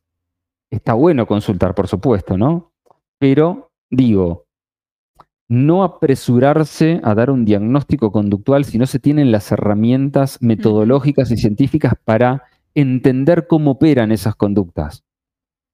está 0.71 0.95
bueno 0.95 1.27
consultar, 1.27 1.75
por 1.75 1.87
supuesto, 1.87 2.37
¿no? 2.37 2.73
Pero, 3.19 3.71
digo, 3.91 4.47
no 5.49 5.85
apresurarse 5.85 7.01
a 7.05 7.15
dar 7.15 7.31
un 7.31 7.45
diagnóstico 7.45 8.11
conductual 8.13 8.65
si 8.65 8.79
no 8.79 8.87
se 8.87 8.99
tienen 8.99 9.33
las 9.33 9.51
herramientas 9.53 10.39
metodológicas 10.43 11.31
y 11.31 11.37
científicas 11.37 11.95
para 12.05 12.45
entender 12.75 13.47
cómo 13.47 13.73
operan 13.73 14.13
esas 14.13 14.35
conductas. 14.37 15.05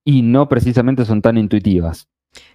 Y 0.04 0.22
no 0.22 0.48
precisamente 0.48 1.04
son 1.04 1.22
tan 1.22 1.38
intuitivas. 1.38 2.08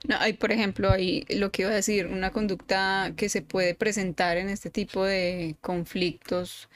No, 0.08 0.18
hay, 0.20 0.34
por 0.34 0.52
ejemplo, 0.52 0.90
lo 1.30 1.52
que 1.52 1.62
iba 1.62 1.72
a 1.72 1.76
decir, 1.76 2.08
una 2.08 2.32
conducta 2.32 3.14
que 3.16 3.30
se 3.30 3.42
puede 3.42 3.76
presentar 3.76 4.38
en 4.38 4.50
este 4.50 4.70
tipo 4.70 5.06
de 5.06 5.56
conflictos 5.62 6.70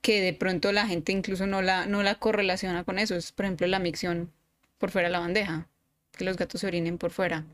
que 0.00 0.20
de 0.20 0.32
pronto 0.32 0.70
la 0.72 0.86
gente 0.86 1.12
incluso 1.12 1.46
no 1.46 1.62
la, 1.62 1.86
no 1.86 2.02
la 2.02 2.16
correlaciona 2.16 2.84
con 2.84 2.98
eso. 2.98 3.16
Es, 3.16 3.32
por 3.32 3.44
ejemplo, 3.44 3.66
la 3.66 3.78
micción 3.78 4.30
por 4.78 4.90
fuera 4.90 5.08
de 5.08 5.12
la 5.12 5.20
bandeja, 5.20 5.68
que 6.12 6.24
los 6.24 6.36
gatos 6.36 6.60
se 6.60 6.66
orinen 6.66 6.98
por 6.98 7.10
fuera. 7.10 7.44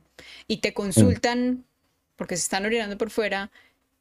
Y 0.46 0.58
te 0.58 0.74
consultan 0.74 1.64
porque 2.16 2.36
se 2.36 2.42
están 2.42 2.66
orinando 2.66 2.98
por 2.98 3.10
fuera 3.10 3.50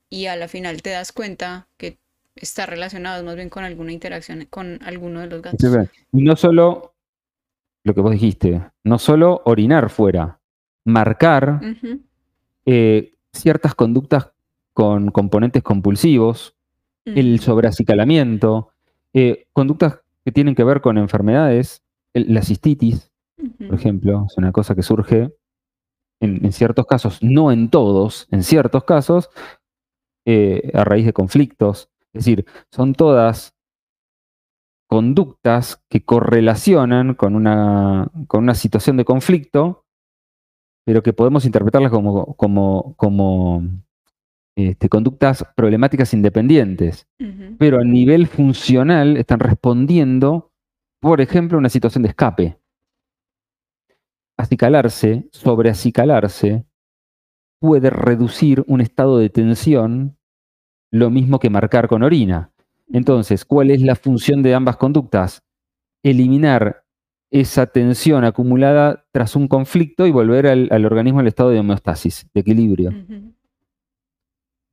y 0.09 0.25
a 0.25 0.35
la 0.35 0.47
final 0.47 0.81
te 0.81 0.89
das 0.89 1.11
cuenta 1.11 1.67
que 1.77 1.97
está 2.35 2.65
relacionado 2.65 3.23
más 3.23 3.35
bien 3.35 3.49
con 3.49 3.63
alguna 3.63 3.91
interacción 3.91 4.45
con 4.49 4.79
alguno 4.83 5.19
de 5.19 5.27
los 5.27 5.41
gatos. 5.41 5.59
Y 6.11 6.23
no 6.23 6.35
solo 6.35 6.95
lo 7.83 7.93
que 7.93 8.01
vos 8.01 8.11
dijiste, 8.11 8.61
no 8.83 8.99
solo 8.99 9.41
orinar 9.45 9.89
fuera, 9.89 10.39
marcar 10.85 11.59
eh, 12.65 13.15
ciertas 13.33 13.75
conductas 13.75 14.31
con 14.73 15.11
componentes 15.11 15.63
compulsivos, 15.63 16.55
el 17.05 17.35
ujú, 17.35 17.43
sobreacicalamiento, 17.43 18.69
eh, 19.13 19.47
conductas 19.53 19.99
que 20.23 20.31
tienen 20.31 20.53
que 20.55 20.63
ver 20.63 20.81
con 20.81 20.97
enfermedades, 20.97 21.83
el- 22.13 22.33
la 22.33 22.41
cistitis, 22.43 23.11
por 23.67 23.75
ejemplo, 23.75 24.25
es 24.29 24.37
una 24.37 24.51
cosa 24.51 24.75
que 24.75 24.83
surge 24.83 25.31
en, 26.19 26.45
en 26.45 26.51
ciertos 26.51 26.85
casos, 26.85 27.17
no 27.23 27.51
en 27.51 27.69
todos, 27.69 28.27
en 28.31 28.43
ciertos 28.43 28.83
casos, 28.83 29.29
eh, 30.25 30.71
a 30.75 30.83
raíz 30.83 31.05
de 31.07 31.13
conflictos. 31.13 31.89
Es 32.13 32.25
decir, 32.25 32.45
son 32.71 32.93
todas 32.93 33.55
conductas 34.87 35.81
que 35.89 36.03
correlacionan 36.03 37.13
con 37.13 37.35
una, 37.35 38.09
con 38.27 38.43
una 38.43 38.55
situación 38.55 38.97
de 38.97 39.05
conflicto, 39.05 39.85
pero 40.85 41.01
que 41.01 41.13
podemos 41.13 41.45
interpretarlas 41.45 41.91
como, 41.91 42.35
como, 42.35 42.93
como 42.97 43.63
este, 44.57 44.89
conductas 44.89 45.45
problemáticas 45.55 46.13
independientes, 46.13 47.07
pero 47.57 47.79
a 47.79 47.85
nivel 47.85 48.27
funcional 48.27 49.15
están 49.15 49.39
respondiendo, 49.39 50.51
por 50.99 51.21
ejemplo, 51.21 51.57
a 51.57 51.59
una 51.59 51.69
situación 51.69 52.03
de 52.03 52.09
escape. 52.09 52.57
Acicalarse, 54.37 55.29
sobreacicalarse, 55.31 56.65
puede 57.61 57.91
reducir 57.91 58.65
un 58.67 58.81
estado 58.81 59.19
de 59.19 59.29
tensión 59.29 60.17
lo 60.91 61.09
mismo 61.09 61.39
que 61.39 61.49
marcar 61.49 61.87
con 61.87 62.03
orina. 62.03 62.51
Entonces, 62.91 63.45
¿cuál 63.45 63.71
es 63.71 63.81
la 63.81 63.95
función 63.95 64.43
de 64.43 64.53
ambas 64.53 64.77
conductas? 64.77 65.41
Eliminar 66.03 66.83
esa 67.31 67.65
tensión 67.65 68.25
acumulada 68.25 69.05
tras 69.11 69.35
un 69.37 69.47
conflicto 69.47 70.05
y 70.05 70.11
volver 70.11 70.47
al, 70.47 70.85
organismo 70.85 71.21
al 71.21 71.27
estado 71.27 71.49
de 71.49 71.59
homeostasis, 71.59 72.27
de 72.33 72.41
equilibrio. 72.41 72.93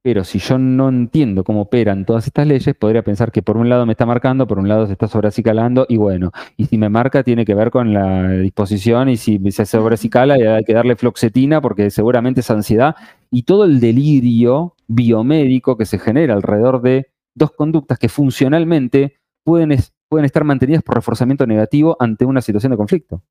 Pero 0.08 0.24
si 0.24 0.38
yo 0.38 0.56
no 0.56 0.88
entiendo 0.88 1.44
cómo 1.44 1.60
operan 1.60 2.06
todas 2.06 2.26
estas 2.26 2.46
leyes, 2.46 2.74
podría 2.74 3.02
pensar 3.02 3.30
que 3.30 3.42
por 3.42 3.58
un 3.58 3.68
lado 3.68 3.84
me 3.84 3.92
está 3.92 4.06
marcando, 4.06 4.46
por 4.46 4.58
un 4.58 4.66
lado 4.66 4.86
se 4.86 4.92
está 4.92 5.06
sobreacicalando, 5.06 5.84
y 5.86 5.98
bueno, 5.98 6.32
y 6.56 6.64
si 6.64 6.78
me 6.78 6.88
marca 6.88 7.22
tiene 7.22 7.44
que 7.44 7.54
ver 7.54 7.70
con 7.70 7.92
la 7.92 8.30
disposición, 8.30 9.10
y 9.10 9.18
si 9.18 9.38
se 9.50 9.66
sobreacicala 9.66 10.36
hay 10.56 10.64
que 10.64 10.72
darle 10.72 10.96
floxetina 10.96 11.60
porque 11.60 11.90
seguramente 11.90 12.40
es 12.40 12.50
ansiedad, 12.50 12.96
y 13.30 13.42
todo 13.42 13.66
el 13.66 13.80
delirio 13.80 14.76
biomédico 14.86 15.76
que 15.76 15.84
se 15.84 15.98
genera 15.98 16.32
alrededor 16.32 16.80
de 16.80 17.08
dos 17.34 17.50
conductas 17.50 17.98
que 17.98 18.08
funcionalmente 18.08 19.18
pueden, 19.44 19.78
pueden 20.08 20.24
estar 20.24 20.42
mantenidas 20.42 20.82
por 20.82 20.94
reforzamiento 20.94 21.46
negativo 21.46 21.98
ante 22.00 22.24
una 22.24 22.40
situación 22.40 22.70
de 22.70 22.78
conflicto. 22.78 23.22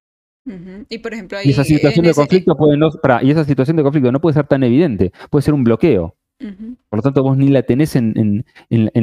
Y 0.90 1.00
por 1.00 1.12
ejemplo, 1.12 1.40
esa 1.44 1.64
situación 1.64 2.06
de 2.06 2.14
conflicto 2.14 2.56
puede 2.56 2.78
no, 2.78 2.92
y 3.24 3.32
esa 3.32 3.46
situación 3.46 3.78
de 3.78 3.82
conflicto 3.82 4.12
no 4.12 4.22
puede 4.22 4.36
ser 4.36 4.46
tan 4.46 4.62
evidente, 4.62 5.12
puede 5.32 5.42
ser 5.42 5.56
un 5.56 5.64
bloqueo. 5.64 6.14
Por 6.40 7.00
lo 7.00 7.02
tanto, 7.02 7.24
vos 7.24 7.38
ni 7.38 7.50
la 7.50 7.64
tenés 7.64 7.96
en, 7.96 8.14
en, 8.16 8.46
en, 8.70 8.94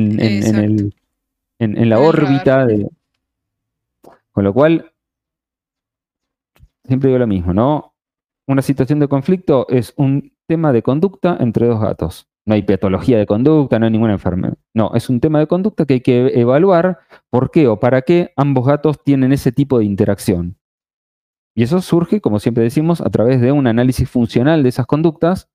en 1.59 1.89
la 1.89 1.99
órbita. 1.99 2.67
De... 2.67 2.89
Con 4.33 4.45
lo 4.45 4.53
cual, 4.53 4.93
siempre 6.85 7.09
digo 7.09 7.19
lo 7.19 7.27
mismo, 7.27 7.53
¿no? 7.53 7.95
Una 8.47 8.63
situación 8.63 8.99
de 8.99 9.09
conflicto 9.09 9.67
es 9.69 9.95
un 9.97 10.33
tema 10.47 10.73
de 10.73 10.83
conducta 10.83 11.37
entre 11.41 11.67
dos 11.67 11.81
gatos. 11.81 12.29
No 12.47 12.55
hay 12.55 12.63
patología 12.63 13.17
de 13.19 13.25
conducta, 13.25 13.79
no 13.79 13.87
hay 13.87 13.93
ninguna 13.93 14.13
enfermedad. 14.13 14.59
No, 14.75 14.93
es 14.95 15.09
un 15.09 15.19
tema 15.19 15.39
de 15.39 15.47
conducta 15.47 15.87
que 15.87 15.95
hay 15.95 16.01
que 16.03 16.39
evaluar 16.39 16.99
por 17.31 17.51
qué 17.51 17.69
o 17.69 17.81
para 17.81 18.03
qué 18.03 18.33
ambos 18.37 18.67
gatos 18.67 19.03
tienen 19.03 19.33
ese 19.33 19.51
tipo 19.51 19.79
de 19.79 19.87
interacción. 19.87 20.57
Y 21.55 21.63
eso 21.63 21.81
surge, 21.81 22.21
como 22.21 22.39
siempre 22.41 22.65
decimos, 22.65 23.01
a 23.01 23.09
través 23.09 23.41
de 23.41 23.51
un 23.51 23.67
análisis 23.67 24.11
funcional 24.11 24.63
de 24.63 24.69
esas 24.69 24.87
conductas 24.87 25.49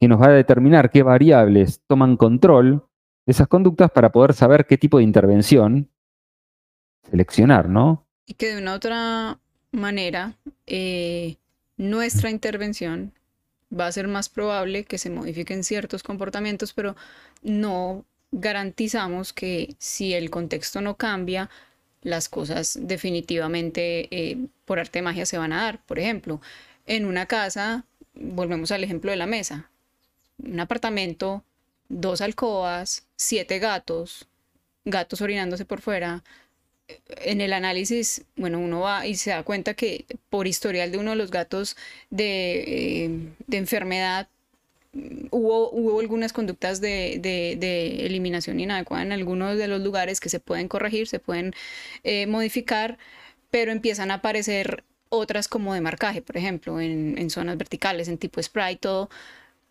que 0.00 0.08
nos 0.08 0.20
va 0.20 0.28
a 0.28 0.32
determinar 0.32 0.90
qué 0.90 1.02
variables 1.02 1.82
toman 1.86 2.16
control 2.16 2.86
de 3.26 3.32
esas 3.32 3.48
conductas 3.48 3.90
para 3.90 4.10
poder 4.10 4.32
saber 4.32 4.66
qué 4.66 4.78
tipo 4.78 4.96
de 4.96 5.04
intervención 5.04 5.90
seleccionar, 7.10 7.68
¿no? 7.68 8.06
Y 8.26 8.34
que 8.34 8.54
de 8.54 8.62
una 8.62 8.74
otra 8.74 9.38
manera, 9.72 10.34
eh, 10.66 11.36
nuestra 11.76 12.30
intervención 12.30 13.12
va 13.78 13.86
a 13.86 13.92
ser 13.92 14.08
más 14.08 14.28
probable 14.28 14.84
que 14.84 14.98
se 14.98 15.10
modifiquen 15.10 15.64
ciertos 15.64 16.02
comportamientos, 16.02 16.72
pero 16.72 16.96
no 17.42 18.04
garantizamos 18.32 19.32
que 19.32 19.74
si 19.78 20.14
el 20.14 20.30
contexto 20.30 20.80
no 20.80 20.96
cambia, 20.96 21.50
las 22.02 22.28
cosas 22.28 22.78
definitivamente 22.80 24.08
eh, 24.10 24.46
por 24.64 24.78
arte 24.78 25.00
de 25.00 25.02
magia 25.02 25.26
se 25.26 25.36
van 25.36 25.52
a 25.52 25.62
dar. 25.62 25.84
Por 25.84 25.98
ejemplo, 25.98 26.40
en 26.86 27.04
una 27.04 27.26
casa, 27.26 27.84
volvemos 28.14 28.72
al 28.72 28.82
ejemplo 28.82 29.10
de 29.10 29.16
la 29.18 29.26
mesa, 29.26 29.69
un 30.44 30.60
apartamento, 30.60 31.44
dos 31.88 32.20
alcobas, 32.20 33.06
siete 33.16 33.58
gatos, 33.58 34.26
gatos 34.84 35.20
orinándose 35.20 35.64
por 35.64 35.80
fuera. 35.80 36.22
En 37.08 37.40
el 37.40 37.52
análisis, 37.52 38.24
bueno, 38.36 38.58
uno 38.58 38.80
va 38.80 39.06
y 39.06 39.14
se 39.14 39.30
da 39.30 39.44
cuenta 39.44 39.74
que 39.74 40.06
por 40.28 40.46
historial 40.46 40.90
de 40.90 40.98
uno 40.98 41.10
de 41.10 41.16
los 41.16 41.30
gatos 41.30 41.76
de, 42.10 43.04
eh, 43.04 43.10
enfermedad, 43.52 44.28
Hubo, 45.30 45.70
hubo, 45.70 46.00
algunas 46.00 46.32
conductas 46.32 46.80
de, 46.80 47.14
eliminación 48.04 48.58
inadecuada 48.58 49.04
en 49.04 49.12
algunos 49.12 49.56
de 49.56 49.68
los 49.68 49.80
lugares 49.80 50.18
que 50.18 50.28
se 50.28 50.40
pueden 50.40 50.66
corregir, 50.66 51.06
se 51.06 51.20
pueden 51.20 51.54
eh, 52.02 52.26
modificar, 52.26 52.98
pero 53.52 53.70
empiezan 53.70 54.10
a 54.10 54.14
aparecer 54.14 54.82
otras 55.08 55.46
como 55.46 55.74
de 55.74 55.80
marcaje, 55.80 56.22
por 56.22 56.36
ejemplo, 56.36 56.80
en, 56.80 57.18
en 57.18 57.30
zonas 57.30 57.56
verticales, 57.56 58.08
en 58.08 58.18
tipo 58.18 58.42
spray, 58.42 58.76
todo, 58.76 59.10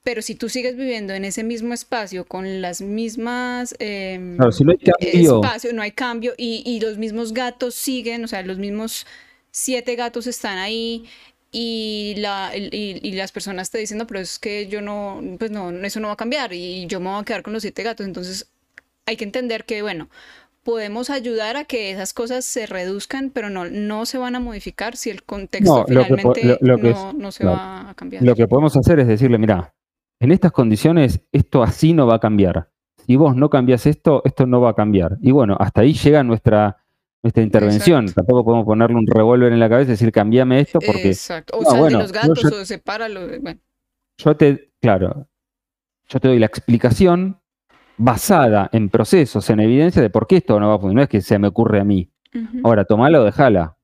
pero 0.04 0.22
si 0.22 0.36
tú 0.36 0.50
sigues 0.50 0.76
viviendo 0.76 1.14
en 1.14 1.26
ese 1.26 1.44
mismo 1.44 1.74
espacio 1.74 2.26
con 2.26 2.62
las 2.62 2.82
mismas 2.82 3.76
eh, 3.80 4.38
si 4.52 4.64
no 4.64 4.72
hay 4.72 4.78
cambio. 4.78 5.36
espacio, 5.36 5.74
no 5.74 5.82
hay 5.82 5.92
cambio 5.92 6.34
y, 6.38 6.64
y, 6.66 6.80
los 6.80 6.98
mismos 6.98 7.34
gatos 7.34 7.76
siguen, 7.76 8.24
o 8.24 8.28
sea, 8.28 8.42
los 8.44 8.58
mismos 8.58 9.06
siete 9.52 9.96
gatos 9.96 10.28
están 10.28 10.58
ahí 10.58 11.06
y, 11.52 12.16
la, 12.18 12.52
y, 12.56 13.00
y, 13.02 13.12
las 13.14 13.32
personas 13.32 13.72
te 13.72 13.80
dicen, 13.80 13.98
no, 13.98 14.06
pero 14.06 14.20
es 14.20 14.38
que 14.38 14.68
yo 14.68 14.82
no, 14.82 15.22
pues 15.40 15.50
no, 15.50 15.72
eso 15.72 16.00
no 16.00 16.08
va 16.08 16.14
a 16.14 16.18
cambiar 16.18 16.54
y 16.54 16.86
yo 16.86 17.00
me 17.00 17.10
voy 17.10 17.22
a 17.22 17.24
quedar 17.24 17.42
con 17.42 17.54
los 17.54 17.64
siete 17.64 17.82
gatos. 17.82 18.06
Entonces 18.06 18.52
hay 19.06 19.18
que 19.18 19.24
entender 19.24 19.66
que, 19.66 19.82
bueno, 19.82 20.10
podemos 20.64 21.10
ayudar 21.10 21.58
a 21.58 21.66
que 21.66 21.92
esas 21.92 22.14
cosas 22.14 22.46
se 22.46 22.68
reduzcan, 22.68 23.32
pero 23.32 23.50
no, 23.50 23.66
no 23.66 24.06
se 24.06 24.20
van 24.20 24.36
a 24.36 24.40
modificar 24.40 24.96
si 24.96 25.10
el 25.10 25.24
contexto 25.24 25.86
finalmente 25.88 26.60
no, 26.62 27.14
no, 27.14 27.32
se 27.32 27.46
va 27.46 27.90
a 27.90 27.94
cambiar. 27.96 28.24
Lo 28.24 28.36
que 28.36 28.46
podemos 28.48 28.78
hacer 28.78 29.00
es 29.00 29.08
decirle, 29.08 29.40
mira, 29.40 29.74
en 30.20 30.32
estas 30.32 30.52
condiciones 30.52 31.22
esto 31.32 31.64
así 31.64 31.94
no 31.94 32.08
va 32.08 32.16
a 32.16 32.20
cambiar. 32.20 32.70
Si 33.06 33.16
vos 33.16 33.36
no 33.36 33.50
cambias 33.50 33.86
esto, 33.86 34.22
esto 34.26 34.46
no 34.46 34.62
va 34.62 34.72
a 34.72 34.74
cambiar. 34.76 35.18
Y 35.22 35.32
bueno, 35.32 35.58
hasta 35.60 35.82
ahí 35.82 35.94
llega 35.94 36.24
nuestra, 36.24 36.78
nuestra 37.24 37.42
intervención. 37.42 38.06
Tampoco 38.12 38.46
podemos 38.46 38.66
ponerle 38.66 38.98
un 38.98 39.08
revólver 39.08 39.52
en 39.52 39.60
la 39.60 39.70
cabeza 39.70 39.90
y 39.90 39.94
decir, 39.94 40.12
cambiame 40.12 40.60
esto 40.60 40.80
porque... 40.86 41.08
Exacto. 41.08 41.58
O 41.58 41.64
sal 41.64 41.86
de 41.86 41.92
los 41.92 42.12
gatos 42.12 42.46
o 42.46 42.66
sepáralo. 42.66 43.22
Bueno. 43.42 43.60
Yo 44.18 44.36
te, 44.36 44.72
claro, 44.82 45.28
yo 46.08 46.20
te 46.20 46.28
doy 46.28 46.40
la 46.40 46.46
explicación 46.46 47.40
basada 47.98 48.70
en 48.74 48.90
procesos, 48.90 49.50
en 49.50 49.60
evidencia 49.60 50.02
de 50.02 50.10
por 50.10 50.28
qué 50.28 50.38
esto 50.38 50.60
no 50.60 50.70
va 50.70 50.76
a 50.76 50.78
funcionar. 50.78 50.96
No 50.96 51.04
es 51.04 51.10
que 51.10 51.22
se 51.22 51.40
me 51.40 51.48
ocurre 51.48 51.80
a 51.80 51.84
mí. 51.84 52.12
Ahora, 52.64 52.86
tomala 52.86 53.22
o 53.22 53.24
dejala. 53.24 53.76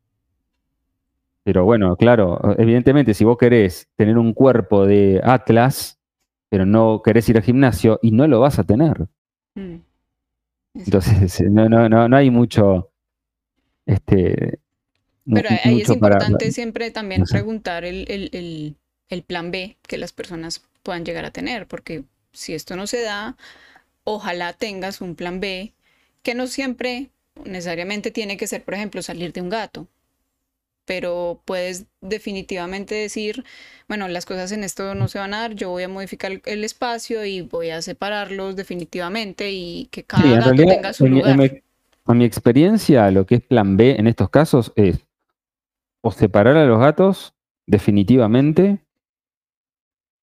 Pero 1.43 1.63
bueno, 1.63 1.95
claro, 1.95 2.39
evidentemente, 2.57 3.13
si 3.13 3.23
vos 3.23 3.38
querés 3.38 3.88
tener 3.95 4.17
un 4.17 4.33
cuerpo 4.33 4.86
de 4.86 5.21
Atlas, 5.23 5.94
pero 6.55 6.65
no 6.65 7.01
querés 7.03 7.27
ir 7.27 7.35
al 7.35 7.43
gimnasio 7.43 7.99
y 8.01 8.11
no 8.11 8.27
lo 8.27 8.39
vas 8.39 8.59
a 8.59 8.63
tener. 8.63 9.09
Mm. 9.55 9.79
Entonces, 10.73 11.41
no, 11.51 11.67
no, 11.67 11.89
no, 11.89 12.07
no 12.07 12.15
hay 12.15 12.29
mucho. 12.29 12.93
Este, 13.85 14.59
pero 15.25 15.49
ahí 15.49 15.81
es 15.81 15.89
importante 15.89 16.53
siempre 16.53 16.91
también 16.91 17.25
preguntar 17.25 17.83
el, 17.83 18.05
el, 18.07 18.77
el, 19.09 19.23
plan 19.23 19.51
B 19.51 19.75
que 19.85 19.97
las 19.97 20.13
personas 20.13 20.63
puedan 20.81 21.03
llegar 21.03 21.25
a 21.25 21.31
tener, 21.31 21.67
porque 21.67 22.05
si 22.31 22.53
esto 22.53 22.77
no 22.77 22.87
se 22.87 23.01
da, 23.01 23.35
ojalá 24.05 24.53
tengas 24.53 25.01
un 25.01 25.15
plan 25.15 25.41
B 25.41 25.73
que 26.21 26.35
no 26.35 26.47
siempre 26.47 27.09
necesariamente 27.43 28.11
tiene 28.11 28.37
que 28.37 28.47
ser, 28.47 28.63
por 28.63 28.75
ejemplo, 28.75 29.01
salir 29.01 29.33
de 29.33 29.41
un 29.41 29.49
gato 29.49 29.89
pero 30.86 31.41
puedes 31.45 31.86
definitivamente 32.01 32.95
decir, 32.95 33.43
bueno, 33.88 34.07
las 34.07 34.25
cosas 34.25 34.51
en 34.51 34.63
esto 34.63 34.95
no 34.95 35.07
se 35.07 35.19
van 35.19 35.33
a 35.33 35.41
dar, 35.41 35.55
yo 35.55 35.69
voy 35.69 35.83
a 35.83 35.89
modificar 35.89 36.41
el 36.45 36.63
espacio 36.63 37.25
y 37.25 37.41
voy 37.41 37.71
a 37.71 37.81
separarlos 37.81 38.55
definitivamente 38.55 39.51
y 39.51 39.88
que 39.91 40.03
cada 40.03 40.39
gato 40.39 40.55
tenga 40.55 40.93
su 40.93 41.07
lugar. 41.07 41.61
a 42.05 42.13
mi 42.13 42.25
experiencia, 42.25 43.09
lo 43.11 43.25
que 43.25 43.36
es 43.36 43.41
plan 43.41 43.77
B 43.77 43.95
en 43.97 44.07
estos 44.07 44.29
casos 44.29 44.71
es 44.75 44.99
o 46.01 46.11
separar 46.11 46.55
a 46.55 46.65
los 46.65 46.79
gatos 46.79 47.33
definitivamente 47.65 48.79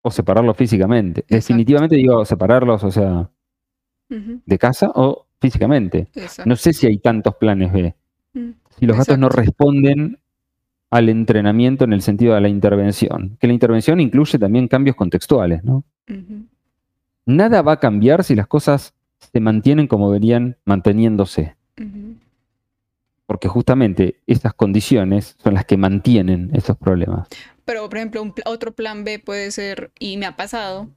o 0.01 0.11
separarlos 0.11 0.55
físicamente. 0.55 1.25
Definitivamente 1.27 1.95
digo 1.97 2.23
separarlos, 2.23 2.83
o 2.83 2.91
sea, 2.91 3.29
de 4.09 4.57
casa 4.57 4.91
o 4.95 5.25
físicamente. 5.41 6.07
No 6.45 6.55
sé 6.55 6.71
si 6.71 6.87
hay 6.87 6.99
tantos 6.99 7.35
planes 7.35 7.71
B. 7.71 7.93
Mm, 8.33 8.51
si 8.79 8.85
los 8.85 8.97
gatos 8.97 9.17
no 9.17 9.29
responden 9.29 10.19
al 10.93 11.09
entrenamiento 11.09 11.85
en 11.85 11.93
el 11.93 12.03
sentido 12.03 12.35
de 12.35 12.41
la 12.41 12.49
intervención, 12.49 13.35
que 13.39 13.47
la 13.47 13.53
intervención 13.53 13.99
incluye 13.99 14.37
también 14.37 14.67
cambios 14.67 14.95
contextuales, 14.95 15.63
¿no? 15.63 15.83
Nada 17.25 17.63
va 17.63 17.71
a 17.71 17.79
cambiar 17.79 18.23
si 18.23 18.35
las 18.35 18.45
cosas 18.45 18.93
se 19.17 19.39
mantienen 19.39 19.87
como 19.87 20.11
venían 20.11 20.55
manteniéndose. 20.65 21.55
Porque 23.25 23.47
justamente 23.47 24.19
esas 24.27 24.53
condiciones 24.53 25.35
son 25.43 25.55
las 25.55 25.65
que 25.65 25.77
mantienen 25.77 26.51
esos 26.53 26.77
problemas. 26.77 27.27
Pero, 27.65 27.89
por 27.89 27.97
ejemplo, 27.97 28.31
otro 28.45 28.71
plan 28.71 29.03
B 29.03 29.17
puede 29.17 29.49
ser, 29.49 29.89
y 29.97 30.17
me 30.17 30.27
ha 30.27 30.35
pasado, 30.35 30.89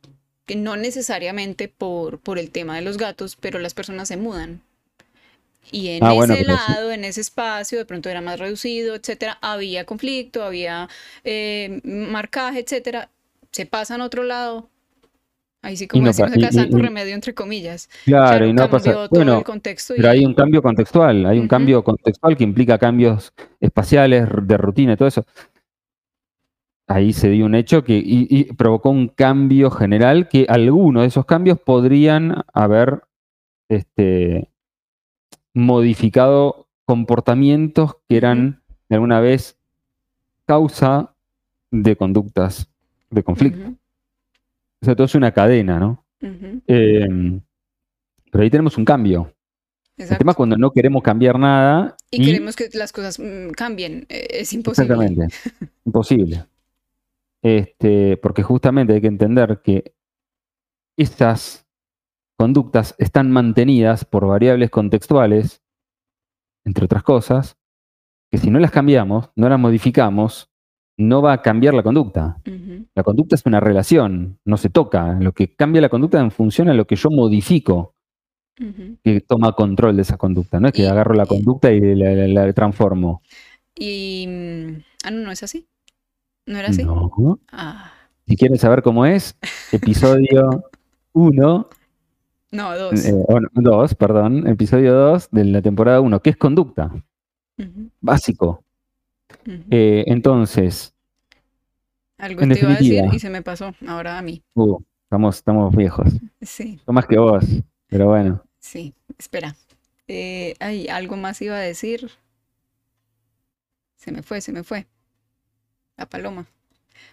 que 0.44 0.56
no 0.56 0.76
necesariamente 0.76 1.68
por, 1.68 2.18
por 2.18 2.38
el 2.38 2.50
tema 2.50 2.76
de 2.76 2.82
los 2.82 2.98
gatos, 2.98 3.36
pero 3.36 3.58
las 3.58 3.72
personas 3.72 4.08
se 4.08 4.18
mudan. 4.18 4.60
Y 5.72 5.88
en 5.88 6.04
ah, 6.04 6.14
ese 6.14 6.44
lado, 6.44 6.92
en 6.92 7.04
ese 7.04 7.20
espacio, 7.20 7.78
de 7.78 7.84
pronto 7.84 8.08
era 8.08 8.20
más 8.20 8.38
reducido, 8.38 8.94
etcétera, 8.94 9.38
había 9.40 9.84
conflicto, 9.84 10.44
había 10.44 10.88
eh, 11.24 11.80
marcaje, 11.84 12.60
etcétera. 12.60 13.10
Se 13.50 13.66
pasan 13.66 14.00
a 14.00 14.04
otro 14.04 14.22
lado, 14.22 14.68
Ahí 15.66 15.76
sí, 15.76 15.88
como 15.88 16.06
decimos 16.06 16.30
acá, 16.30 16.52
santo 16.52 16.78
remedio, 16.78 17.12
entre 17.12 17.34
comillas. 17.34 17.88
Claro, 18.04 18.46
y 18.46 18.52
no 18.52 18.70
pasa. 18.70 19.08
Bueno, 19.10 19.42
pero 19.96 20.10
hay 20.10 20.24
un 20.24 20.32
cambio 20.32 20.62
contextual, 20.62 21.26
hay 21.26 21.40
un 21.40 21.48
cambio 21.48 21.82
contextual 21.82 22.36
que 22.36 22.44
implica 22.44 22.78
cambios 22.78 23.32
espaciales, 23.58 24.28
de 24.42 24.56
rutina 24.58 24.92
y 24.92 24.96
todo 24.96 25.08
eso. 25.08 25.24
Ahí 26.86 27.12
se 27.12 27.30
dio 27.30 27.46
un 27.46 27.56
hecho 27.56 27.82
que 27.82 28.00
y, 28.00 28.44
provocó 28.52 28.90
un 28.90 29.08
cambio 29.08 29.72
general 29.72 30.28
que 30.28 30.46
algunos 30.48 31.02
de 31.02 31.08
esos 31.08 31.26
cambios 31.26 31.58
podrían 31.58 32.44
haber 32.54 33.02
este, 33.68 34.48
modificado 35.56 36.68
comportamientos 36.84 37.96
que 38.06 38.18
eran 38.18 38.62
de 38.90 38.96
alguna 38.96 39.20
vez 39.20 39.58
causa 40.44 41.14
de 41.70 41.96
conductas 41.96 42.68
de 43.10 43.22
conflicto. 43.22 43.70
O 44.82 44.84
sea, 44.84 44.94
todo 44.94 45.06
es 45.06 45.14
una 45.14 45.32
cadena, 45.32 45.80
¿no? 45.80 46.04
Em, 46.20 47.40
pero 48.30 48.44
ahí 48.44 48.50
tenemos 48.50 48.76
un 48.76 48.84
cambio. 48.84 49.32
El 49.96 50.18
tema 50.18 50.32
es 50.32 50.36
cuando 50.36 50.58
no 50.58 50.72
queremos 50.72 51.02
cambiar 51.02 51.38
nada. 51.38 51.96
Y, 52.10 52.22
queremos 52.22 52.54
que 52.54 52.68
las 52.74 52.92
cosas 52.92 53.18
mm, 53.18 53.52
cambien. 53.52 54.04
Eh, 54.10 54.26
es 54.30 54.52
imposible. 54.52 54.92
Exactamente. 54.92 55.34
imposible. 55.86 56.44
Este, 57.40 58.18
porque 58.18 58.42
justamente 58.42 58.92
hay 58.92 59.00
que 59.00 59.06
entender 59.06 59.62
que 59.64 59.94
estas 60.98 61.65
conductas 62.36 62.94
están 62.98 63.30
mantenidas 63.30 64.04
por 64.04 64.26
variables 64.26 64.70
contextuales, 64.70 65.62
entre 66.64 66.84
otras 66.84 67.02
cosas, 67.02 67.56
que 68.30 68.38
si 68.38 68.50
no 68.50 68.58
las 68.58 68.70
cambiamos, 68.70 69.30
no 69.36 69.48
las 69.48 69.58
modificamos, 69.58 70.50
no 70.98 71.22
va 71.22 71.34
a 71.34 71.42
cambiar 71.42 71.74
la 71.74 71.82
conducta. 71.82 72.38
La 72.94 73.02
conducta 73.02 73.34
es 73.34 73.44
una 73.44 73.60
relación, 73.60 74.38
no 74.44 74.56
se 74.56 74.70
toca. 74.70 75.18
Lo 75.20 75.32
que 75.32 75.54
cambia 75.54 75.80
la 75.80 75.88
conducta 75.88 76.18
en 76.20 76.30
función 76.30 76.68
a 76.68 76.74
lo 76.74 76.86
que 76.86 76.96
yo 76.96 77.10
modifico, 77.10 77.94
que 79.04 79.20
toma 79.20 79.52
control 79.52 79.96
de 79.96 80.02
esa 80.02 80.16
conducta. 80.16 80.58
No 80.58 80.68
es 80.68 80.74
que 80.74 80.88
agarro 80.88 81.14
la 81.14 81.26
conducta 81.26 81.70
y 81.70 81.80
la, 81.94 82.52
transformo. 82.54 83.22
Y. 83.74 84.26
Mm, 84.26 84.82
ah, 85.04 85.10
no, 85.10 85.24
no 85.24 85.30
es 85.30 85.42
así. 85.42 85.66
¿No 86.46 86.58
era 86.58 86.68
así? 86.68 86.84
No. 86.84 87.38
Ah. 87.52 87.92
Si 88.26 88.36
quieres 88.36 88.60
saber 88.60 88.82
cómo 88.82 89.04
es, 89.04 89.36
episodio 89.72 90.64
1. 91.12 91.68
No, 92.56 92.74
2. 92.74 93.04
2, 93.52 93.92
eh, 93.92 93.94
perdón. 93.96 94.46
Episodio 94.46 94.94
2 94.94 95.28
de 95.30 95.44
la 95.44 95.60
temporada 95.60 96.00
1, 96.00 96.22
¿Qué 96.22 96.30
es 96.30 96.36
conducta. 96.38 96.90
Básico. 98.00 98.64
Eh, 99.70 100.04
entonces. 100.06 100.94
Algo 102.16 102.40
te 102.48 102.58
iba 102.58 102.70
a 102.70 102.76
decir 102.76 103.04
y 103.12 103.18
se 103.18 103.28
me 103.28 103.42
pasó, 103.42 103.74
ahora 103.86 104.16
a 104.16 104.22
mí. 104.22 104.42
Uh, 104.54 104.78
estamos, 105.04 105.36
estamos 105.36 105.76
viejos. 105.76 106.08
Sí. 106.40 106.80
No 106.86 106.94
más 106.94 107.06
que 107.06 107.18
vos, 107.18 107.44
pero 107.88 108.06
bueno. 108.06 108.42
Sí, 108.58 108.94
espera. 109.18 109.54
Eh, 110.08 110.54
ay, 110.58 110.88
algo 110.88 111.16
más 111.16 111.42
iba 111.42 111.56
a 111.56 111.60
decir. 111.60 112.10
Se 113.96 114.12
me 114.12 114.22
fue, 114.22 114.40
se 114.40 114.52
me 114.52 114.62
fue. 114.62 114.86
La 115.98 116.06
paloma. 116.06 116.46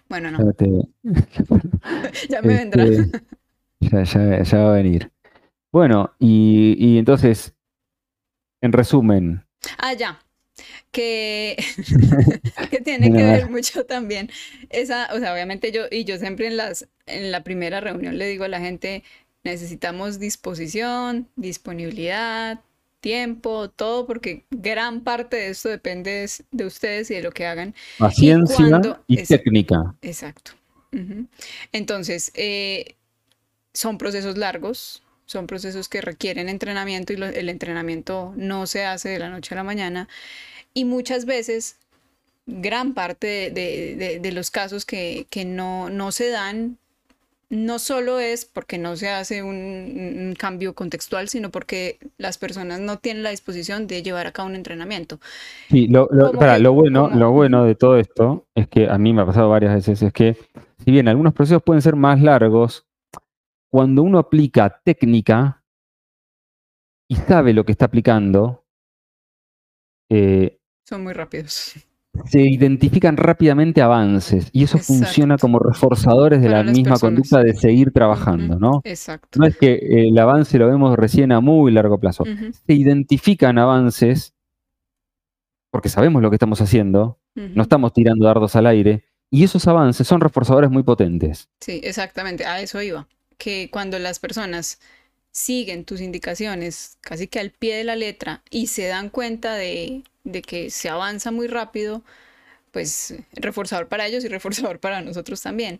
Bueno, 0.08 0.32
no. 0.32 0.38
ya 2.30 2.41
me 2.41 2.56
vendrá. 2.56 2.86
Este, 2.86 3.22
ya, 3.82 4.04
ya, 4.04 4.44
ya, 4.44 4.58
va 4.60 4.70
a 4.72 4.76
venir. 4.76 5.12
Bueno, 5.74 6.13
y, 6.19 6.78
y 6.80 6.97
entonces, 6.97 7.53
en 8.61 8.71
resumen. 8.71 9.45
Ah, 9.78 9.91
ya 9.91 10.21
que, 10.93 11.57
que 12.71 12.80
tiene 12.80 13.11
que 13.11 13.24
ver 13.24 13.49
mucho 13.49 13.86
también. 13.86 14.30
Esa, 14.69 15.09
o 15.13 15.19
sea, 15.19 15.34
obviamente 15.34 15.74
yo, 15.74 15.84
y 15.91 16.05
yo 16.05 16.17
siempre 16.17 16.47
en 16.47 16.55
las, 16.55 16.88
en 17.05 17.32
la 17.32 17.43
primera 17.43 17.82
reunión 17.82 18.17
le 18.17 18.28
digo 18.28 18.45
a 18.45 18.47
la 18.47 18.61
gente, 18.61 19.03
necesitamos 19.43 20.19
disposición, 20.19 21.28
disponibilidad, 21.36 22.61
tiempo, 23.01 23.69
todo, 23.69 24.07
porque 24.07 24.45
gran 24.49 25.01
parte 25.01 25.36
de 25.36 25.49
esto 25.49 25.67
depende 25.67 26.30
de 26.51 26.65
ustedes 26.65 27.11
y 27.11 27.15
de 27.15 27.24
lo 27.24 27.32
que 27.32 27.45
hagan. 27.45 27.76
Paciencia 27.97 28.80
y, 29.07 29.24
técnica. 29.24 29.95
Exacto. 30.01 30.51
Entonces, 31.71 32.32
eh, 32.36 32.95
son 33.74 33.97
procesos 33.97 34.38
largos, 34.38 35.03
son 35.34 35.48
procesos 35.48 35.90
que 35.90 36.00
requieren 36.00 36.48
entrenamiento 36.48 37.12
y 37.12 37.16
el 37.18 37.50
entrenamiento 37.50 38.34
no 38.38 38.68
se 38.68 38.86
hace 38.86 39.10
de 39.10 39.20
la 39.20 39.30
noche 39.30 39.54
a 39.54 39.58
la 39.58 39.64
mañana. 39.64 40.08
Y 40.76 40.86
muchas 40.86 41.26
veces, 41.26 41.78
gran 42.46 42.94
parte 42.94 43.52
de, 43.52 44.32
los 44.32 44.52
casos 44.52 44.86
que, 44.86 45.26
no, 45.46 46.12
se 46.12 46.30
dan, 46.30 46.78
no 47.50 47.80
solo 47.80 48.20
es 48.20 48.46
porque 48.46 48.78
no 48.78 48.96
se 48.96 49.10
hace 49.10 49.42
un, 49.42 50.36
cambio 50.38 50.76
contextual, 50.76 51.30
sino 51.30 51.50
porque 51.50 51.98
las 52.18 52.38
personas 52.38 52.80
no 52.80 53.00
tienen 53.00 53.24
la 53.24 53.32
disposición 53.32 53.88
de 53.88 54.04
llevar 54.04 54.28
a 54.28 54.32
cabo 54.32 54.50
un 54.50 54.56
entrenamiento. 54.56 55.20
Sí, 55.70 55.88
lo, 55.88 56.08
bueno, 56.74 57.10
lo 57.10 57.32
bueno 57.32 57.66
de 57.66 57.74
todo 57.74 57.98
esto 57.98 58.46
es 58.54 58.68
que 58.68 58.88
a 58.88 59.00
mí 59.00 59.14
me 59.14 59.24
ha 59.24 59.26
pasado 59.26 59.50
varias 59.50 59.74
veces, 59.74 60.02
es 60.04 60.14
que 60.14 60.38
si 60.86 60.92
bien 60.92 61.08
algunos 61.08 61.34
procesos 61.34 61.64
pueden 61.64 61.82
ser 61.82 61.96
más 61.96 62.22
largos, 62.22 62.86
cuando 63.74 64.03
uno 64.03 64.19
aplica 64.19 64.82
técnica 64.84 65.63
y 67.07 67.15
sabe 67.15 67.53
lo 67.53 67.65
que 67.65 67.71
está 67.71 67.86
aplicando, 67.86 68.67
eh, 70.09 70.59
son 70.88 71.01
muy 71.01 71.13
rápidos. 71.13 71.74
Se 72.26 72.39
identifican 72.39 73.17
rápidamente 73.17 73.82
avances 73.82 74.47
y 74.51 74.63
eso 74.63 74.78
funciona 74.78 75.39
como 75.39 75.57
reforzadores 75.57 76.39
de 76.39 76.49
la 76.49 76.63
misma 76.63 76.99
conducta 76.99 77.41
de 77.41 77.55
seguir 77.55 77.91
trabajando, 77.91 78.59
¿no? 78.59 78.82
Exacto. 78.84 79.39
No 79.39 79.47
es 79.47 79.57
que 79.57 79.80
el 79.82 80.15
avance 80.19 80.59
lo 80.59 80.67
vemos 80.67 80.95
recién 80.95 81.32
a 81.32 81.39
muy 81.39 81.71
largo 81.71 81.99
plazo. 81.99 82.26
Se 82.67 82.74
identifican 82.76 83.57
avances 83.57 84.36
porque 85.71 85.89
sabemos 85.89 86.21
lo 86.21 86.30
que 86.30 86.36
estamos 86.36 86.61
haciendo, 86.61 87.17
no 87.34 87.63
estamos 87.63 87.91
tirando 87.91 88.28
dardos 88.28 88.55
al 88.55 88.67
aire 88.67 89.05
y 89.32 89.43
esos 89.43 89.67
avances 89.67 90.05
son 90.05 90.21
reforzadores 90.21 90.69
muy 90.69 90.84
potentes. 90.84 91.49
Sí, 91.59 91.82
exactamente, 91.84 92.45
a 92.45 92.61
eso 92.61 92.80
iba. 92.80 93.07
Que 93.38 93.70
cuando 93.72 94.00
las 94.00 94.20
personas 94.20 94.80
siguen 95.34 95.84
tus 95.84 96.00
indicaciones 96.00 96.98
casi 97.02 97.28
que 97.28 97.40
al 97.40 97.50
pie 97.50 97.76
de 97.76 97.84
la 97.84 97.96
letra 97.96 98.44
y 98.50 98.68
se 98.68 98.86
dan 98.88 99.10
cuenta 99.10 99.56
de, 99.56 100.04
que 100.48 100.70
se 100.70 100.90
avanza 100.90 101.32
muy 101.32 101.48
rápido, 101.48 102.04
pues 102.72 103.16
reforzador 103.34 103.88
para 103.88 104.08
ellos 104.08 104.24
y 104.24 104.28
reforzador 104.28 104.80
para 104.80 105.02
nosotros 105.02 105.42
también. 105.42 105.80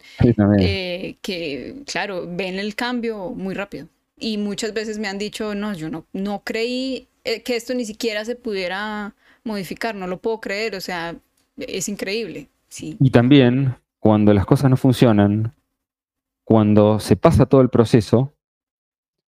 Eh, 0.60 1.16
que, 1.22 1.84
claro, 1.86 2.28
ven 2.28 2.60
el 2.60 2.76
cambio 2.76 3.30
muy 3.30 3.54
rápido. 3.54 3.88
Y 4.18 4.38
muchas 4.38 4.74
veces 4.74 4.99
me 4.99 5.08
han 5.08 5.18
dicho, 5.18 5.56
no, 5.56 5.74
yo 5.74 5.89
no, 5.89 6.06
no 6.14 6.41
creí 6.43 7.08
eh, 7.24 7.41
que 7.41 7.56
esto 7.56 7.74
ni 7.74 7.86
siquiera 7.86 8.26
se 8.26 8.36
pudiera 8.36 9.14
modificar, 9.43 9.95
no 9.95 10.08
lo 10.08 10.18
puedo 10.18 10.39
creer, 10.39 10.76
o 10.76 10.82
sea, 10.82 11.16
es 11.58 11.89
increíble. 11.89 12.47
Sí. 12.70 12.97
Y 12.99 13.12
también, 13.12 13.76
cuando 13.99 14.34
las 14.34 14.45
cosas 14.45 14.70
no 14.70 14.78
funcionan, 14.78 15.54
cuando 16.43 16.99
se 16.99 17.15
pasa 17.15 17.45
todo 17.45 17.61
el 17.61 17.69
proceso, 17.69 18.33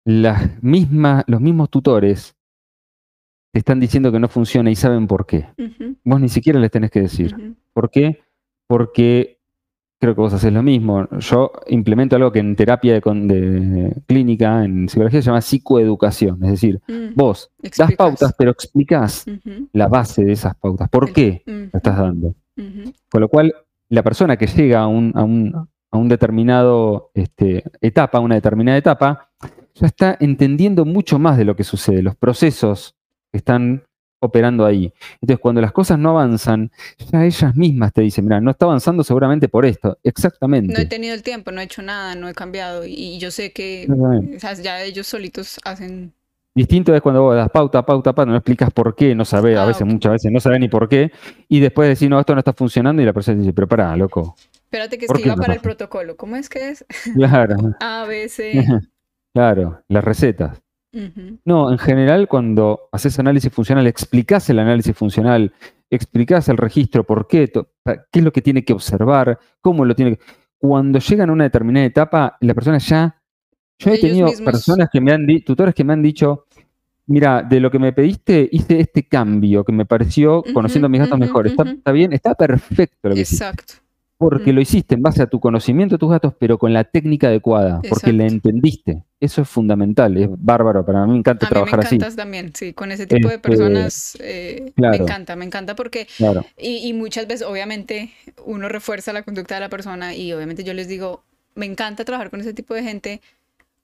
las 0.04 0.62
mismas, 0.62 1.24
los 1.26 1.40
mismos 1.40 1.70
tutores 1.70 2.36
te 3.52 3.59
están 3.59 3.80
diciendo 3.80 4.12
que 4.12 4.20
no 4.20 4.28
funciona 4.28 4.70
y 4.70 4.76
saben 4.76 5.06
por 5.06 5.26
qué. 5.26 5.48
Vos 6.04 6.20
ni 6.20 6.28
siquiera 6.28 6.61
les 6.61 6.70
tenés 6.70 6.90
que 6.90 7.00
decir. 7.00 7.56
¿Por 7.72 7.90
qué? 7.90 8.22
Porque 8.66 9.38
creo 9.98 10.14
que 10.14 10.20
vos 10.20 10.32
haces 10.32 10.52
lo 10.52 10.62
mismo. 10.62 11.09
Yo 11.18 11.52
implemento 11.66 12.16
algo 12.16 12.30
que 12.30 12.38
en 12.38 12.56
terapia 12.56 12.94
de, 12.94 14.02
clínica, 14.06 14.64
en 14.64 14.88
psicología, 14.88 15.22
se 15.22 15.26
llama 15.26 15.40
psicoeducación. 15.40 16.44
Es 16.44 16.50
decir, 16.52 16.80
mm. 16.86 17.14
vos 17.14 17.50
das 17.76 17.94
pautas, 17.96 18.34
pero 18.38 18.50
explicás 18.50 19.24
la 19.72 19.88
base 19.88 20.24
de 20.24 20.32
esas 20.32 20.54
pautas. 20.56 20.88
¿Por 20.88 21.12
qué 21.12 21.42
la 21.46 21.78
estás 21.78 21.98
dando? 21.98 22.34
Con 23.11 23.20
lo 23.20 23.28
cual, 23.28 23.54
la 23.88 24.02
persona 24.02 24.36
que 24.36 24.46
llega 24.46 24.80
a 24.80 24.86
un, 24.86 25.12
a 25.14 25.24
un, 25.24 25.68
a 25.91 25.97
un 25.97 26.09
determinado 26.09 27.11
este, 27.14 27.64
etapa, 27.80 28.20
una 28.20 28.34
determinada 28.34 28.78
etapa, 28.78 29.30
ya 29.74 29.86
está 29.86 30.16
entendiendo 30.20 30.84
mucho 30.84 31.18
más 31.18 31.39
de 31.39 31.45
lo 31.45 31.57
que 31.57 31.64
sucede, 31.64 32.03
los 32.03 32.16
procesos 32.16 32.97
que 33.30 33.39
están 33.39 33.84
operando 34.20 34.64
ahí. 34.66 34.93
Entonces, 35.20 35.41
cuando 35.41 35.61
las 35.61 35.72
cosas 35.72 35.99
no 35.99 36.11
avanzan, 36.11 36.70
ya 37.11 37.24
ellas 37.24 37.55
mismas 37.55 37.93
te 37.93 38.03
dicen, 38.03 38.24
mira, 38.24 38.41
no 38.41 38.51
está 38.51 38.66
avanzando 38.66 39.05
seguramente 39.05 39.49
por 39.49 39.64
esto. 39.64 39.99
Exactamente. 40.03 40.72
No 40.72 40.80
he 40.80 40.86
tenido 40.86 41.14
el 41.14 41.22
tiempo, 41.22 41.53
no 41.53 41.61
he 41.61 41.64
hecho 41.64 41.82
nada, 41.82 42.14
no 42.14 42.28
he 42.28 42.34
cambiado. 42.34 42.84
Y 42.84 43.18
yo 43.18 43.30
sé 43.30 43.53
que 43.53 43.86
ya 44.62 44.82
ellos 44.82 45.07
solitos 45.07 45.59
hacen... 45.64 46.12
Distinto 46.55 46.93
es 46.93 47.01
cuando 47.01 47.22
vos 47.22 47.36
das 47.36 47.51
pauta, 47.51 47.86
pauta, 47.86 48.12
pauta, 48.12 48.32
no 48.32 48.36
explicas 48.36 48.72
por 48.72 48.97
qué, 48.97 49.14
no 49.14 49.24
sabes, 49.24 49.57
a 49.57 49.62
ah, 49.62 49.66
veces, 49.66 49.86
muchas 49.86 50.12
veces 50.12 50.32
no 50.32 50.41
sabes 50.41 50.59
ni 50.59 50.68
por 50.68 50.89
qué, 50.89 51.12
y 51.49 51.61
después 51.61 51.89
decís, 51.89 52.11
no, 52.11 52.18
esto 52.18 52.34
no 52.34 52.41
está 52.41 52.53
funcionando, 52.53 53.01
y 53.01 53.05
la 53.05 53.12
persona 53.12 53.39
dice, 53.39 53.53
pero 53.53 53.68
pará, 53.68 53.97
loco. 53.97 54.34
Espérate 54.69 54.99
que 54.99 55.07
escriba 55.07 55.35
para 55.35 55.55
el 55.55 55.61
protocolo. 55.61 56.19
¿Cómo 56.19 56.37
es 56.37 56.51
que 56.51 56.69
es? 56.69 56.85
Claro. 57.14 57.57
A, 57.81 58.05
B, 58.05 58.29
C. 58.29 58.53
Claro, 59.35 59.83
las 59.89 60.05
recetas. 60.05 60.61
No, 61.45 61.71
en 61.71 61.79
general 61.79 62.29
cuando 62.29 62.89
haces 62.93 63.19
análisis 63.19 63.53
funcional, 63.53 63.87
explicás 63.87 64.51
el 64.51 64.59
análisis 64.59 64.97
funcional, 64.97 65.53
explicás 65.91 66.49
el 66.49 66.57
registro, 66.57 67.05
por 67.05 67.29
qué, 67.29 67.51
qué 67.53 68.19
es 68.19 68.25
lo 68.25 68.33
que 68.33 68.43
tiene 68.43 68.64
que 68.64 68.73
observar, 68.73 69.39
cómo 69.61 69.85
lo 69.85 69.95
tiene 69.95 70.16
que... 70.16 70.23
Cuando 70.59 70.99
llegan 70.99 71.31
a 71.31 71.33
una 71.33 71.45
determinada 71.45 71.87
etapa, 71.87 72.37
la 72.41 72.53
persona 72.53 72.79
ya 72.79 73.23
Yo 73.79 73.93
he 73.93 73.99
tenido 73.99 74.29
personas 74.45 74.89
que 74.91 75.01
me 75.01 75.12
han 75.12 75.25
dicho, 75.25 75.45
tutores 75.47 75.75
que 75.75 75.85
me 75.85 75.93
han 75.93 76.03
dicho, 76.03 76.47
mira, 77.07 77.43
de 77.43 77.61
lo 77.61 77.71
que 77.71 77.79
me 77.79 77.93
pediste 77.93 78.49
hice 78.51 78.81
este 78.81 79.07
cambio 79.07 79.64
que 79.64 79.73
me 79.73 79.87
pareció, 79.87 80.43
conociendo 80.53 80.89
mis 80.89 81.01
gatos 81.01 81.19
mejor. 81.19 81.47
Está, 81.47 81.93
bien, 81.93 82.12
está 82.12 82.35
perfecto 82.35 83.11
lo 83.11 83.14
que 83.14 83.21
Exacto. 83.21 83.75
Porque 84.19 84.53
lo 84.53 84.61
hiciste 84.61 84.97
en 84.97 85.03
base 85.03 85.23
a 85.23 85.29
tu 85.29 85.39
conocimiento 85.39 85.95
de 85.95 85.99
tus 86.01 86.11
gatos, 86.11 86.35
pero 86.39 86.59
con 86.59 86.73
la 86.73 86.83
técnica 86.83 87.29
adecuada, 87.29 87.81
porque 87.89 88.12
la 88.12 88.27
entendiste. 88.27 89.05
Eso 89.21 89.43
es 89.43 89.49
fundamental, 89.49 90.16
es 90.16 90.29
bárbaro. 90.31 90.85
Para 90.85 91.07
mí 91.07 91.12
me 91.12 91.19
encanta 91.19 91.49
trabajar 91.49 91.81
así. 91.81 91.95
Me 91.95 91.97
encantas 91.97 92.16
también, 92.16 92.53
sí, 92.53 92.73
con 92.73 92.91
ese 92.91 93.07
tipo 93.07 93.29
de 93.29 93.37
este, 93.37 93.49
personas 93.49 94.19
eh, 94.21 94.73
me 94.77 94.97
encanta, 94.97 95.37
me 95.37 95.45
encanta 95.45 95.77
porque. 95.77 96.09
Y, 96.59 96.89
y 96.89 96.93
muchas 96.95 97.29
veces, 97.29 97.47
obviamente, 97.47 98.11
uno 98.45 98.69
refuerza 98.69 99.12
la 99.12 99.23
conducta 99.23 99.55
de 99.55 99.61
la 99.61 99.69
persona 99.69 100.16
y 100.16 100.33
obviamente 100.33 100.64
yo 100.64 100.75
les 100.75 100.89
digo, 100.89 101.23
me 101.55 101.66
encanta 101.66 102.05
trabajar 102.05 102.31
con 102.31 102.41
ese 102.41 102.53
tipo 102.55 102.75
de 102.75 102.83
gente 102.83 103.21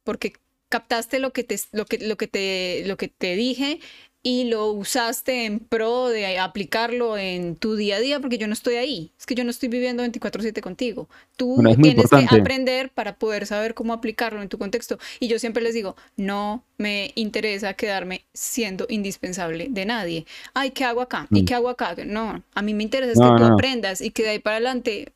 porque 0.02 0.32
captaste 0.68 1.20
lo 1.20 1.32
que 1.32 1.44
te, 1.44 1.56
lo 1.70 1.84
que, 1.84 1.98
lo 1.98 2.16
que 2.16 2.26
te, 2.26 2.82
lo 2.86 2.96
que 2.96 3.06
te 3.06 3.36
dije 3.36 3.78
y 4.26 4.44
lo 4.44 4.72
usaste 4.72 5.44
en 5.44 5.60
pro 5.60 6.08
de 6.08 6.38
aplicarlo 6.38 7.18
en 7.18 7.56
tu 7.56 7.76
día 7.76 7.96
a 7.96 8.00
día, 8.00 8.20
porque 8.20 8.38
yo 8.38 8.46
no 8.46 8.54
estoy 8.54 8.76
ahí. 8.76 9.12
Es 9.18 9.26
que 9.26 9.34
yo 9.34 9.44
no 9.44 9.50
estoy 9.50 9.68
viviendo 9.68 10.02
24/7 10.02 10.62
contigo. 10.62 11.10
Tú 11.36 11.62
tienes 11.80 12.08
que 12.08 12.26
aprender 12.34 12.88
para 12.88 13.16
poder 13.16 13.46
saber 13.46 13.74
cómo 13.74 13.92
aplicarlo 13.92 14.40
en 14.40 14.48
tu 14.48 14.56
contexto. 14.56 14.98
Y 15.20 15.28
yo 15.28 15.38
siempre 15.38 15.62
les 15.62 15.74
digo, 15.74 15.94
no 16.16 16.64
me 16.78 17.12
interesa 17.16 17.74
quedarme 17.74 18.24
siendo 18.32 18.86
indispensable 18.88 19.68
de 19.68 19.84
nadie. 19.84 20.26
Ay, 20.54 20.70
¿qué 20.70 20.84
hago 20.84 21.02
acá? 21.02 21.26
¿Y 21.30 21.42
mm. 21.42 21.44
qué 21.44 21.54
hago 21.54 21.68
acá? 21.68 21.94
No, 22.06 22.42
a 22.54 22.62
mí 22.62 22.72
me 22.72 22.82
interesa 22.82 23.12
que 23.12 23.36
tú 23.36 23.44
aprendas 23.44 24.00
y 24.00 24.10
que 24.10 24.22
de 24.22 24.30
ahí 24.30 24.38
para 24.38 24.56
adelante 24.56 25.12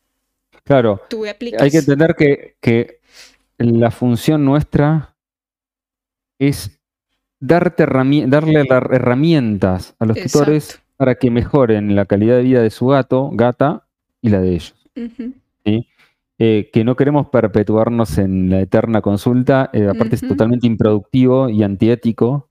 claro, 0.64 1.00
tú 1.08 1.26
apliques. 1.26 1.62
Hay 1.62 1.70
que 1.70 1.78
entender 1.78 2.14
que, 2.14 2.56
que 2.60 3.00
la 3.56 3.90
función 3.90 4.44
nuestra 4.44 5.16
es 6.38 6.77
darte 7.40 7.86
darle 8.26 8.64
las 8.64 8.82
herramientas 8.90 9.94
a 9.98 10.06
los 10.06 10.18
tutores 10.20 10.82
para 10.96 11.14
que 11.14 11.30
mejoren 11.30 11.94
la 11.94 12.06
calidad 12.06 12.36
de 12.36 12.42
vida 12.42 12.62
de 12.62 12.70
su 12.70 12.86
gato, 12.88 13.30
gata 13.32 13.86
y 14.20 14.30
la 14.30 14.40
de 14.40 14.54
ellos. 14.54 14.74
Eh, 16.40 16.70
que 16.72 16.84
no 16.84 16.94
queremos 16.94 17.28
perpetuarnos 17.28 18.16
en 18.18 18.48
la 18.48 18.60
eterna 18.60 19.00
consulta, 19.00 19.70
eh, 19.72 19.88
aparte 19.88 20.14
es 20.14 20.20
totalmente 20.20 20.68
improductivo 20.68 21.48
y 21.48 21.64
antiético, 21.64 22.48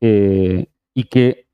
eh, 0.00 0.66
y 0.92 1.04
que 1.04 1.46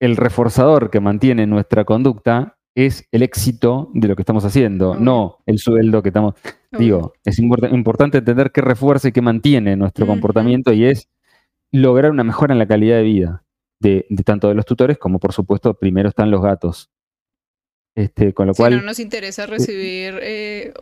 el 0.00 0.16
reforzador 0.16 0.90
que 0.90 0.98
mantiene 0.98 1.46
nuestra 1.46 1.84
conducta 1.84 2.58
es 2.74 3.06
el 3.12 3.22
éxito 3.22 3.90
de 3.94 4.08
lo 4.08 4.16
que 4.16 4.22
estamos 4.22 4.44
haciendo, 4.44 4.96
no 4.96 5.38
el 5.46 5.58
sueldo 5.58 6.02
que 6.02 6.08
estamos... 6.08 6.34
Digo, 6.72 7.14
es 7.24 7.38
importante 7.38 8.18
entender 8.18 8.52
qué 8.52 8.60
refuerza 8.60 9.08
y 9.08 9.12
qué 9.12 9.22
mantiene 9.22 9.76
nuestro 9.76 10.06
comportamiento 10.06 10.74
y 10.74 10.84
es 10.84 11.08
lograr 11.72 12.10
una 12.10 12.24
mejora 12.24 12.52
en 12.52 12.58
la 12.58 12.66
calidad 12.66 12.96
de 12.96 13.02
vida 13.02 13.46
de, 13.80 14.06
tanto 14.24 14.48
de 14.48 14.54
los 14.54 14.64
tutores 14.64 14.98
como, 14.98 15.18
por 15.18 15.32
supuesto, 15.32 15.74
primero 15.74 16.08
están 16.08 16.30
los 16.30 16.42
gatos. 16.42 16.90
Este, 17.94 18.34
con 18.34 18.46
lo 18.46 18.54
cual, 18.54 18.76
no 18.76 18.82
nos 18.82 18.98
interesa 18.98 19.44
eh, 19.44 19.46
recibir 19.46 20.14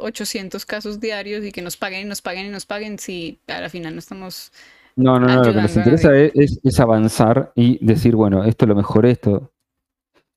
800 0.01 0.61
eh, 0.61 0.67
casos 0.67 0.99
diarios 0.99 1.45
y 1.45 1.53
que 1.53 1.63
nos 1.63 1.77
paguen 1.77 2.01
y 2.01 2.05
nos 2.09 2.21
paguen 2.21 2.47
y 2.47 2.49
nos 2.49 2.67
paguen 2.67 2.99
si 2.99 3.41
a 3.47 3.61
la 3.61 3.69
final 3.69 3.95
no 3.95 4.01
estamos. 4.01 4.51
No, 4.97 5.21
no, 5.21 5.29
no, 5.29 5.45
lo 5.45 5.53
que 5.53 5.63
nos 5.63 5.77
interesa 5.77 6.11
es, 6.17 6.81
avanzar 6.81 7.53
y 7.55 7.85
decir, 7.85 8.17
bueno, 8.17 8.45
esto 8.45 8.67
lo 8.67 8.75
mejoré, 8.75 9.13
esto. 9.13 9.53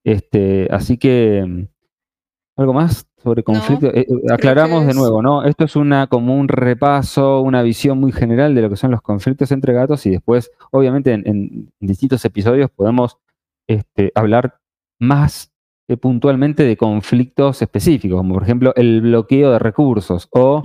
Este, 0.04 0.68
así 0.72 0.98
que, 0.98 1.68
¿algo 2.58 2.74
más? 2.74 3.08
sobre 3.28 3.44
conflicto. 3.44 3.88
Eh, 3.88 4.08
eh, 4.08 4.34
aclaramos 4.34 4.86
de 4.86 4.94
nuevo, 4.94 5.22
¿no? 5.22 5.44
Esto 5.44 5.66
es 5.66 5.76
una 5.76 6.08
como 6.08 6.36
un 6.36 6.48
repaso, 6.48 7.42
una 7.42 7.62
visión 7.62 8.00
muy 8.00 8.12
general 8.14 8.56
de 8.56 8.62
lo 8.62 8.70
que 8.70 8.78
son 8.78 8.92
los 8.92 9.02
conflictos 9.02 9.52
entre 9.52 9.74
gatos 9.74 10.06
y 10.06 10.12
después, 10.12 10.52
obviamente, 10.72 11.12
en, 11.12 11.72
distintos 11.80 12.24
episodios 12.24 12.70
podemos 12.70 13.18
este, 13.68 14.12
hablar 14.16 14.60
más 15.00 15.52
eh, 15.90 15.98
puntualmente 15.98 16.64
de 16.64 16.78
conflictos 16.78 17.62
específicos, 17.62 18.18
como 18.18 18.36
por 18.36 18.44
ejemplo 18.44 18.74
el 18.76 19.02
bloqueo 19.02 19.52
de 19.52 19.60
recursos 19.60 20.28
o 20.32 20.64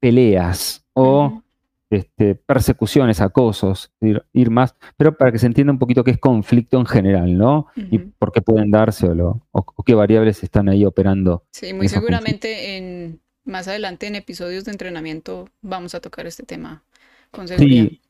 peleas 0.00 0.84
o 0.94 1.42
este, 1.90 2.34
persecuciones, 2.34 3.20
acosos, 3.20 3.92
ir, 4.00 4.50
más, 4.50 4.74
pero 4.96 5.16
para 5.16 5.30
que 5.30 5.38
se 5.38 5.46
entienda 5.46 5.72
un 5.72 5.78
poquito 5.78 6.02
qué 6.02 6.10
es 6.10 6.18
conflicto 6.18 6.78
en 6.78 6.86
general, 6.86 7.38
¿no? 7.38 7.68
Y 7.76 7.98
por 7.98 8.32
qué 8.32 8.42
pueden 8.42 8.70
darse 8.70 9.08
o, 9.08 9.40
o, 9.52 9.82
qué 9.84 9.94
variables 9.94 10.42
están 10.42 10.68
ahí 10.68 10.84
operando. 10.84 11.44
Sí, 11.52 11.72
muy 11.72 11.88
seguramente 11.88 12.76
en, 12.76 13.20
más 13.44 13.68
adelante 13.68 14.06
en 14.08 14.16
episodios 14.16 14.64
de 14.64 14.72
entrenamiento 14.72 15.48
vamos 15.62 15.94
a 15.94 16.00
tocar 16.00 16.26
este 16.26 16.42
tema 16.42 16.82
con 17.30 17.46
seguridad. 17.46 17.88
Sí, 17.88 18.00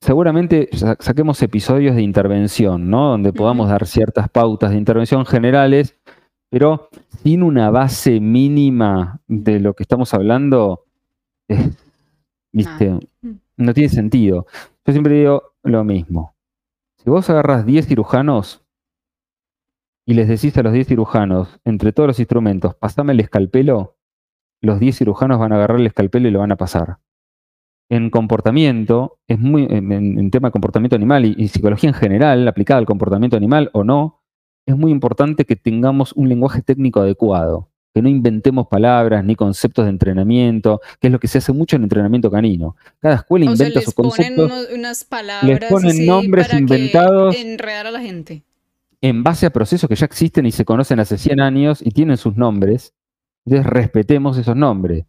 seguramente 0.00 0.70
saquemos 0.72 1.42
episodios 1.42 1.96
de 1.96 2.02
intervención, 2.02 2.88
¿no? 2.88 3.10
Donde 3.10 3.32
podamos 3.32 3.68
dar 3.68 3.86
ciertas 3.86 4.30
pautas 4.30 4.70
de 4.70 4.78
intervención 4.78 5.26
generales, 5.26 5.94
pero 6.48 6.88
sin 7.22 7.42
una 7.42 7.70
base 7.70 8.20
mínima 8.20 9.20
de 9.26 9.60
lo 9.60 9.74
que 9.74 9.82
estamos 9.82 10.14
hablando. 10.14 10.86
¿Viste? 12.52 12.98
Mm. 13.22 13.32
No 13.56 13.74
tiene 13.74 13.88
sentido. 13.88 14.46
Yo 14.86 14.92
siempre 14.92 15.14
digo 15.14 15.54
lo 15.62 15.84
mismo. 15.84 16.34
Si 16.96 17.10
vos 17.10 17.28
agarras 17.30 17.66
10 17.66 17.86
cirujanos 17.86 18.64
y 20.06 20.14
les 20.14 20.28
decís 20.28 20.56
a 20.56 20.62
los 20.62 20.72
10 20.72 20.88
cirujanos, 20.88 21.60
entre 21.64 21.92
todos 21.92 22.06
los 22.06 22.18
instrumentos, 22.18 22.74
pasame 22.74 23.12
el 23.12 23.20
escalpelo, 23.20 23.96
los 24.60 24.80
10 24.80 24.96
cirujanos 24.96 25.38
van 25.38 25.52
a 25.52 25.56
agarrar 25.56 25.80
el 25.80 25.86
escalpelo 25.86 26.28
y 26.28 26.30
lo 26.30 26.40
van 26.40 26.52
a 26.52 26.56
pasar. 26.56 26.98
En 27.90 28.10
comportamiento, 28.10 29.18
es 29.26 29.38
muy, 29.38 29.66
en, 29.70 30.30
tema 30.30 30.48
de 30.48 30.52
comportamiento 30.52 30.96
animal 30.96 31.24
y, 31.24 31.48
psicología 31.48 31.90
en 31.90 31.94
general, 31.94 32.46
aplicada 32.48 32.78
al 32.78 32.86
comportamiento 32.86 33.36
animal 33.36 33.70
o 33.72 33.84
no, 33.84 34.22
es 34.66 34.76
muy 34.76 34.90
importante 34.90 35.44
que 35.44 35.56
tengamos 35.56 36.12
un 36.12 36.28
lenguaje 36.28 36.62
técnico 36.62 37.00
adecuado 37.00 37.67
que 37.94 38.02
no 38.02 38.08
inventemos 38.08 38.66
palabras 38.68 39.24
ni 39.24 39.34
conceptos 39.34 39.84
de 39.84 39.90
entrenamiento, 39.90 40.80
que 41.00 41.08
es 41.08 41.12
lo 41.12 41.18
que 41.18 41.28
se 41.28 41.38
hace 41.38 41.52
mucho 41.52 41.76
en 41.76 41.84
entrenamiento 41.84 42.30
canino. 42.30 42.76
Cada 43.00 43.16
escuela 43.16 43.46
inventa 43.46 43.80
sus 43.80 43.94
conceptos. 43.94 44.50
Ponen 44.50 44.78
unas 44.78 45.04
palabras 45.04 45.60
les 45.60 45.70
ponen 45.70 46.06
nombres 46.06 46.52
inventados. 46.52 47.34
enredar 47.36 47.86
a 47.86 47.90
la 47.90 48.00
gente. 48.00 48.44
En 49.00 49.22
base 49.22 49.46
a 49.46 49.50
procesos 49.50 49.88
que 49.88 49.94
ya 49.94 50.06
existen 50.06 50.46
y 50.46 50.50
se 50.50 50.64
conocen 50.64 51.00
hace 51.00 51.18
100 51.18 51.40
años 51.40 51.80
y 51.82 51.90
tienen 51.90 52.16
sus 52.16 52.36
nombres. 52.36 52.94
Entonces 53.46 53.66
respetemos 53.66 54.36
esos 54.36 54.56
nombres. 54.56 55.06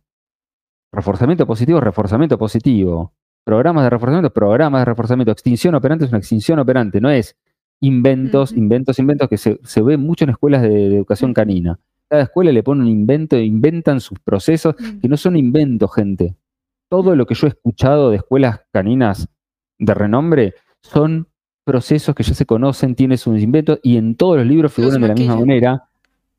Reforzamiento 0.91 1.45
positivo, 1.45 1.81
reforzamiento 1.81 2.37
positivo. 2.37 3.13
Programas 3.43 3.83
de 3.83 3.89
reforzamiento, 3.89 4.31
programas 4.31 4.81
de 4.81 4.85
reforzamiento. 4.85 5.31
Extinción 5.31 5.75
operante 5.75 6.05
es 6.05 6.11
una 6.11 6.19
extinción 6.19 6.59
operante, 6.59 7.01
no 7.01 7.09
es 7.09 7.35
inventos, 7.81 8.51
inventos, 8.51 8.99
inventos 8.99 9.29
que 9.29 9.37
se, 9.37 9.81
ve 9.81 9.97
mucho 9.97 10.25
en 10.25 10.31
escuelas 10.31 10.61
de 10.61 10.97
educación 10.97 11.33
canina 11.33 11.79
cada 12.09 12.23
escuela 12.23 12.51
le 12.51 12.63
pone 12.63 12.81
un 12.81 12.87
invento, 12.87 13.37
inventan 13.37 14.01
sus 14.01 14.19
procesos, 14.19 14.75
mm. 14.77 14.99
que 14.99 15.07
no 15.07 15.15
son 15.15 15.37
inventos, 15.37 15.93
gente. 15.93 16.35
Todo 16.89 17.15
lo 17.15 17.25
que 17.25 17.35
yo 17.35 17.47
he 17.47 17.51
escuchado 17.51 18.09
de 18.09 18.17
escuelas 18.17 18.61
caninas 18.71 19.29
de 19.77 19.93
renombre 19.93 20.55
son 20.81 21.27
procesos 21.63 22.15
que 22.15 22.23
ya 22.23 22.33
se 22.33 22.47
conocen, 22.47 22.95
tienen 22.95 23.19
sus 23.19 23.39
inventos 23.39 23.79
y 23.83 23.97
en 23.97 24.15
todos 24.15 24.37
los 24.37 24.47
libros 24.47 24.73
figuran 24.73 25.01
de 25.01 25.07
la 25.07 25.13
misma 25.13 25.35
manera 25.35 25.83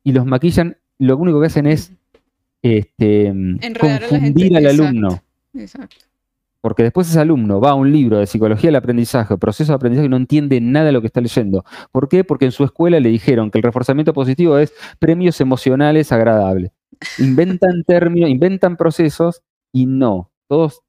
y 0.03 0.11
los 0.11 0.25
maquillan. 0.25 0.77
Lo 0.99 1.17
único 1.17 1.39
que 1.39 1.47
hacen 1.47 1.67
es 1.67 1.93
este, 2.61 3.33
confundir 3.79 4.57
al 4.57 4.65
alumno. 4.67 5.23
Exacto. 5.53 6.10
Porque 6.61 6.83
después 6.83 7.09
ese 7.09 7.19
alumno 7.19 7.59
va 7.59 7.71
a 7.71 7.73
un 7.73 7.91
libro 7.91 8.19
de 8.19 8.27
psicología 8.27 8.67
del 8.67 8.75
aprendizaje, 8.75 9.37
proceso 9.37 9.71
de 9.71 9.75
aprendizaje, 9.75 10.05
y 10.05 10.09
no 10.09 10.17
entiende 10.17 10.61
nada 10.61 10.85
de 10.85 10.91
lo 10.91 11.01
que 11.01 11.07
está 11.07 11.19
leyendo. 11.19 11.65
¿Por 11.91 12.07
qué? 12.07 12.23
Porque 12.23 12.45
en 12.45 12.51
su 12.51 12.63
escuela 12.63 12.99
le 12.99 13.09
dijeron 13.09 13.49
que 13.49 13.57
el 13.57 13.63
reforzamiento 13.63 14.13
positivo 14.13 14.57
es 14.57 14.73
premios 14.99 15.41
emocionales 15.41 16.11
agradables. 16.11 16.71
Inventan 17.17 17.83
términos, 17.87 18.29
inventan 18.29 18.77
procesos 18.77 19.41
y 19.73 19.87
no. 19.87 20.31
Todos 20.47 20.83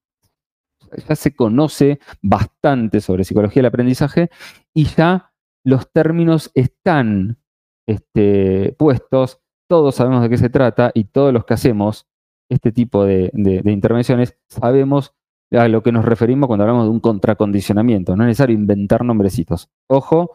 ya 1.09 1.17
se 1.17 1.35
conoce 1.35 2.01
bastante 2.21 3.01
sobre 3.01 3.25
psicología 3.25 3.61
del 3.61 3.67
aprendizaje 3.67 4.31
y 4.75 4.85
ya 4.85 5.33
los 5.65 5.91
términos 5.91 6.51
están 6.55 7.39
este, 7.87 8.75
puestos, 8.79 9.41
todos 9.69 9.95
sabemos 9.95 10.23
de 10.23 10.29
qué 10.29 10.37
se 10.37 10.51
trata 10.51 10.91
y 10.95 11.05
todos 11.05 11.33
los 11.33 11.45
que 11.45 11.55
hacemos 11.55 12.09
este 12.51 12.73
tipo 12.73 13.05
de, 13.05 13.31
de 13.33 13.73
intervenciones 13.73 14.37
sabemos 14.49 15.15
a 15.53 15.69
lo 15.69 15.83
que 15.83 15.93
nos 15.93 16.05
referimos 16.05 16.47
cuando 16.47 16.65
hablamos 16.65 16.85
de 16.85 16.91
un 16.91 17.01
contracondicionamiento. 17.01 18.17
No 18.17 18.25
es 18.25 18.29
necesario 18.29 18.57
inventar 18.57 19.05
nombrecitos. 19.05 19.69
Ojo, 19.89 20.33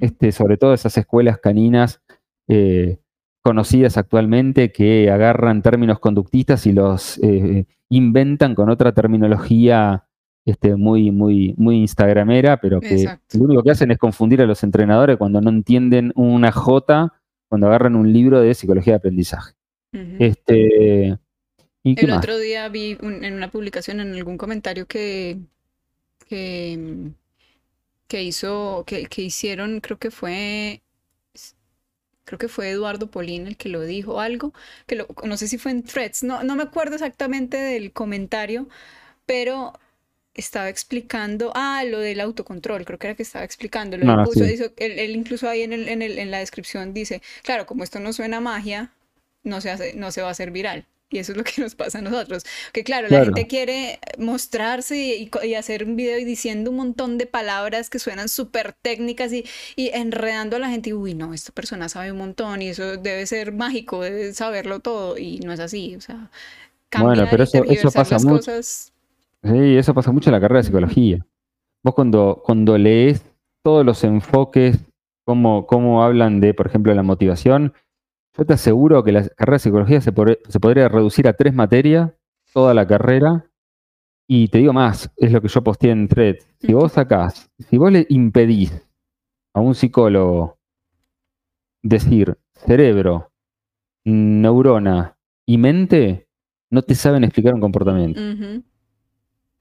este, 0.00 0.32
sobre 0.32 0.56
todo 0.56 0.72
esas 0.72 0.96
escuelas 0.96 1.38
caninas 1.38 2.02
eh, 2.48 2.98
conocidas 3.42 3.98
actualmente 3.98 4.72
que 4.72 5.10
agarran 5.10 5.60
términos 5.60 5.98
conductistas 5.98 6.66
y 6.66 6.72
los 6.72 7.18
eh, 7.22 7.66
inventan 7.90 8.54
con 8.54 8.70
otra 8.70 8.92
terminología 8.92 10.06
este, 10.46 10.76
muy, 10.76 11.10
muy, 11.10 11.54
muy 11.58 11.76
instagramera, 11.76 12.58
pero 12.58 12.80
que 12.80 13.04
lo 13.34 13.44
único 13.44 13.62
que 13.62 13.70
hacen 13.70 13.90
es 13.90 13.98
confundir 13.98 14.40
a 14.42 14.46
los 14.46 14.62
entrenadores 14.62 15.16
cuando 15.16 15.40
no 15.40 15.50
entienden 15.50 16.12
una 16.16 16.52
J, 16.52 17.12
cuando 17.48 17.66
agarran 17.66 17.96
un 17.96 18.12
libro 18.12 18.40
de 18.40 18.54
psicología 18.54 18.94
de 18.94 18.98
aprendizaje. 18.98 19.54
este, 20.18 21.18
el 21.84 22.10
otro 22.10 22.38
día 22.38 22.68
vi 22.68 22.96
en 23.00 23.34
una 23.34 23.50
publicación, 23.50 24.00
en 24.00 24.14
algún 24.14 24.38
comentario 24.38 24.86
que, 24.86 25.38
que, 26.28 27.12
que 28.08 28.22
hizo, 28.22 28.84
que, 28.86 29.06
que 29.06 29.22
hicieron, 29.22 29.80
creo 29.80 29.98
que 29.98 30.10
fue 30.10 30.82
creo 32.24 32.38
que 32.38 32.48
fue 32.48 32.70
Eduardo 32.70 33.10
Polín 33.10 33.46
el 33.46 33.56
que 33.56 33.68
lo 33.68 33.82
dijo, 33.82 34.20
algo, 34.20 34.52
que 34.86 34.96
lo, 34.96 35.06
no 35.24 35.36
sé 35.36 35.48
si 35.48 35.58
fue 35.58 35.70
en 35.72 35.82
Threads, 35.82 36.22
no, 36.22 36.42
no 36.42 36.56
me 36.56 36.62
acuerdo 36.62 36.94
exactamente 36.94 37.56
del 37.56 37.92
comentario, 37.92 38.68
pero 39.26 39.72
estaba 40.34 40.68
explicando, 40.68 41.52
ah, 41.54 41.84
lo 41.84 42.00
del 42.00 42.20
autocontrol, 42.20 42.84
creo 42.84 42.98
que 42.98 43.06
era 43.08 43.16
que 43.16 43.22
estaba 43.22 43.44
explicando, 43.44 43.96
lo 43.96 44.10
ah, 44.10 44.24
él, 44.76 45.16
incluso 45.16 45.48
ahí 45.48 45.62
en, 45.62 45.72
el, 45.72 45.88
en, 45.88 46.02
el, 46.02 46.18
en, 46.18 46.30
la 46.30 46.38
descripción 46.38 46.92
dice, 46.92 47.22
claro, 47.42 47.66
como 47.66 47.84
esto 47.84 48.00
no 48.00 48.12
suena 48.12 48.40
magia, 48.40 48.92
no 49.44 49.60
se, 49.60 49.70
hace, 49.70 49.94
no 49.94 50.10
se 50.10 50.22
va 50.22 50.28
a 50.28 50.32
hacer 50.32 50.50
viral. 50.50 50.86
Y 51.14 51.18
eso 51.18 51.32
es 51.32 51.38
lo 51.38 51.44
que 51.44 51.62
nos 51.62 51.76
pasa 51.76 51.98
a 51.98 52.02
nosotros. 52.02 52.44
Que 52.72 52.82
claro, 52.82 53.08
la 53.08 53.24
gente 53.24 53.46
quiere 53.46 54.00
mostrarse 54.18 54.96
y, 54.96 55.54
hacer 55.54 55.84
un 55.84 55.94
video 55.94 56.18
y 56.18 56.24
diciendo 56.24 56.70
un 56.70 56.76
montón 56.76 57.18
de 57.18 57.26
palabras 57.26 57.88
que 57.88 58.00
suenan 58.00 58.28
súper 58.28 58.72
técnicas 58.72 59.32
y, 59.32 59.44
y, 59.76 59.90
enredando 59.94 60.56
a 60.56 60.58
la 60.58 60.68
gente. 60.70 60.90
Y, 60.90 60.92
uy, 60.92 61.14
no, 61.14 61.32
esta 61.32 61.52
persona 61.52 61.88
sabe 61.88 62.10
un 62.10 62.18
montón 62.18 62.62
y 62.62 62.68
eso 62.68 62.96
debe 62.96 63.26
ser 63.26 63.52
mágico, 63.52 64.02
debe 64.02 64.34
saberlo 64.34 64.80
todo. 64.80 65.16
Y 65.16 65.38
no 65.38 65.52
es 65.52 65.60
así. 65.60 65.94
O 65.94 66.00
sea, 66.00 66.30
bueno, 67.00 67.26
pero 67.30 67.44
eso, 67.44 67.62
eso 67.64 67.90
pasa 67.92 68.18
mucho. 68.18 68.50
Sí, 68.62 69.76
eso 69.76 69.94
pasa 69.94 70.10
mucho 70.10 70.30
en 70.30 70.34
la 70.34 70.40
carrera 70.40 70.58
de 70.58 70.64
psicología. 70.64 71.24
Vos 71.82 71.94
cuando, 71.94 72.42
cuando 72.44 72.78
lees 72.78 73.24
todos 73.62 73.84
los 73.84 74.02
enfoques, 74.02 74.78
cómo, 75.24 75.66
cómo 75.66 76.02
hablan 76.02 76.40
de, 76.40 76.54
por 76.54 76.66
ejemplo, 76.66 76.94
la 76.94 77.02
motivación, 77.02 77.74
yo 78.36 78.44
te 78.44 78.52
aseguro 78.52 79.02
que 79.04 79.12
la 79.12 79.28
carrera 79.28 79.54
de 79.54 79.58
psicología 79.60 80.00
se, 80.00 80.12
podría 80.12 80.88
reducir 80.88 81.28
a 81.28 81.34
tres 81.34 81.54
materias, 81.54 82.12
toda 82.52 82.74
la 82.74 82.86
carrera, 82.86 83.46
y 84.26 84.48
te 84.48 84.58
digo 84.58 84.72
más, 84.72 85.12
es 85.16 85.32
lo 85.32 85.40
que 85.40 85.48
yo 85.48 85.62
posteé 85.62 85.90
en 85.90 86.08
Thread. 86.08 86.36
Si 86.58 86.72
vos 86.72 86.92
sacás, 86.92 87.50
si 87.58 87.78
vos 87.78 87.92
le 87.92 88.06
impedís 88.08 88.72
a 89.52 89.60
un 89.60 89.74
psicólogo 89.74 90.58
decir 91.82 92.36
cerebro, 92.54 93.30
neurona 94.04 95.16
y 95.46 95.58
mente, 95.58 96.28
no 96.70 96.82
te 96.82 96.94
saben 96.94 97.22
explicar 97.22 97.54
un 97.54 97.60
comportamiento. 97.60 98.20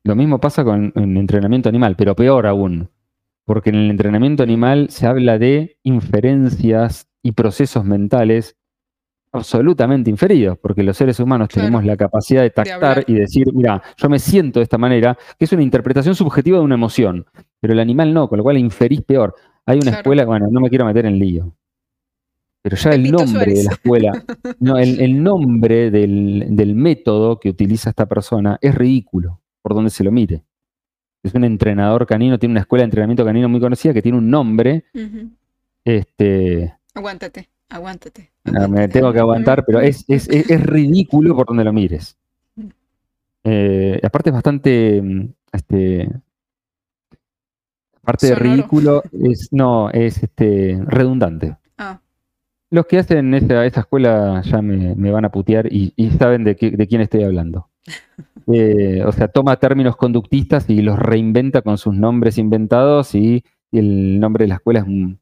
Lo 0.03 0.15
mismo 0.15 0.39
pasa 0.39 0.63
con 0.63 0.91
el 0.95 1.17
entrenamiento 1.17 1.69
animal, 1.69 1.95
pero 1.95 2.15
peor 2.15 2.47
aún, 2.47 2.89
porque 3.45 3.69
en 3.69 3.75
el 3.75 3.91
entrenamiento 3.91 4.41
animal 4.41 4.89
se 4.89 5.05
habla 5.05 5.37
de 5.37 5.77
inferencias 5.83 7.09
y 7.21 7.33
procesos 7.33 7.85
mentales 7.85 8.57
absolutamente 9.33 10.09
inferidos, 10.09 10.57
porque 10.59 10.83
los 10.83 10.95
seres 10.95 11.19
humanos 11.19 11.49
tenemos 11.49 11.83
la 11.83 11.97
capacidad 11.97 12.43
de 12.43 12.51
tactar 12.51 13.03
y 13.07 13.15
decir, 13.15 13.51
mira, 13.53 13.81
yo 13.97 14.07
me 14.07 14.19
siento 14.19 14.59
de 14.59 14.63
esta 14.63 14.77
manera, 14.77 15.17
que 15.37 15.45
es 15.45 15.51
una 15.51 15.63
interpretación 15.63 16.13
subjetiva 16.13 16.59
de 16.59 16.63
una 16.63 16.75
emoción, 16.75 17.25
pero 17.59 17.73
el 17.73 17.79
animal 17.79 18.13
no, 18.13 18.29
con 18.29 18.37
lo 18.37 18.43
cual 18.43 18.57
inferís 18.57 19.01
peor. 19.01 19.33
Hay 19.65 19.79
una 19.79 19.91
escuela, 19.91 20.23
bueno, 20.25 20.47
no 20.51 20.61
me 20.61 20.69
quiero 20.69 20.85
meter 20.85 21.07
en 21.07 21.17
lío, 21.17 21.55
pero 22.61 22.77
ya 22.77 22.91
el 22.91 23.11
nombre 23.11 23.53
de 23.53 23.63
la 23.63 23.71
escuela, 23.71 24.11
no, 24.59 24.77
el, 24.77 25.23
nombre 25.23 25.89
del, 25.89 26.45
del, 26.49 26.75
método 26.75 27.39
que 27.39 27.49
utiliza 27.49 27.89
esta 27.89 28.05
persona 28.05 28.57
es 28.61 28.75
ridículo 28.75 29.41
por 29.61 29.73
donde 29.73 29.89
se 29.89 30.03
lo 30.03 30.11
mire. 30.11 30.43
Es 31.23 31.33
un 31.33 31.43
entrenador 31.43 32.05
canino, 32.05 32.37
tiene 32.37 32.53
una 32.53 32.61
escuela 32.61 32.81
de 32.81 32.85
entrenamiento 32.85 33.25
canino 33.25 33.49
muy 33.49 33.59
conocida 33.59 33.93
que 33.93 34.01
tiene 34.01 34.17
un 34.17 34.29
nombre. 34.29 34.85
este, 35.83 36.75
aguántate, 36.93 37.49
aguántate. 37.73 38.31
me 38.69 38.87
tengo 38.87 39.11
que 39.11 39.19
aguantar, 39.19 39.65
pero 39.65 39.79
es, 39.79 40.05
es, 40.07 40.27
ridículo 40.63 41.35
por 41.35 41.47
donde 41.47 41.63
lo 41.63 41.73
mires. 41.73 42.17
Eh, 43.43 43.99
aparte 44.01 44.29
es 44.29 44.33
bastante, 44.33 45.01
mm, 45.01 45.29
este, 45.51 46.09
aparte 48.01 48.27
de 48.27 48.35
ridículo, 48.35 49.03
es, 49.11 49.49
no, 49.51 49.89
es 49.89 50.23
este, 50.23 50.79
redundante. 50.85 51.57
Ah. 51.77 51.99
Los 52.69 52.85
que 52.85 52.99
hacen 52.99 53.33
esa, 53.33 53.65
esa 53.65 53.81
escuela 53.81 54.41
ya 54.43 54.61
me, 54.61 55.11
van 55.11 55.25
a 55.25 55.31
putear 55.31 55.67
y, 55.71 55.93
saben 56.17 56.43
de, 56.43 56.55
de 56.55 56.87
quién 56.87 57.01
estoy 57.01 57.23
hablando. 57.23 57.69
Eh, 58.51 59.01
o 59.05 59.11
sea, 59.13 59.29
toma 59.29 59.55
términos 59.55 59.95
conductistas 59.95 60.69
y 60.69 60.81
los 60.81 60.99
reinventa 60.99 61.61
con 61.61 61.77
sus 61.77 61.95
nombres 61.95 62.37
inventados 62.37 63.15
y, 63.15 63.41
el 63.71 64.19
nombre 64.19 64.43
de 64.43 64.49
la 64.49 64.55
escuela 64.55 64.81
es 64.81 64.85
un, 64.85 65.19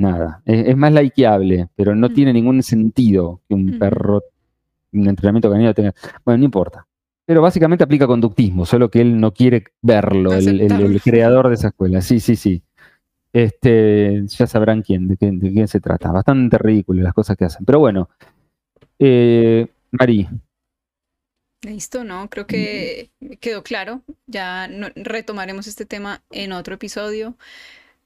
nada. 0.00 0.42
Es, 0.44 0.76
más 0.76 0.92
likeable, 0.92 1.68
pero 1.76 1.94
no 1.94 2.10
tiene 2.10 2.32
ningún 2.32 2.62
sentido 2.62 3.42
que 3.48 3.54
un 3.54 3.78
perro, 3.78 4.22
un 4.92 5.08
entrenamiento 5.08 5.50
canino 5.50 5.74
tenga. 5.74 5.94
Bueno, 6.24 6.38
no 6.38 6.44
importa. 6.44 6.86
Pero 7.26 7.42
básicamente 7.42 7.84
aplica 7.84 8.06
conductismo, 8.06 8.66
solo 8.66 8.90
que 8.90 9.00
él 9.00 9.20
no 9.20 9.32
quiere 9.32 9.64
verlo, 9.82 10.32
el, 10.32 11.00
creador 11.02 11.48
de 11.48 11.54
esa 11.54 11.68
escuela. 11.68 12.00
Sí, 12.00 12.18
sí, 12.18 12.34
sí. 12.34 12.62
Este, 13.32 14.24
ya 14.26 14.46
sabrán 14.48 14.82
quién, 14.82 15.06
de, 15.06 15.16
quién, 15.16 15.68
se 15.68 15.80
trata. 15.80 16.10
Bastante 16.10 16.58
ridículo 16.58 17.02
las 17.02 17.14
cosas 17.14 17.36
que 17.36 17.44
hacen. 17.44 17.64
Pero 17.64 17.78
bueno, 17.78 18.08
eh, 18.98 19.68
Mari, 19.92 20.28
Listo, 21.62 22.04
¿no? 22.04 22.30
Creo 22.30 22.46
que 22.46 23.10
quedó 23.40 23.62
claro. 23.62 24.02
Ya 24.26 24.68
retomaremos 24.96 25.66
este 25.66 25.84
tema 25.84 26.22
en 26.30 26.52
otro 26.52 26.74
episodio. 26.74 27.36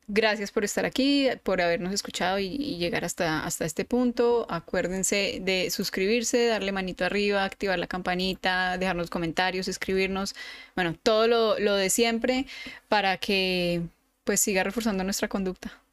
Gracias 0.06 0.50
por 0.50 0.64
estar 0.64 0.84
aquí, 0.84 1.28
por 1.42 1.60
habernos 1.60 1.92
escuchado 1.92 2.38
y, 2.38 2.76
llegar 2.76 3.04
hasta, 3.04 3.44
hasta 3.44 3.64
este 3.64 3.84
punto. 3.84 4.46
Acuérdense 4.50 5.40
de 5.42 5.70
suscribirse, 5.70 6.46
darle 6.46 6.72
manito 6.72 7.04
arriba, 7.04 7.44
activar 7.44 7.78
la 7.78 7.86
campanita, 7.86 8.78
dejarnos 8.78 9.10
comentarios, 9.10 9.68
escribirnos. 9.68 10.34
Bueno, 10.74 10.94
todo 11.02 11.26
lo, 11.26 11.58
lo 11.58 11.74
de 11.74 11.90
siempre 11.90 12.46
para 12.88 13.16
que 13.16 13.82
pues 14.24 14.40
siga 14.40 14.62
reforzando 14.64 15.04
nuestra 15.04 15.28
conducta 15.28 15.84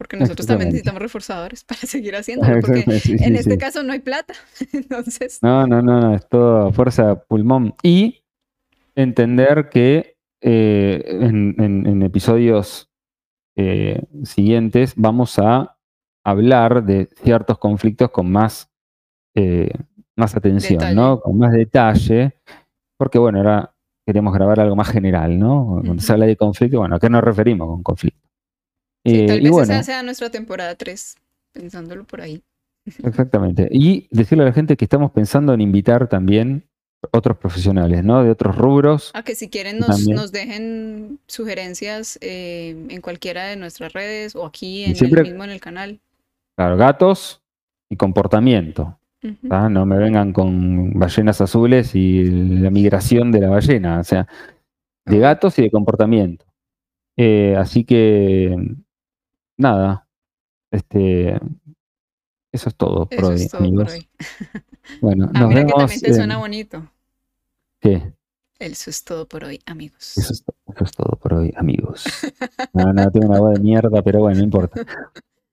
porque 0.00 0.16
nosotros 0.16 0.46
también 0.46 0.70
necesitamos 0.70 1.02
reforzadores 1.02 1.62
para 1.68 1.80
seguir 1.82 2.16
haciéndolo, 2.16 2.58
porque 2.62 2.86
en 3.04 3.36
este 3.36 3.58
caso 3.58 3.82
no 3.82 3.92
hay 3.92 3.98
plata. 3.98 4.32
Entonces. 4.72 5.40
No, 5.42 5.66
no, 5.66 5.82
no, 5.82 6.00
no, 6.00 6.14
es 6.14 6.26
todo 6.26 6.72
fuerza 6.72 7.22
pulmón. 7.24 7.74
Y 7.82 8.22
entender 8.94 9.68
que 9.68 10.16
eh, 10.40 11.02
en, 11.04 12.02
episodios 12.02 12.89
eh, 13.62 14.02
siguientes 14.24 14.94
vamos 14.96 15.38
a 15.38 15.76
hablar 16.24 16.82
de 16.82 17.10
ciertos 17.22 17.58
conflictos 17.58 18.10
con 18.10 18.32
más, 18.32 18.70
eh, 19.34 19.68
más 20.16 20.34
atención, 20.34 20.94
¿no? 20.94 21.20
Con 21.20 21.36
más 21.36 21.52
detalle. 21.52 22.38
Porque, 22.96 23.18
bueno, 23.18 23.36
ahora 23.36 23.74
queremos 24.06 24.32
grabar 24.32 24.60
algo 24.60 24.76
más 24.76 24.88
general, 24.88 25.38
¿no? 25.38 25.82
Cuando 25.84 26.00
se 26.00 26.10
habla 26.10 26.24
de 26.24 26.36
conflicto, 26.36 26.78
bueno, 26.78 26.96
¿a 26.96 26.98
qué 26.98 27.10
nos 27.10 27.22
referimos 27.22 27.68
con 27.68 27.82
conflicto? 27.82 28.26
Sí, 29.04 29.26
tal 29.26 29.38
eh, 29.38 29.50
vez 29.50 29.68
esa 29.68 29.82
sea 29.82 30.02
nuestra 30.02 30.30
temporada 30.30 30.74
3, 30.74 31.16
pensándolo 31.52 32.04
por 32.04 32.22
ahí. 32.22 32.42
Exactamente. 33.04 33.68
Y 33.70 34.08
decirle 34.10 34.44
a 34.44 34.46
la 34.46 34.52
gente 34.54 34.78
que 34.78 34.86
estamos 34.86 35.10
pensando 35.10 35.52
en 35.52 35.60
invitar 35.60 36.08
también 36.08 36.64
otros 37.12 37.38
profesionales, 37.38 38.04
¿no? 38.04 38.22
De 38.22 38.30
otros 38.30 38.56
rubros. 38.56 39.10
A 39.14 39.22
que 39.22 39.34
si 39.34 39.48
quieren 39.48 39.78
nos, 39.78 40.32
dejen 40.32 41.18
sugerencias 41.26 42.18
eh, 42.20 42.76
en 42.88 43.00
cualquiera 43.00 43.46
de 43.46 43.56
nuestras 43.56 43.92
redes 43.92 44.36
o 44.36 44.46
aquí 44.46 44.84
en 44.84 44.96
el 44.96 45.22
mismo 45.22 45.44
en 45.44 45.50
el 45.50 45.60
canal. 45.60 46.00
Claro, 46.56 46.76
gatos 46.76 47.42
y 47.88 47.96
comportamiento. 47.96 48.98
No 49.22 49.84
me 49.84 49.98
vengan 49.98 50.32
con 50.32 50.98
ballenas 50.98 51.42
azules 51.42 51.94
y 51.94 52.24
la 52.24 52.70
migración 52.70 53.30
de 53.30 53.40
la 53.40 53.50
ballena, 53.50 54.00
o 54.00 54.04
sea, 54.04 54.26
de 55.04 55.18
gatos 55.18 55.58
y 55.58 55.62
de 55.62 55.70
comportamiento. 55.70 56.46
Eh, 57.18 57.54
así 57.58 57.84
que 57.84 58.56
nada, 59.58 60.06
este, 60.70 61.38
eso 62.52 62.68
es 62.68 62.74
todo 62.74 63.06
por 63.06 63.24
hoy, 63.24 63.48
amigos. 63.52 63.98
Bueno, 65.00 65.30
ah, 65.34 65.40
nos 65.40 65.54
vemos. 65.54 65.72
Que 65.72 65.78
también 65.78 66.00
te 66.00 66.14
suena 66.14 66.38
bonito. 66.38 66.90
¿Qué? 67.78 68.12
Eso 68.58 68.90
es 68.90 69.04
todo 69.04 69.28
por 69.28 69.44
hoy, 69.44 69.60
amigos. 69.66 70.18
Eso 70.18 70.32
es, 70.32 70.92
todo 70.92 71.16
por 71.16 71.34
hoy, 71.34 71.52
amigos. 71.56 72.04
No, 72.72 72.92
no, 72.92 73.10
tengo 73.10 73.28
una 73.28 73.38
voz 73.38 73.54
de 73.54 73.60
mierda, 73.60 74.02
pero 74.02 74.20
bueno, 74.20 74.38
no 74.38 74.44
importa. 74.44 74.84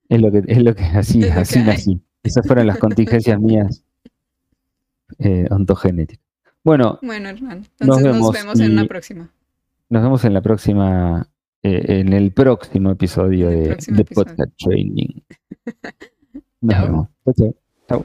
Es 0.08 0.20
lo 0.20 0.32
que, 0.32 0.42
es 0.46 0.62
lo 0.62 0.74
que 0.74 0.82
así, 0.94 1.24
así, 1.24 1.60
así. 1.60 2.02
Esas 2.22 2.46
fueron 2.46 2.66
las 2.66 2.78
contingencias 2.78 3.38
mías 3.38 3.84
eh, 5.18 5.46
ontogenéticas. 5.50 6.24
Bueno, 6.64 6.98
bueno, 7.00 7.28
hermano. 7.28 7.62
Entonces 7.78 8.04
nos 8.04 8.32
vemos, 8.32 8.60
en 8.60 8.74
la 8.74 8.86
próxima. 8.86 9.32
Nos 9.88 10.02
vemos 10.02 10.24
en 10.24 10.34
la 10.34 10.42
próxima 10.42 11.28
eh, 11.62 12.00
en 12.00 12.12
el 12.12 12.32
próximo 12.32 12.90
episodio 12.90 13.48
de, 13.48 14.04
Podcast 14.14 14.52
Training. 14.58 15.20
Nos 16.60 16.82
vemos. 16.82 17.08
Chao. 17.88 18.04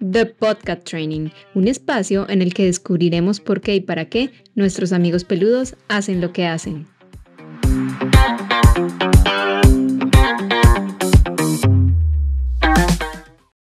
The 0.00 0.26
Podcast 0.26 0.84
Training, 0.84 1.30
un 1.54 1.68
espacio 1.68 2.28
en 2.28 2.42
el 2.42 2.54
que 2.54 2.64
descubriremos 2.64 3.40
por 3.40 3.60
qué 3.60 3.76
y 3.76 3.80
para 3.80 4.06
qué 4.06 4.30
nuestros 4.54 4.92
amigos 4.92 5.24
peludos 5.24 5.76
hacen 5.88 6.20
lo 6.20 6.32
que 6.32 6.46
hacen. 6.46 6.86